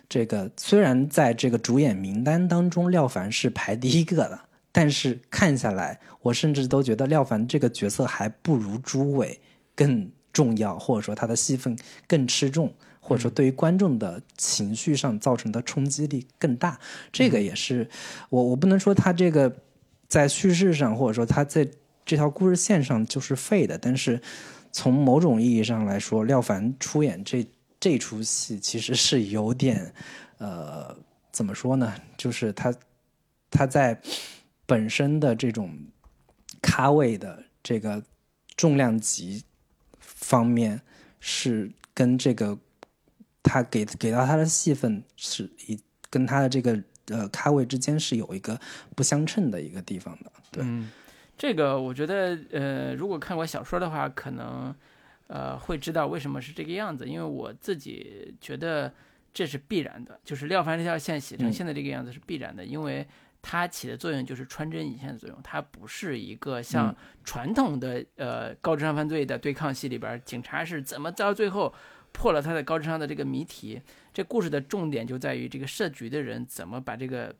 [0.07, 4.39] 这个虽然在这个主演名单当中，廖凡是排第一个的，
[4.71, 9.39] 但是看下来，我甚至都觉得廖凡这个角色还不如朱伟
[9.75, 11.77] 更重要，或者说他的戏份
[12.07, 16.79] 更吃重，或者说对于观众的情绪上造成的冲击力更大。
[17.11, 17.87] 这个也是
[18.31, 19.55] 我我不能说他这个
[20.07, 21.69] 在叙事上，或者说他在
[22.09, 24.19] 这条故事线上就是废的，但是
[24.71, 27.45] 从某种意义上来说，廖凡出演这。
[27.81, 29.93] 这出戏其实是有点，
[30.37, 30.93] 呃，
[31.31, 31.95] 怎么说呢？
[32.17, 32.75] 就是他
[33.49, 34.01] 他在
[34.65, 35.73] 本身的这种
[36.61, 38.03] 咖位的这个
[38.57, 39.45] 重量级
[39.97, 40.81] 方面，
[41.21, 42.59] 是跟这个
[43.41, 45.79] 他给给到他的戏份是以
[46.09, 48.59] 跟他的这个呃咖位之间是有一个
[48.93, 50.29] 不相称的一个地方的。
[50.51, 50.65] 对，
[51.39, 54.75] 这个我觉得呃，如果看过小说的话，可能。
[55.31, 58.91] 呃，会知道为什么是这个样子，因为我自己觉得
[59.31, 63.07] 这是必然的，就是廖凡这条线写成现在这个样子是必然的，因为
[63.39, 71.71] 它起的作用就是穿针引线的作用，它不是一个像传统的呃高智商犯罪的对抗戏里边，警察是怎么到最后
[72.11, 73.79] 破了他的高智商的这个谜题，
[74.11, 77.35] 这故事的重点就在于这个设局的人怎么把这个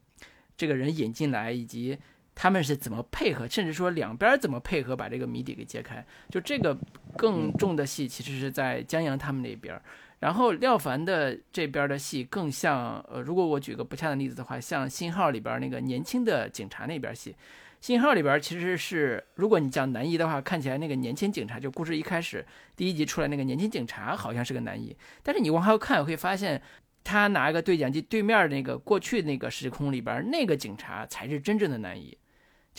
[0.56, 1.98] 这个人引进来，以及。
[2.42, 6.02] 他们是怎么配合，甚至说两边怎么配合把这个谜底给揭开？
[6.30, 6.74] 就这个
[7.18, 9.78] 更重的戏，其实是在江阳他们那边。
[10.20, 17.34] 然后廖凡的这边的戏更像，呃，如果我举个不恰当例子的话，像《信号》里边那个年轻的警察那边戏，
[17.82, 22.46] 《信号》里边其实是，如果你讲男一的话，看起来那个年轻警察，就故事一开始
[22.78, 26.62] 第一集出来那个年轻警察好像是个男一，但是你往后看会发现。
[27.02, 32.16] 他拿一个对讲机，对面那个过去那个时空里边那个警察才是真正的男一。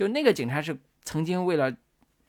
[0.00, 1.70] 就那个警察是曾经为了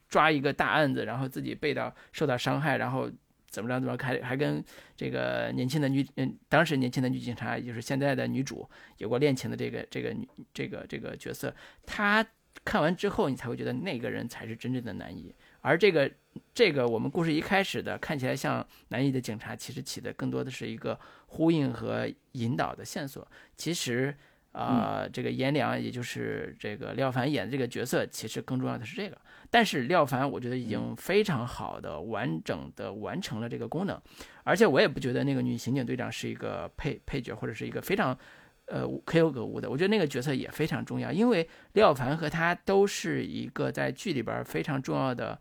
[0.10, 3.10] 抓一个大案子，然后自己被到受到伤害，然后
[3.48, 4.62] 怎么着怎么还还跟
[4.94, 12.26] 这个年轻的女嗯，当时年轻的女警察，也就是现在的女主有过恋情的这个这个女这个这个角色，他
[12.66, 15.34] 看完之后，你才会觉得那个人才是真正的男一。
[15.62, 16.12] 而这个
[16.54, 23.26] 这个我们故事一开始的看起来像男一的警察，其实起的更多的是一个呼应和引导的线索。
[23.56, 24.14] 其实。
[24.52, 29.18] 啊，这个颜良，也就是这个廖凡演的这个角色，其实更重要的是这个。
[29.50, 34.02] 但是廖凡，我觉得已经非常好的、完整的完成了这个功能，
[34.44, 38.18] 而且我也不觉得那个女刑警队长是一个配配角或者是一个非常
[38.66, 39.70] 呃可有可无的。
[39.70, 45.40] 我觉得那个角色也非常重要，因为廖凡和他都是一个在剧里边非常重要的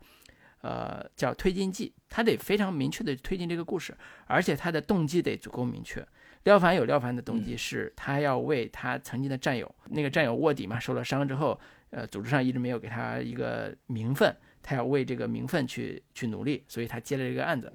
[0.61, 6.05] 呃叫推进剂，他得非常明确的推进这个故事，而且他的动机得足够明确。
[6.43, 11.59] 廖凡有廖凡的动机，是他要为他曾经的战友，那个战友卧底嘛，受了伤之后，
[11.91, 17.71] 呃，组织上一直没有给他一个名分，他要为这个名分去去努力，所以他接了这个案子。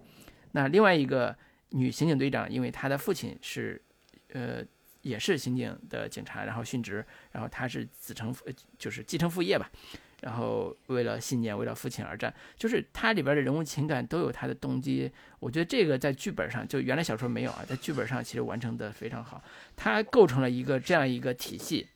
[0.52, 1.36] 那另外一个
[1.70, 3.80] 女刑警队长，因为她的父亲是，
[4.32, 4.64] 呃，
[5.02, 8.44] 也是刑警的警察，然后殉职，然后她是子承父
[8.78, 9.70] 就是继承父业吧。
[10.22, 15.10] 然后为了信念，为了父亲而战，就是它里边的人物情感都有它的动机。
[15.40, 19.42] 我觉得这个在剧本上，就原来小说没有啊，在剧本上其实完成的非常好。
[19.76, 21.86] 它构成了一个这样一个体系，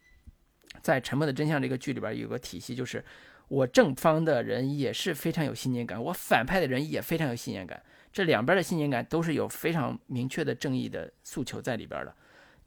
[0.82, 3.02] 在《沉默的真相》这个剧里边有个体系，就是
[3.48, 7.82] 我正方的人也是非常有信念感，我反派的人也非常有信念感，
[8.12, 12.14] 这两边的信念感都是有非常明确的正义的诉求在里边的，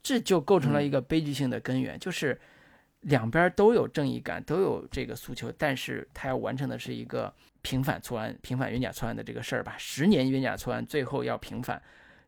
[0.02, 2.38] 这就构成了一个悲剧性的根源，就是
[3.04, 11.82] 两边都有正义感，都有这个诉求，但是他要完成的是一个平反错案、平反冤假错案的这个事儿吧，十年冤假错案最后要平反，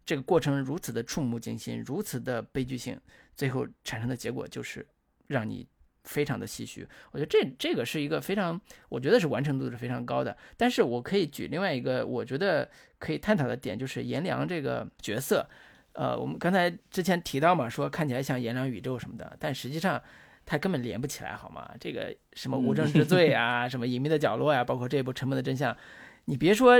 [0.05, 2.99] 这个过程如此的触目惊心，如此的悲剧性，
[3.35, 4.87] 最后产生的结果就是
[5.27, 5.67] 让你。
[6.07, 10.37] 非常的唏嘘，我觉得这这个是一个非常，我觉得是完成度是非常高的。
[10.55, 12.69] 但是我可以举另外一个我觉得
[12.99, 15.43] 可以探讨的点，就是颜良这个角色，
[15.93, 19.99] 呃，我们刚才之前提到嘛，说看起来像颜良宇宙什么的，但实际上
[20.45, 21.69] 他根本连不起来，好吗？
[21.79, 25.75] 这个什么无证之罪啊，什么隐秘的角落呀，包括这部沉默的真相，
[26.25, 26.79] 你别说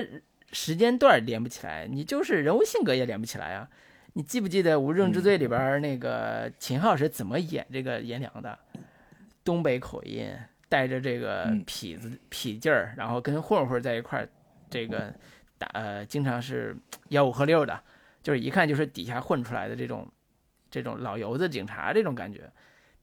[0.52, 3.68] 时间段连不起来，你就是人物性格也连不起来啊。
[4.14, 8.58] 你记不记得无证之罪里边那个秦昊是怎么演这个颜良的？
[9.44, 10.30] 东北口音，
[10.70, 14.30] 带着这个痞子痞劲儿，然后跟混混在一块儿，
[14.70, 15.14] 这个
[15.58, 16.76] 打呃，经常是
[17.10, 17.78] 吆五喝六的，
[18.24, 20.08] 就是一看就是底下混出来的这种
[20.72, 22.50] 这种老油子警察这种感觉。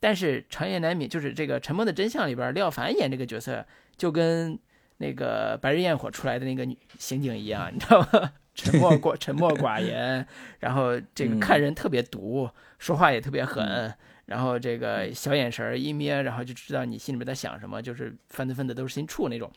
[0.02, 3.64] 但是长夜难明，就是这个《沉默的真相》里边，廖凡演这个角色，
[3.96, 4.58] 就跟
[4.96, 8.32] 那个《白日焰火》出来的那个女刑警一样，你知道吗？
[8.52, 10.26] 沉默寡沉默寡言，
[10.58, 12.50] 然后这个看人特别毒，
[12.80, 13.94] 说话也特别狠。
[14.26, 19.48] 然后这个小眼神一眯，然后就知道你心里面在想什么，就是犯罪分子都是心处那种，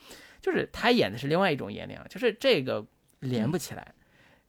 [0.41, 2.85] 就是他演的是另外一种颜良，就是这个
[3.21, 3.93] 连不起来，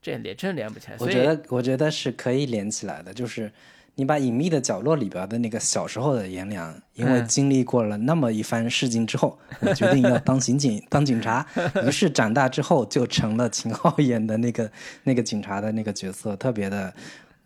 [0.03, 0.97] 这连真连不起来。
[1.01, 3.51] 我觉得我觉得是可以连起来的，就是
[3.97, 11.45] 你把隐秘的角落里边的那个小时候的颜良，因为经历过了那么一番事情之后，我决定要当刑警当警察，
[11.85, 14.71] 于是长大之后就成了秦昊演的那个
[15.03, 16.95] 那个警察的那个角色，特别的。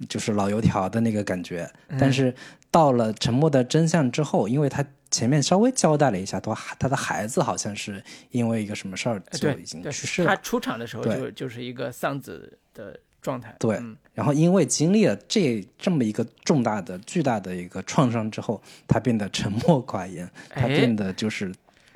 [0.08, 2.34] 就是老油条的那个感觉，但是
[2.70, 10.28] 到了沉默的真相之后，因为他前面稍微交代了一下，他他的孩子好像是因为一个什么事儿就已经去世了。
[10.28, 13.54] 他出场的时候就就是一个丧子的状态。
[13.58, 13.80] 对，
[14.14, 21.52] 然后因为经历了这这么一个重大的、巨大的一个创伤之后，他变得沉默寡言，他变得就是。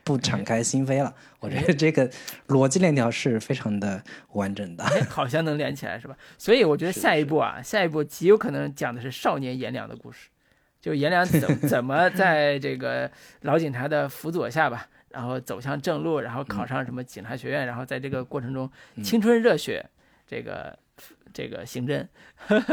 [0.07, 2.07] 不敞开心扉了，我觉得这个
[2.49, 6.15] 逻辑链条是非常的完整的，好像能连起来是吧？
[6.37, 10.29] 所以我觉得下一步啊，下一步极有可能讲的是少年颜良的故事，
[10.79, 13.11] 就颜良怎 怎么在这个
[13.41, 18.71] 老警察的辅佐下吧，然后走向正路，然后考上什么警察学院，然后在这个过程中
[19.03, 19.89] 青春热血，
[20.27, 20.79] 这个。
[21.35, 22.07] 这个刑侦，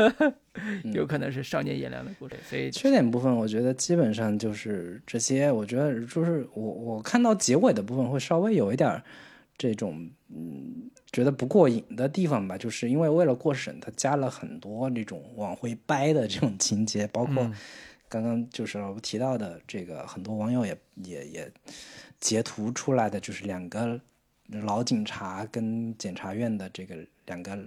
[0.93, 5.51] 有可能是少年颜良的故事，所以缺点部分我觉得基本上就是这些。
[5.51, 9.01] 我觉得就是我我看到结尾的部分会稍微有一点
[9.57, 17.51] 这种嗯觉得不过瘾的地方吧，就是因为为了过审，他加了很多那种往回掰的这种情节，包括
[18.07, 21.51] 刚刚就是我提到的这个，很多网友也也也
[22.19, 23.99] 截图出来的，就是两个
[24.49, 27.57] 老警察跟检察院的这个两个。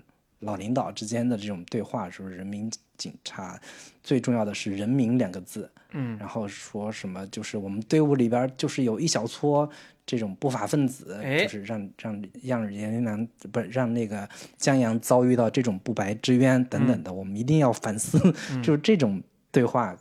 [0.44, 3.60] 老领导之间的这种对话，说人民警察
[4.02, 9.68] 最重要的是“人民”两个字，嗯，然后说什么就是我们队伍里边就是有一小撮
[10.06, 18.18] 这种不法分子，就是让让让颜良不是让那个江阳遭遇到这种不白之冤等等的，我们一定要反思，
[18.62, 19.96] 就是这种对话，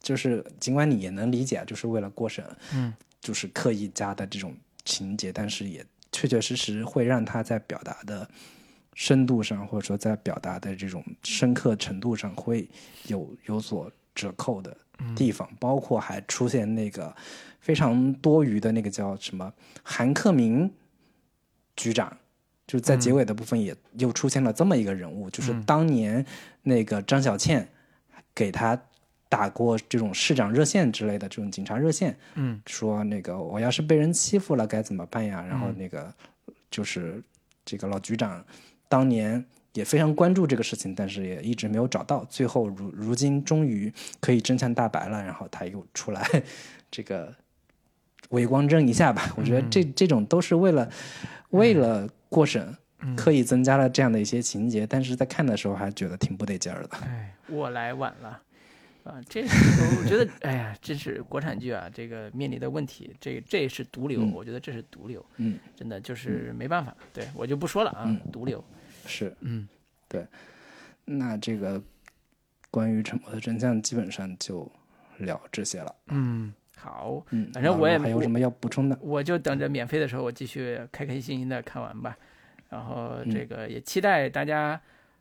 [0.00, 8.26] 就是尽管你也能理解，就是为了过审，嗯，就是刻意加的这种情节，但是也确确实实会让他在表达的。
[9.00, 12.68] 深度上，或者说在表达的这种深刻程度上，会
[13.06, 14.76] 有有所折扣的
[15.14, 17.14] 地方，包括还出现那个
[17.60, 19.52] 非常多余的那个叫什么
[19.84, 20.68] 韩克明
[21.76, 22.10] 局长，
[22.66, 26.26] 就是在结尾的部分也又出现了这么一个人物，就是当年
[26.62, 27.68] 那个张小倩
[28.34, 28.76] 给他
[29.28, 35.46] 打过这种市长热线之类的这种警察热线，嗯，说那个我要是被人欺负了该怎么办呀？
[35.48, 36.12] 然后那个
[36.68, 37.22] 就是
[37.64, 38.44] 这个老局长。
[38.88, 39.44] 当年
[39.74, 42.24] 也非常关注这个事情，但是也一直没有找到。
[42.28, 46.26] 最后如如今终于可以真相大白了，然后他又出来，
[46.90, 47.34] 这个
[48.30, 49.32] 伪光正一下吧。
[49.36, 50.90] 我觉得这这种都是为了
[51.50, 52.76] 为了过审，
[53.16, 56.88] 刻意增加了这样的一些情节，但是在看的时候还觉得挺不得劲儿的。
[57.02, 58.42] 哎，我来晚了
[59.04, 59.20] 啊！
[59.28, 65.24] 这我觉得，哎呀，这是国产剧啊，这个面临的问题，这这是毒瘤，我觉得这是毒瘤。
[65.36, 68.62] 嗯，真的就是没办法，对我就不说了啊，毒瘤。
[69.08, 69.66] 是，嗯，
[70.06, 70.26] 对，
[71.04, 71.82] 那这个
[72.70, 74.70] 关于沉默的真相基本上就
[75.18, 75.94] 聊这些了。
[76.08, 82.16] 嗯，好，嗯，反正我也还有什么要补充的，我就等着免费的时候，我继续开开心心的看完吧。
[82.68, 84.78] 然后这个也期待大家，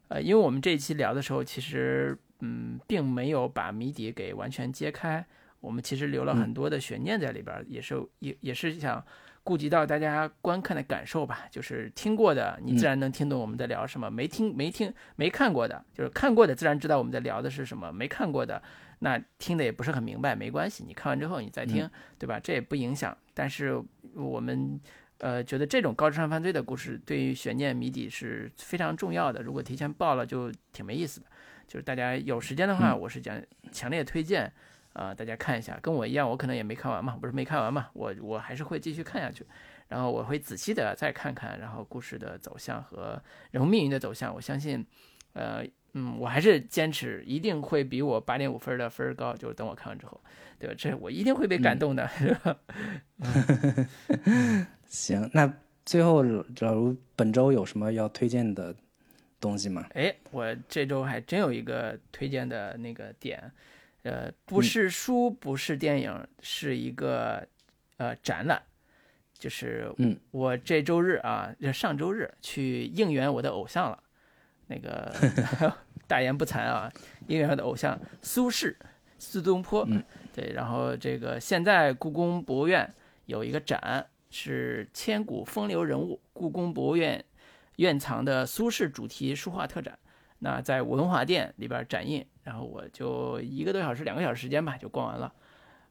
[0.10, 5.26] 呃，因为我们这一期聊的时候，其实嗯，并没有把谜底给完全揭开。
[5.60, 9.04] 我们其实留了很多的悬念在里边，也是也也是想
[9.48, 11.46] 顾及到大家观看的感受吧。
[11.50, 18.62] 就是听过的，你自然能听懂我们在聊什么；没听没听没看过的，就是看过的自然知道我们在聊的是什么；没看过的，
[19.00, 22.38] 那听的也不是很明白，没关系，你看完之后你再听，对吧？
[22.42, 23.18] 这也不影响。
[23.34, 23.82] 但是
[24.14, 24.78] 我们
[25.20, 29.42] 呃觉得这种高智商犯罪的故事对于悬念谜底是非常重要的。
[29.42, 31.28] 如果提前报了，就挺没意思的。
[31.66, 33.42] 就是大家有时间的话，我是讲
[33.72, 34.52] 强烈推荐。
[34.98, 39.46] 啊，大家看一下，跟我一样，我可能也没看完嘛，不是没看完嘛，我我还是会继续看下去，
[39.90, 43.22] 然后我会仔细的再看看，然后故事的走向和
[43.52, 44.84] 人物命运的走向，我相信，
[45.34, 45.64] 呃，
[45.94, 50.20] 嗯，我还是坚持一定会比我八点五分的分高，就是等我看完之后，
[50.58, 50.76] 对吧？
[50.76, 52.10] 这我一定会被感动的。
[54.88, 55.54] 行，那
[55.86, 56.26] 最后，
[56.56, 58.76] 假如本周有什么要推荐的
[59.40, 59.86] 东西吗？
[59.94, 63.52] 哎，我这周还真有一个推荐的那个点。
[64.08, 67.46] 呃，不是书，不是电影，是一个
[67.98, 68.62] 呃展览，
[69.38, 74.02] 就是嗯，我这周日啊，就上周日去应援我的偶像了，
[74.68, 75.14] 那个
[76.08, 76.90] 大言不惭啊，
[77.28, 78.74] 应援我的偶像苏轼，
[79.20, 79.86] 苏东坡，
[80.34, 82.94] 对，然后这个现在故宫博物院
[83.26, 87.22] 有一个展，是千古风流人物，故宫博物院
[87.76, 90.00] 院藏的苏轼主题书画特展。
[90.40, 95.34] 那在文华殿里边展映，然后我就一个多小时、两个小时时间吧，就逛完了。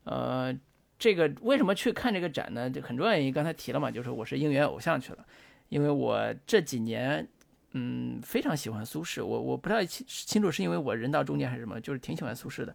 [0.05, 0.59] 呃，
[0.99, 2.71] 这个为什么去看这个展呢？
[2.71, 5.27] 就很重要原因，刚才提了嘛，就是我是应援偶像去了，
[5.69, 7.29] 因为我这几年，
[7.73, 9.23] 嗯，非常喜欢苏轼。
[9.23, 12.75] 我我不太清清楚是因为我人到中年还是什么，就是挺喜欢苏轼的。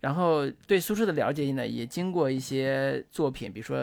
[0.00, 3.76] 然后对苏轼的了解呢，也经过一些作品，比如说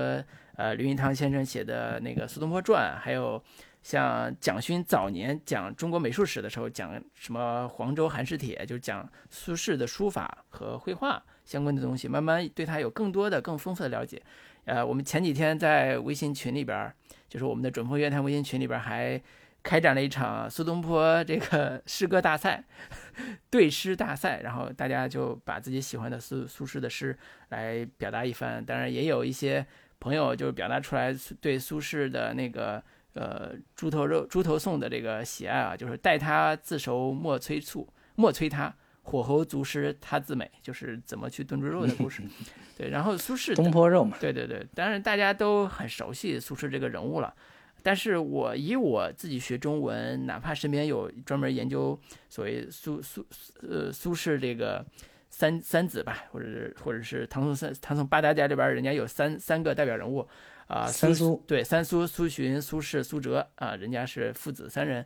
[0.58, 3.42] 呃，刘云堂先生写的那个《苏东坡传》，还有。
[3.88, 14.22] 像蒋勋早年讲中国美术史的时候，讲什么《黄州寒食帖》，就讲苏轼的书法和绘画相关的东西，慢慢对他有更多的、更丰富的了解。
[14.66, 16.94] 呃，我们前几天在微信群里边，
[17.30, 19.22] 就是我们的准风乐坛微信群里边，还
[19.64, 22.62] 开展了一场苏东坡这个 诗歌大赛，
[23.50, 27.18] 对诗大赛，然后大家就把自己喜欢的苏苏轼的诗
[27.52, 28.66] 来表达一番。
[28.66, 29.66] 当然，也有一些
[29.98, 32.84] 朋友就表达出来对苏轼的那个。
[33.18, 38.72] 呃，猪头肉、猪头颂的这个喜爱啊，就是待他自熟莫催促，莫催他
[39.02, 42.22] 火候足时他自美，就是怎么去炖猪肉的故事。
[42.78, 47.34] 对，然后苏轼东坡肉嘛，对对对，当然大家都很熟悉苏轼这个人物了。
[47.82, 52.00] 但是我以我自己学中文，哪怕身边有专门研究
[52.30, 53.26] 所谓苏苏
[53.62, 54.86] 呃苏轼这个
[55.30, 60.28] 三三子吧，或者是或者是唐宋三唐宋八大家里边，人家有三三个代表人物。
[60.68, 65.06] 啊，三苏对三苏苏洵、苏轼、苏辙啊，人家是父子三人。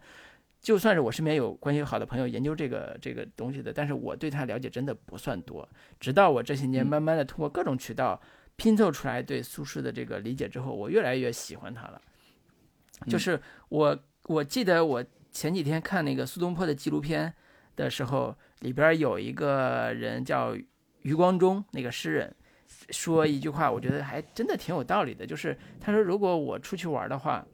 [0.59, 5.67] 就算是我身边有关系好的朋友研究这个这个东西的，但是我对他了解真的不算多。
[5.99, 8.21] 直到我这些年慢慢的通过各种渠道
[8.57, 11.99] 拼凑出来对苏轼的这个理解之后，我越来越喜欢他了。
[13.07, 17.33] 就是我我记得我前几天看那个苏东坡的纪录片
[17.75, 20.55] 的时候，里边有一个人叫
[21.01, 22.35] 余光中，那个诗人。
[22.89, 27.45] 说一句话，我觉得还真的挺有道理的，就是他说，如果我出去玩的话，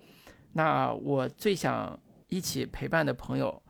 [0.53, 3.61] 那我最想一起陪伴的朋友，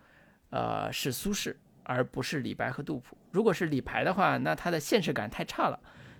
[0.51, 3.17] 呃，是苏轼，而不是李白和杜甫。
[3.31, 5.79] 如果是李白的话，那他的现实感太差了，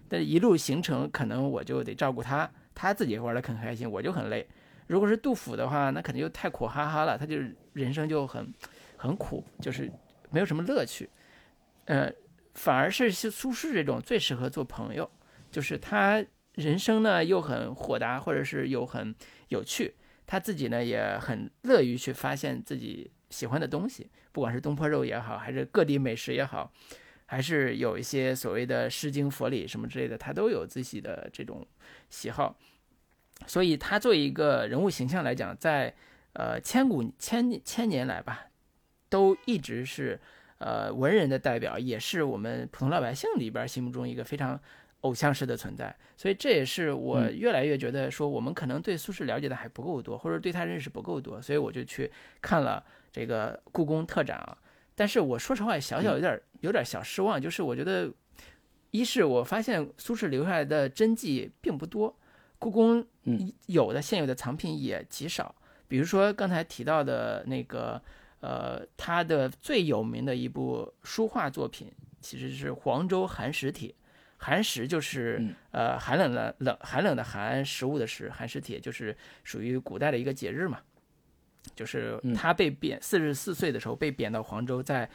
[0.10, 4.46] 但一路行程可能我就得照顾他，他自己玩的很开心，我就很累。
[4.88, 7.38] 如果是杜甫的话，那肯定就太苦哈哈了，他就
[7.74, 8.54] 人生就很
[8.98, 9.92] 很苦，就是
[10.30, 11.10] 没有什么乐趣。
[11.86, 12.12] 呃，
[12.54, 15.10] 反而是苏轼这种最适合做朋友。
[15.58, 16.24] 就是他
[16.54, 19.16] 人生呢又很豁达，或者是又很
[19.48, 19.96] 有趣，
[20.28, 26.72] 他自己呢也很乐于去发现自己喜欢的东西，不管是东坡肉也好，还是各地美食也好，
[27.26, 31.66] 还是有一些所谓的诗经佛理什么之类的，他都有自己的这种
[32.12, 32.56] 喜好。
[33.48, 35.92] 所以他作为一个人物形象来讲，在
[36.34, 38.46] 呃千古千千年来吧，
[39.10, 40.20] 都一直是
[40.60, 44.62] 呃文人的代表，也是我们普通老百姓里边心目中一个非常。
[45.02, 52.12] 偶像式的存在，所以这也是我越来越觉得说，我们可能对苏轼了解的还不够多，或者对他认识不够多，所以我就去
[52.42, 54.58] 看了这个故宫特展啊。
[54.96, 58.12] 但是我说实话，小小有点有点小失望，就是我觉得，
[58.90, 62.18] 一是我发现苏轼留下来的真迹并不多，
[62.58, 63.06] 故宫
[63.68, 65.54] 有的现有的藏品也极少。
[65.88, 68.02] 比如说刚才提到的那个，
[68.40, 73.90] 呃，他的最有名的一部书画作品，其实是《黄州寒食帖》。
[74.38, 80.80] 寒食就是呃寒冷的冷寒冷的寒食物的食寒食帖就是属于古代的一个节日嘛，
[81.76, 85.10] 就是他被贬四十四岁的时候被贬到黄州，在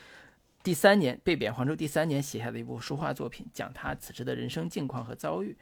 [0.63, 5.57] 第三年被贬黄州第三年写下的一部书画作品，讲他此时的人生境况和遭遇。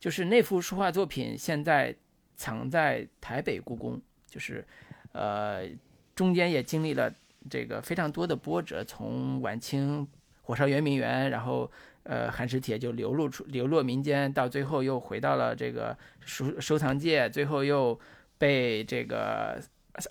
[0.00, 1.94] 就是那幅书画作品现在
[2.36, 4.66] 藏在台北故宫，就是
[5.12, 5.66] 呃
[6.14, 7.10] 中间也经历了
[7.48, 10.06] 这个非常多的波折，从晚清
[10.42, 11.70] 火烧圆明园，然后
[12.04, 15.94] 呃寒食帖就流露出流落民间，到最后又回到了这个
[16.24, 17.98] 收收藏界，最后又
[18.38, 19.60] 被这个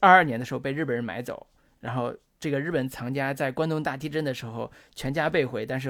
[0.02, 1.48] 二二年的时候被日本人买走，
[1.80, 2.14] 然后。
[2.40, 5.90] 这个日本藏家在关东大地震的时候全家被毁，但是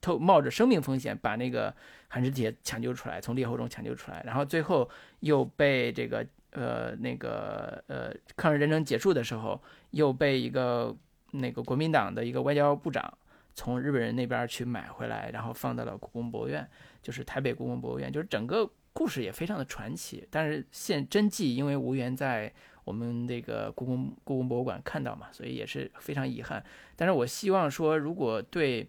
[0.00, 1.74] 透冒着生命风险把那个
[2.08, 4.88] 寒食帖抢救出来，从裂后中抢救出来，然后最后
[5.20, 9.60] 又被这个呃那个呃抗日战争结束的时候
[9.90, 10.96] 又被一个
[11.32, 13.12] 那个国民党的一个外交部长
[13.58, 16.64] 从日本人那边去买回来，然后放到了故宫博物院，
[17.02, 20.24] 就是台北故宫博物院，就是整个故事也非常的传奇。
[20.30, 22.52] 但是现真迹因为无缘在。
[22.84, 26.64] 我们这个故宫故宫博物馆看到嘛，所以也是非常遗憾。
[26.96, 28.88] 但是我希望说，如果对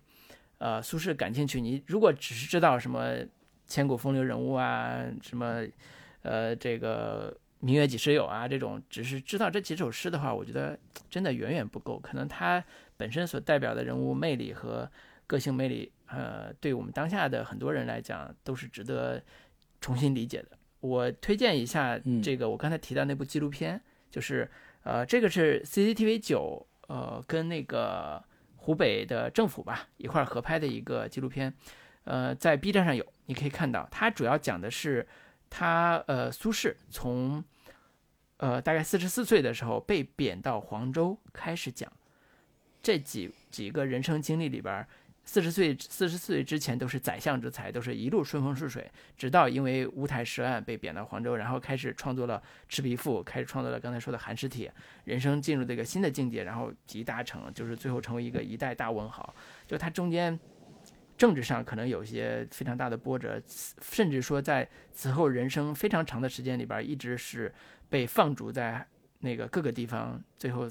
[0.58, 3.18] 呃苏轼感兴趣，你如果只是知道什么
[3.68, 5.68] 千古风流人物啊，什么
[6.22, 10.80] 呃这个明月几时有啊这种，只是知道这几首诗的话，我觉得
[11.10, 12.00] 真的远远不够。
[12.00, 12.64] 可能他
[13.00, 14.92] 本身所代表的人物魅力和
[15.26, 19.24] 个性魅力，呃，对我们当下的很多人来讲，都是值得
[19.80, 20.50] 重新理解的。
[20.82, 23.82] 我推荐一下这个我刚才提到那部纪录片。
[24.12, 24.50] 就是，
[24.82, 28.20] 呃，这个是 CCTV 九，呃，跟那个
[28.56, 31.54] 湖北的政府吧一块合拍的一个纪录片，
[32.06, 35.08] 呃，在 B 站上有，你可以看到，它主要讲的是
[35.48, 37.44] 他，呃，苏轼从，
[38.38, 41.94] 呃，大概四十四岁的时候被贬到黄州开始讲，
[42.82, 44.86] 这几几个人生经历里边。
[45.26, 54.68] 四十岁，四十四岁之前都是宰相之才，都是一路顺风顺水，直到因为乌台诗案被贬到黄州，然后开始创作了《赤壁赋》，开始创作了刚才说的《寒食帖》，
[55.04, 59.36] 人生进入这个新的境界，然后集大成，就是最后成为一个一代大文豪。
[59.68, 60.40] 就他中间
[61.16, 63.40] 政治上可能有些非常大的波折，
[63.84, 67.54] 甚至说在此后人生非常长的时间里边，一直是
[67.88, 68.84] 被放逐在
[69.20, 70.68] 那个各个地方，最后。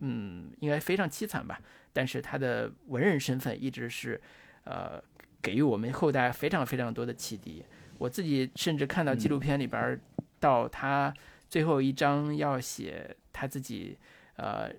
[0.00, 1.60] 嗯，应该非常凄惨吧？
[1.92, 4.20] 但是他的文人身份一直是，
[4.64, 5.02] 呃，
[5.42, 7.64] 给予我们后代非常非常多的启迪。
[7.98, 10.00] 我自己甚至看到纪录片里边，
[10.38, 11.12] 到他
[11.48, 13.98] 最后一章要写他自己，
[14.36, 14.72] 呃，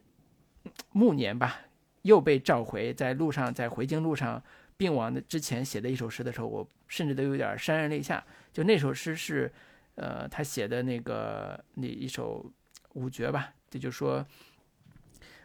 [0.92, 1.60] 暮年吧，
[2.02, 4.42] 又被召回，在路上，在回京路上
[4.76, 8.24] 病亡的之前写的一首诗的时候，我甚至都有点潸然泪下。
[8.52, 9.52] 就那首诗是，
[9.96, 12.52] 呃，他写的那个那一首
[12.94, 14.26] 五绝吧，这就说。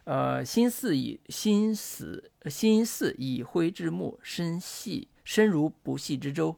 [0.06, 6.54] 呃，心似以心死，心似以灰之木，身细身如不系之舟。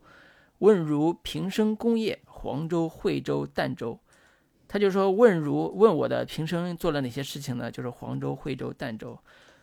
[0.58, 3.98] 问如平生功业，黄州、惠州、儋州。
[4.68, 7.70] 他就说问如问我的平生做了哪些事情呢？
[7.70, 9.18] 就是黄州、惠州、儋州。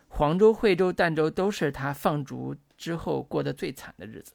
[0.08, 4.32] 黄州、惠州、儋州都是他放逐之后过得最惨的日子。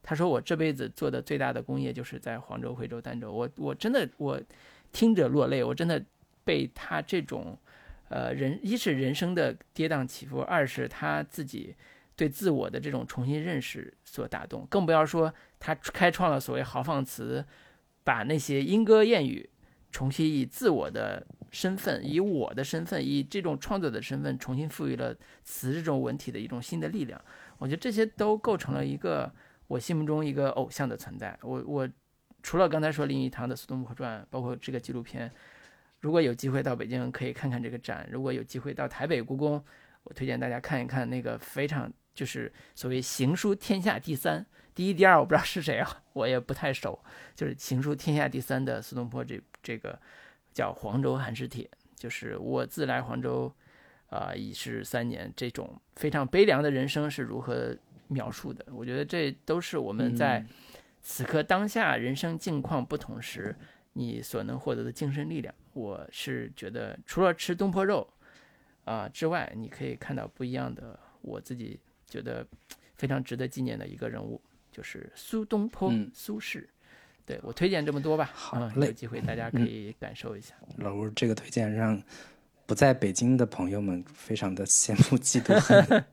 [0.00, 3.32] 他说我这辈子做的最大的功业就是在黄州、惠州、儋州。
[3.32, 4.40] 我我真的我
[4.92, 6.00] 听着落泪，我真的
[6.44, 7.58] 被他这种。
[8.12, 11.74] 呃，人一是人生的跌宕起伏，二是他自己
[12.14, 17.42] 对自我的这种重新认识所打动，更不要说他开创了所谓豪放词，
[18.04, 19.48] 把那些莺歌燕语
[19.90, 27.18] 重新以自我的身份，以我的身份，以这种创作的身份重新赋予了词这种文体的一种新的力量。
[27.56, 29.32] 我觉得这些都构成了一个
[29.68, 31.34] 我心目中一个偶像的存在。
[31.40, 31.88] 我我
[32.42, 35.32] 除了刚才说林语堂的《苏东坡传》，包括这个纪录片。
[36.02, 39.64] 如果有机会到北京，可以看看这个展；如果有机会到台北故宫，
[40.02, 46.98] 我推荐大家看一看那个非常就是所谓行书天下第三，第一、第二我不知道是谁啊， 我也不太熟。
[47.36, 49.96] 就是行书天下第三的苏东坡这这个
[50.52, 51.64] 叫《黄州寒食帖》，
[51.94, 53.54] 就是我自来黄州，
[54.10, 57.76] 啊已是三年，这种非常悲凉的人生是如何
[58.08, 58.66] 描述的？
[58.72, 60.44] 我觉得这都是我们在
[61.00, 63.54] 此刻当下人生境况不同时。
[63.94, 68.06] 你所能获得的精神力量，我是觉得除了吃东坡肉
[68.84, 70.98] 啊之外，你可以看到不一样的。
[71.22, 72.46] 我自己觉得
[72.96, 74.40] 非常值得纪念的一个人物，
[74.70, 76.64] 就是苏东坡，苏轼。
[77.24, 80.54] 对我推荐这么多吧，好有机会大家可以感受一下。
[80.78, 82.02] 老吴这个推荐让
[82.66, 86.04] 不在北京的朋友们非常的羡慕嫉妒恨。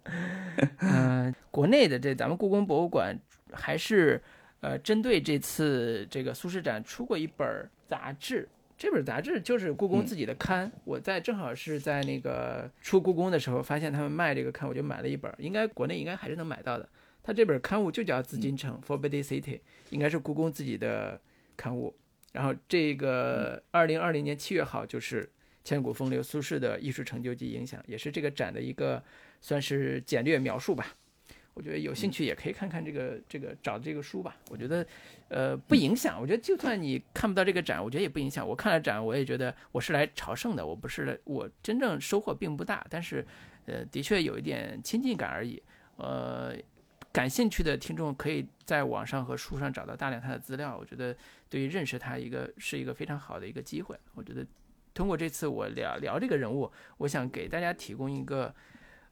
[0.80, 3.20] 嗯， 国内的这咱们故宫博物馆
[3.52, 4.22] 还是。
[4.62, 7.48] 呃，针对这次这个苏轼展出过一本
[7.88, 8.46] 杂志，
[8.80, 10.72] 这本杂志就是故宫自己的刊。
[10.86, 15.30] 我在正好是在那个出故宫的时候，发现他们卖这个刊，我就买了一本。
[15.38, 16.88] 应该国内应该还是能买到的。
[17.22, 21.20] 它这本刊物就叫《紫禁城》（Forbidden City），应该是故宫自己的
[21.58, 21.94] 刊物。
[22.32, 25.30] 然后这个二零二零年七月号就是
[25.66, 29.04] 千古风流苏轼的艺术成就及影响，也是这个展的一个
[29.42, 30.96] 算是简略描述吧。
[31.60, 34.38] 我觉得有兴趣也可以看看这个这个找这个书吧。
[34.50, 34.88] 我觉得，
[35.28, 36.18] 呃，不影响。
[36.18, 38.48] 我觉得就算你看不到这个展，我觉得也不影响。
[38.48, 43.28] 我看了展，我也觉得我是来朝圣的，我不是来，我真正收获并不大，但是，
[43.66, 45.62] 呃，的确有一点亲近感而已。
[45.98, 46.56] 呃，
[47.12, 50.78] 感兴趣的听众可以在网上和书上找到大量他的资料。
[50.78, 51.14] 我觉得
[51.50, 53.98] 对于认识他一个是一个非常好的一个机会。
[54.14, 54.48] 我觉得
[54.94, 58.56] 通过这次我聊聊这个人物，我想给大家提供一个，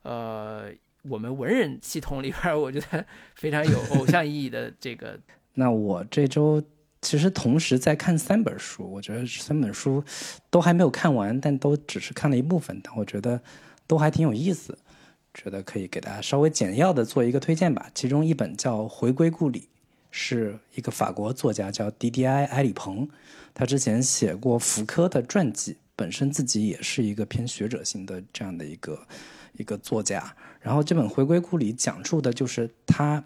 [0.04, 0.72] 呃。
[1.10, 3.06] 我们文人系统里边，我觉得
[3.36, 5.20] 非常有偶像意义的这个。
[5.56, 6.62] 那我这周
[7.02, 10.04] 其实同时在看三本书，我觉得三本书
[10.50, 13.42] 都还没有看完，但都只是看了一部分，但我觉得
[13.86, 14.78] 都还挺有意思，
[15.34, 17.90] 觉得可以给大家稍微简要的做一个推荐吧。
[17.94, 19.60] 其中一本叫《回归故里》，
[20.12, 22.46] 是一个法国作家叫 D.D.I.
[22.46, 23.08] 埃里蓬，
[23.54, 29.08] 他之前写过福柯的传记，本身自己也是一个偏学者型的这样的一个
[29.58, 30.36] 一个作家。
[30.62, 33.24] 然后这本《回归故里》讲述的就是他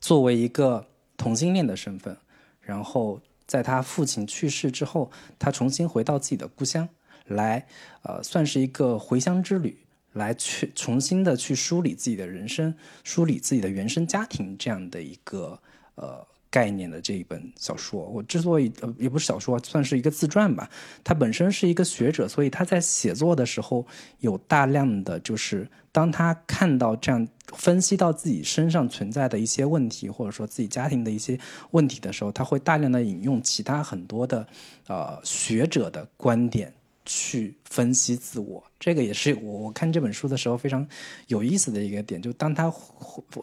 [0.00, 0.86] 作为一个
[1.16, 2.16] 同性恋的身份，
[2.60, 6.88] 然后在他父亲去世之后，他重新回到自己的故乡，
[7.26, 7.66] 来
[8.02, 12.74] 呃算是一个回乡之旅，来去重新的去梳理自己的人生，
[13.04, 15.60] 梳理自己的原生家庭这样的一个
[15.96, 16.26] 呃。
[16.50, 20.68] 概念的这一本小说，我之所以呃也不是小说，算是一个自传吧。
[21.04, 23.86] 他本身是一个学者，所以他在写作的时候
[24.20, 31.38] 有大量的就是，当他看到这样分析到自己身上存在的一些问题，或者说自己家庭的一些
[31.72, 34.46] 问题的时候，他会大量的引用其他很多的
[34.86, 36.72] 呃学者的观点。
[37.08, 40.86] 去分析自我，这个也是我我看这本书的时候非常
[41.28, 42.20] 有意思的一个点。
[42.20, 42.70] 就当他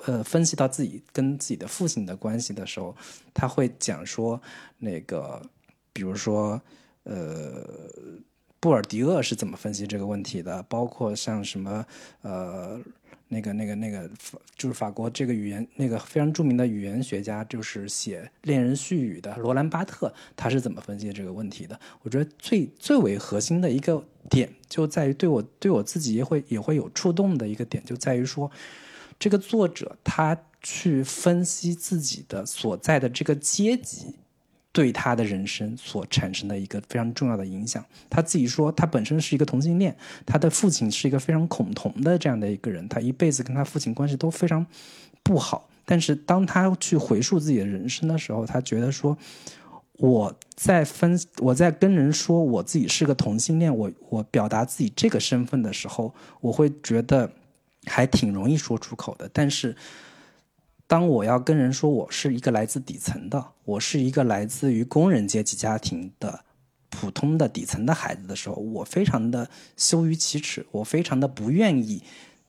[0.05, 2.95] 呃分析到自己跟自己的父亲的关系的时候，
[3.33, 4.39] 他会讲说，
[4.77, 5.41] 那个
[5.91, 6.61] 比如说
[7.03, 7.67] 呃
[8.59, 11.83] 布尔迪厄是怎么分析这个问题的，包括像什么
[12.21, 12.79] 呃。
[13.27, 14.09] 那个、那个、那个，
[14.55, 21.79] 就是法国这个语言那个非常著名的语言学家，就是写《恋人絮语》的罗兰巴特，他是怎么分析这个问题的？
[22.03, 28.49] 我觉得最最为核心的一个点，就在于对我对我自己也会也会有触动的一个点，就在于说，
[29.17, 34.15] 这个作者他去分析自己的所在的这个阶级。
[34.75, 37.81] 对他的人生所产生的一个非常重要的影响。
[38.09, 39.95] 他自己说，他本身是一个同性恋，
[40.25, 44.65] 他的父亲是一个非常恐同的这样的一个人，他一辈子跟他父亲关系都非常
[45.23, 45.69] 不好。
[45.85, 49.17] 但是当他去回溯自己的人生的时候，他觉得说，
[49.93, 57.31] 我在分我在跟人说我自己是个同性恋，我我表达自己这个身份的时候，我会觉得
[57.85, 59.29] 还挺容易说出口的。
[59.31, 59.73] 但是。
[60.87, 66.45] 当我要跟人说我是一个来自底层的，我是一个来自于工人阶级家庭的
[66.89, 72.03] 普通的底层的孩子的时候，我非常的羞于启齿，我非常的不愿意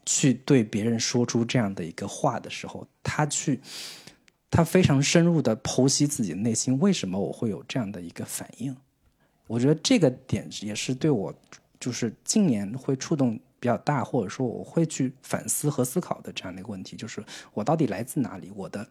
[0.04, 3.58] 去对别人说出这样的一个话的时候，他去，
[4.50, 8.76] 他非常深入的剖析自己的内心，为什么我会有这样的一个反应？
[9.46, 11.34] 我觉得这个点也是对我，
[11.80, 13.40] 就是近年会触动。
[13.58, 17.24] 比较大，或者说我会去反思和思考的这样的一个问题，就是
[17.54, 18.52] 我到底来自哪里？
[18.54, 18.86] 我的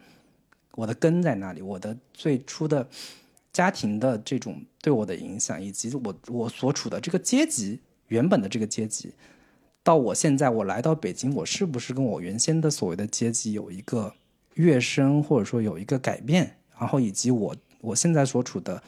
[0.71, 1.61] 我的根在哪里？
[1.61, 2.87] 我的最初的
[3.53, 9.13] 家庭的这种对我的影响，以及我我所处的这个阶级原本的这个阶级，
[9.83, 14.13] 到我现在我来到北京，我是不是跟我原先的所谓的阶级有一个
[14.55, 16.57] 跃升，或者说有一个改变？
[16.77, 18.81] 然后以及我我现在所处的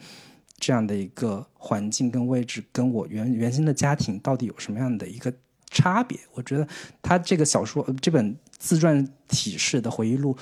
[0.58, 5.32] 这样的一个环境跟位置，跟我原原先的家庭到底有什么样的一个？
[5.70, 6.66] 差别，我觉得
[7.02, 10.36] 他这个小说、这本自传体式的回忆录，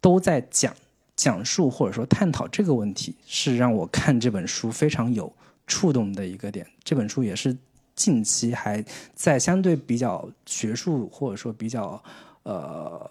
[0.00, 0.74] 都在讲
[1.14, 5.32] 讲述或者说探讨这个问题，是让我看这本书非常有
[5.66, 6.66] 触动的一个点。
[6.84, 7.56] 这本书也是
[7.94, 8.84] 近期还
[9.14, 12.02] 在相对比较学术或者说比较
[12.42, 13.10] 呃，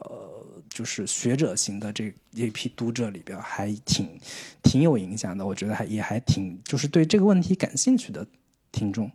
[0.69, 4.19] 就是学者型的这一批读者里边，还挺
[4.61, 5.45] 挺有影响的。
[5.45, 8.25] 我觉得还也还挺就是对这个问题感兴趣的
[8.71, 9.11] 听众。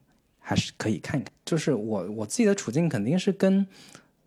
[0.50, 3.64] 还是可以看一看，就是我我自己的处境肯定是跟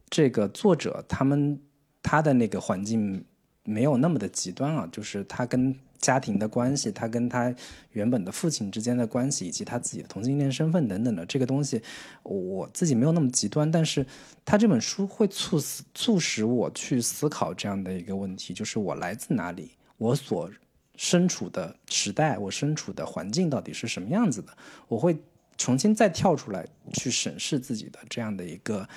[0.10, 1.60] 这个作者他们
[2.02, 3.22] 他的那个环境
[3.66, 7.54] 没有那么的极端啊，就是他跟家庭的关系，他跟他
[7.92, 11.82] 原本的父亲之间的关系，以及他自己的同性恋身份等等的这个东西，
[12.24, 14.06] 我自己没有那么极端，但是
[14.46, 20.50] 他这本书会促使促使我去思考这样的一个问题，就是我来自哪里，我所
[20.96, 24.56] 身处的时代，我身处的环境到底是什么样子的，
[24.88, 25.18] 我会。
[25.58, 28.88] 重新再跳出来去审视自己的这样的一个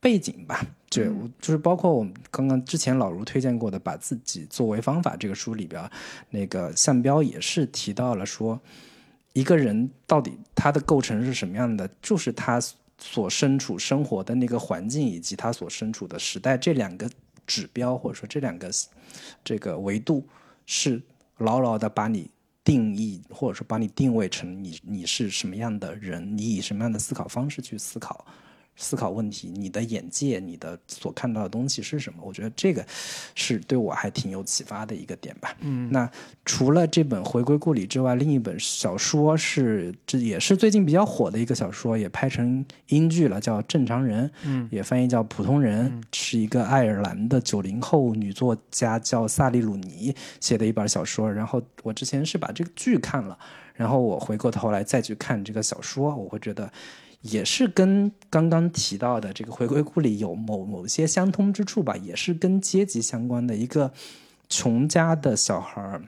[0.00, 1.08] 背景吧，对，
[1.40, 5.88] 就是包括我们刚刚之前老卢推荐过的《把自己作为方法》这个书里边，
[6.30, 8.60] 那个项彪也是提到了说，
[9.32, 12.60] 一个人到底他的构成是什么样的，就是他
[12.98, 17.08] 所身处生活的那个环境以及他所身处的时代这两个
[17.46, 18.70] 指标或者说这两个
[19.44, 20.26] 这个维度
[20.66, 21.00] 是
[21.38, 22.28] 牢牢的把你
[22.64, 28.24] 定义或者说把你定位成你你是什么样的人，你以什么样的思考方式去思考。
[28.74, 32.18] 思考问题，你的眼界，你的所看到的东西是什么？
[32.24, 32.84] 我觉得这个
[33.34, 35.54] 是对我还挺有启发的一个点吧。
[35.60, 36.10] 嗯，那
[36.44, 51.30] 除了这本《回归故里》之外，另一本小说是这也是最近比较火的一个小说，也拍成英剧了，叫《正常人》，嗯，也翻译叫《普通人》，是一个爱尔兰的九零后女作家叫萨利鲁尼写的一本小说。
[51.30, 53.38] 然后我之前是把这个剧看了，
[53.74, 56.72] 然后我回过头来再去看这个小说，我会觉得。
[57.22, 63.92] 也是跟刚刚提到的这个回归故里有某某些相通之处吧，也是跟阶级相关的一个
[64.48, 66.00] 穷家的小孩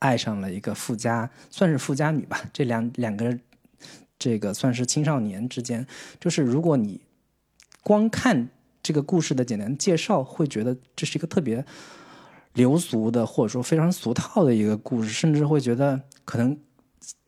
[0.00, 2.42] 爱上了一个富家，算是富家女吧。
[2.52, 3.38] 这两两个
[4.18, 5.86] 这个算是青少年之间，
[6.20, 7.00] 就是如果你
[7.82, 8.50] 光看
[8.82, 11.64] 这个故事的简单介绍，会觉得这是一个特别
[12.52, 16.58] 流俗的，或者说非常俗套的一个故事，甚至会觉得可能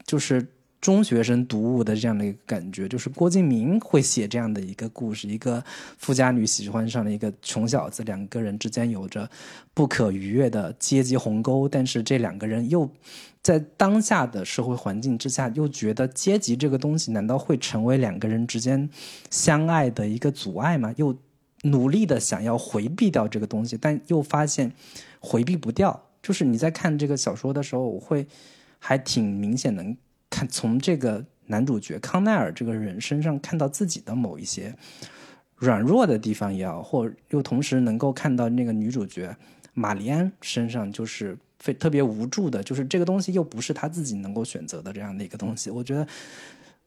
[0.05, 0.51] 就是。
[0.85, 5.65] 中学生读物的这样的一个感觉，就是郭敬明会写这样的一个故事：一个
[5.97, 9.27] 富家女喜欢上了一个穷小子，两个人之间有着
[9.73, 12.87] 不可逾越的阶级鸿沟，但是这两个人又
[13.41, 18.87] 在当下的社会环境之下，又觉得阶级这个东西难道会成为两个人之间
[19.31, 20.93] 相爱的一个阻碍吗？
[20.99, 21.17] 又
[21.63, 24.71] 努力的想要回避掉这个东西，但又发现
[25.19, 25.99] 回避不掉。
[26.23, 28.27] 就是你在看这个小说的时候，我会
[28.79, 29.97] 还挺明显能。
[30.35, 34.75] 看从这个男主角康奈尔这个人身上看到自己的某一些
[35.55, 39.37] 软弱的地方也好，或又同时能够看到那个女主角
[39.75, 45.71] 玛丽安身上就是非特别无助的，就是这个东西又不是他自己能够选择的这样的一个东西。
[45.71, 46.05] 我觉得，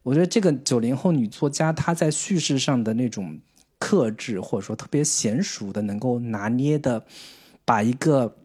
[0.03, 3.39] 我觉得这个九零后女作家她在叙事上的那种
[3.79, 7.05] 克制，或者说特别娴熟的能够拿捏的，
[7.63, 8.35] 把一个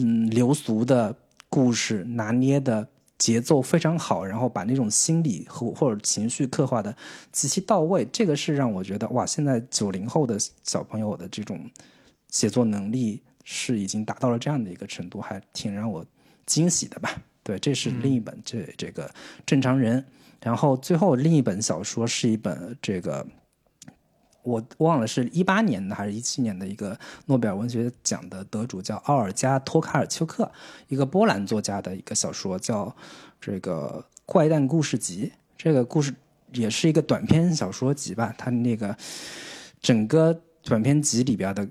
[0.00, 1.14] 嗯流俗的
[1.48, 2.88] 故事拿捏的。
[3.18, 6.96] 节奏非常好，然后把那种心理和或者情绪刻画的
[7.32, 11.68] 极其到位，这个是让我觉得哇，现在九零后的小朋友的这种
[12.30, 16.06] 写作能力是已经达到了这样的一个程度，还挺让我
[16.46, 17.20] 惊喜的吧。
[17.42, 19.10] 对，这是另一本这这个
[19.44, 20.04] 正常人，
[20.42, 23.26] 然后最后另一本小说是一本这个。
[24.42, 30.50] 我忘了是一八年的还是一七年的一个诺贝尔文学奖的得主叫奥尔加托卡尔丘克，
[30.88, 32.94] 一个波兰作家的一个小说叫
[33.40, 35.32] 这个怪诞故事集。
[35.56, 36.14] 这个故事
[36.52, 38.34] 也是一个短篇小说集吧。
[38.38, 38.96] 它那个
[39.82, 41.68] 整个短篇集里边的，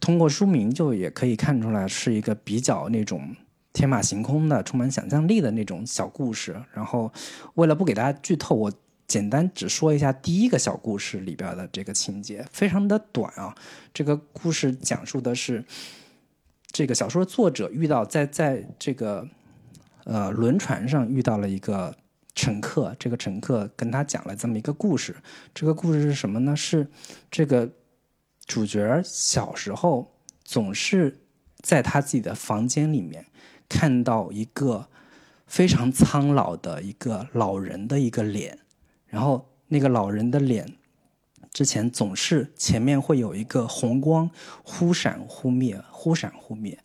[0.00, 3.36] 通过书名就也可以看出来是一个比较那种
[3.72, 6.56] 天马行空的、充满想象力的那种小故事。
[6.72, 7.12] 然后
[7.54, 8.72] 为了不给大家剧透，我。
[9.06, 13.54] 简单只说一下第一个小故事里边的这个情节，非常的短啊。
[13.92, 15.64] 这个故事讲述的是，
[16.72, 19.28] 这个小说作者遇到在在这个
[20.04, 21.94] 呃轮船上遇到了一个
[22.34, 25.14] 乘客，这个乘客跟他讲了这么一个故事。
[25.54, 26.56] 这个故事是什么呢？
[26.56, 26.88] 是
[27.30, 27.70] 这个
[28.46, 31.20] 主角小时候总是
[31.60, 33.26] 在他自己的房间里面
[33.68, 34.88] 看到一个
[35.46, 38.58] 非常苍老的一个老人的一个脸。
[39.14, 40.66] 然后那个老人的脸，
[41.52, 44.28] 之前总是前面会有一个红光
[44.64, 46.76] 忽闪忽灭，忽闪忽灭。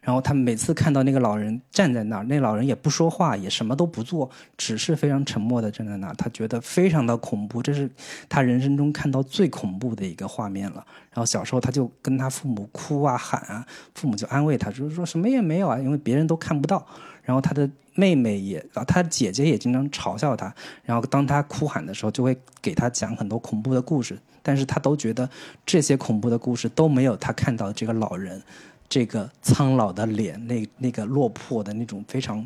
[0.00, 6.14] 然后他每次看到那个老人站在那儿，那老人也不说话，也什么都不做，只是非常沉默的站在那儿。
[6.14, 7.90] 他觉得非常的恐怖，这是
[8.28, 10.86] 他人生中看到最恐怖的一个画面了。
[11.10, 16.86] 然后小时候他就跟他父母哭啊喊啊，父母就安慰他，就是说什么也没有啊，因为别人都看不到。
[17.22, 20.52] 然后他的妹妹也，啊，他姐姐也经常嘲笑他。
[20.84, 24.18] 然后当他哭喊的时候，就会给他讲很多恐怖的故事。
[24.42, 25.28] 但是他都觉得
[25.64, 28.42] 这些恐怖的故事都没有他看到这个老人，
[28.88, 32.44] 这个苍老的脸，那那个落魄的那种非常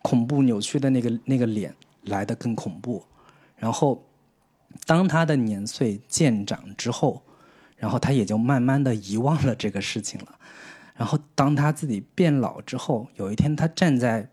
[0.00, 3.02] 恐怖扭曲的那个那个脸来的更恐怖。
[3.56, 4.00] 然后
[4.86, 7.20] 当他的年岁渐长之后，
[7.76, 10.38] 然后他也就慢慢的遗忘了这个事情了。
[10.96, 14.30] 然后，当他自己变老之后，有一天他站在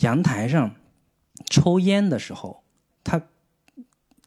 [0.00, 0.74] 阳台上
[1.48, 2.62] 抽烟的时候，
[3.02, 3.22] 他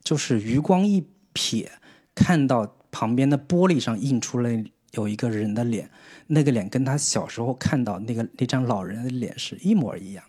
[0.04, 1.68] 就是余光一瞥，
[2.16, 4.50] 看到旁边的玻璃上映出了
[4.94, 5.88] 有一个人的脸，
[6.26, 10.24] 那个脸跟他小时候看到那个那张老人的脸是一模一样。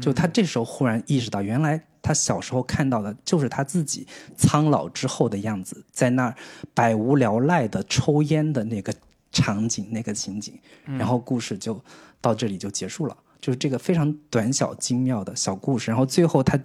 [0.00, 6.34] 就他这时候忽然意识到，原来他小时候看到的就是他自己苍老之后的样子，在那儿
[6.72, 8.94] 百无聊赖的抽烟的那个。
[9.34, 11.78] 场景那个情景，然后故事就
[12.22, 13.14] 到这里就结束了。
[13.40, 15.90] 就是这个非常短小精妙的小故事。
[15.90, 16.58] 然后最后他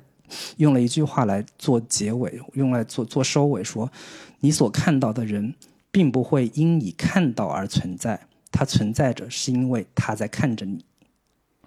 [0.56, 3.92] 用了一句话来做结尾，用来做做收尾，说
[4.40, 5.54] ：“你所看到的人，
[5.92, 10.86] 并不会因你看到而存在，他存在着是因为他在看着你。”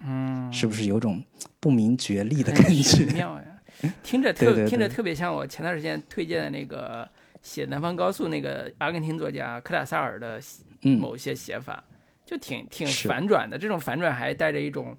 [0.05, 1.23] 嗯，是不是有种
[1.59, 3.05] 不明觉厉的感觉？
[3.13, 7.07] 妙呀，听着特 听着特别像我前段时间推荐的那个
[7.43, 10.41] 写《南方高速》那个阿根廷作家克塔萨尔的
[10.81, 11.83] 某些写法，
[12.25, 13.57] 就挺挺反转的。
[13.57, 14.97] 这种反转还带着一种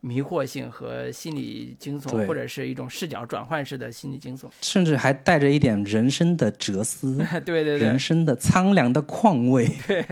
[0.00, 7.16] 迷惑性和心理惊悚，或者是一种视角转换式的心理惊悚，甚至还带着一点人生的哲思。
[7.44, 10.06] 对对对，人生的苍凉的况味，对，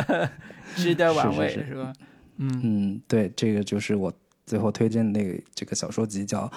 [0.74, 1.92] 值得玩味 是吧？
[2.38, 2.60] 嗯。
[2.64, 4.12] 嗯，对，这个就是我
[4.46, 6.50] 最后推荐的那个这个小说集，叫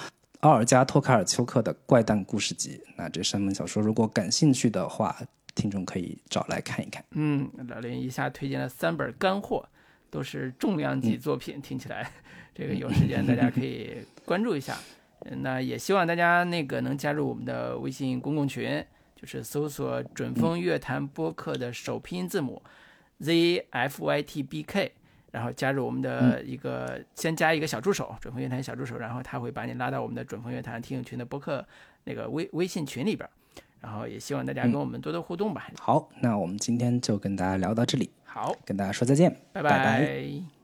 [0.45, 2.79] 奥尔加·托卡尔丘克的《怪诞故事集》。
[2.95, 5.19] 那这三本小说，如果感兴趣的话，
[5.55, 7.03] 听众可以找来看一看。
[7.13, 9.67] 嗯，老林一下推荐了三本干货，
[10.11, 12.11] 都是重量级作品，听起来
[12.53, 14.77] 这个有时间大家可以关注一下。
[15.37, 18.85] 那也希望大家那个能加入我们的微信公共群，
[19.19, 22.61] 就是搜索“准风乐坛播客”的首拼音字母
[23.17, 24.91] Z F Y T B K。
[25.35, 31.65] 然后加入我们的一个，先加一个小助手，准风乐坛小助手，然后他会把你拉到我们的准风乐坛听友群的播客
[32.05, 33.29] 那个微微信群里边。
[33.81, 35.67] 然后也希望大家跟我们多多互动吧。
[35.77, 38.09] 好，那我们今天就跟大家聊到这里。
[38.23, 40.54] 好，跟大家说再见，拜拜。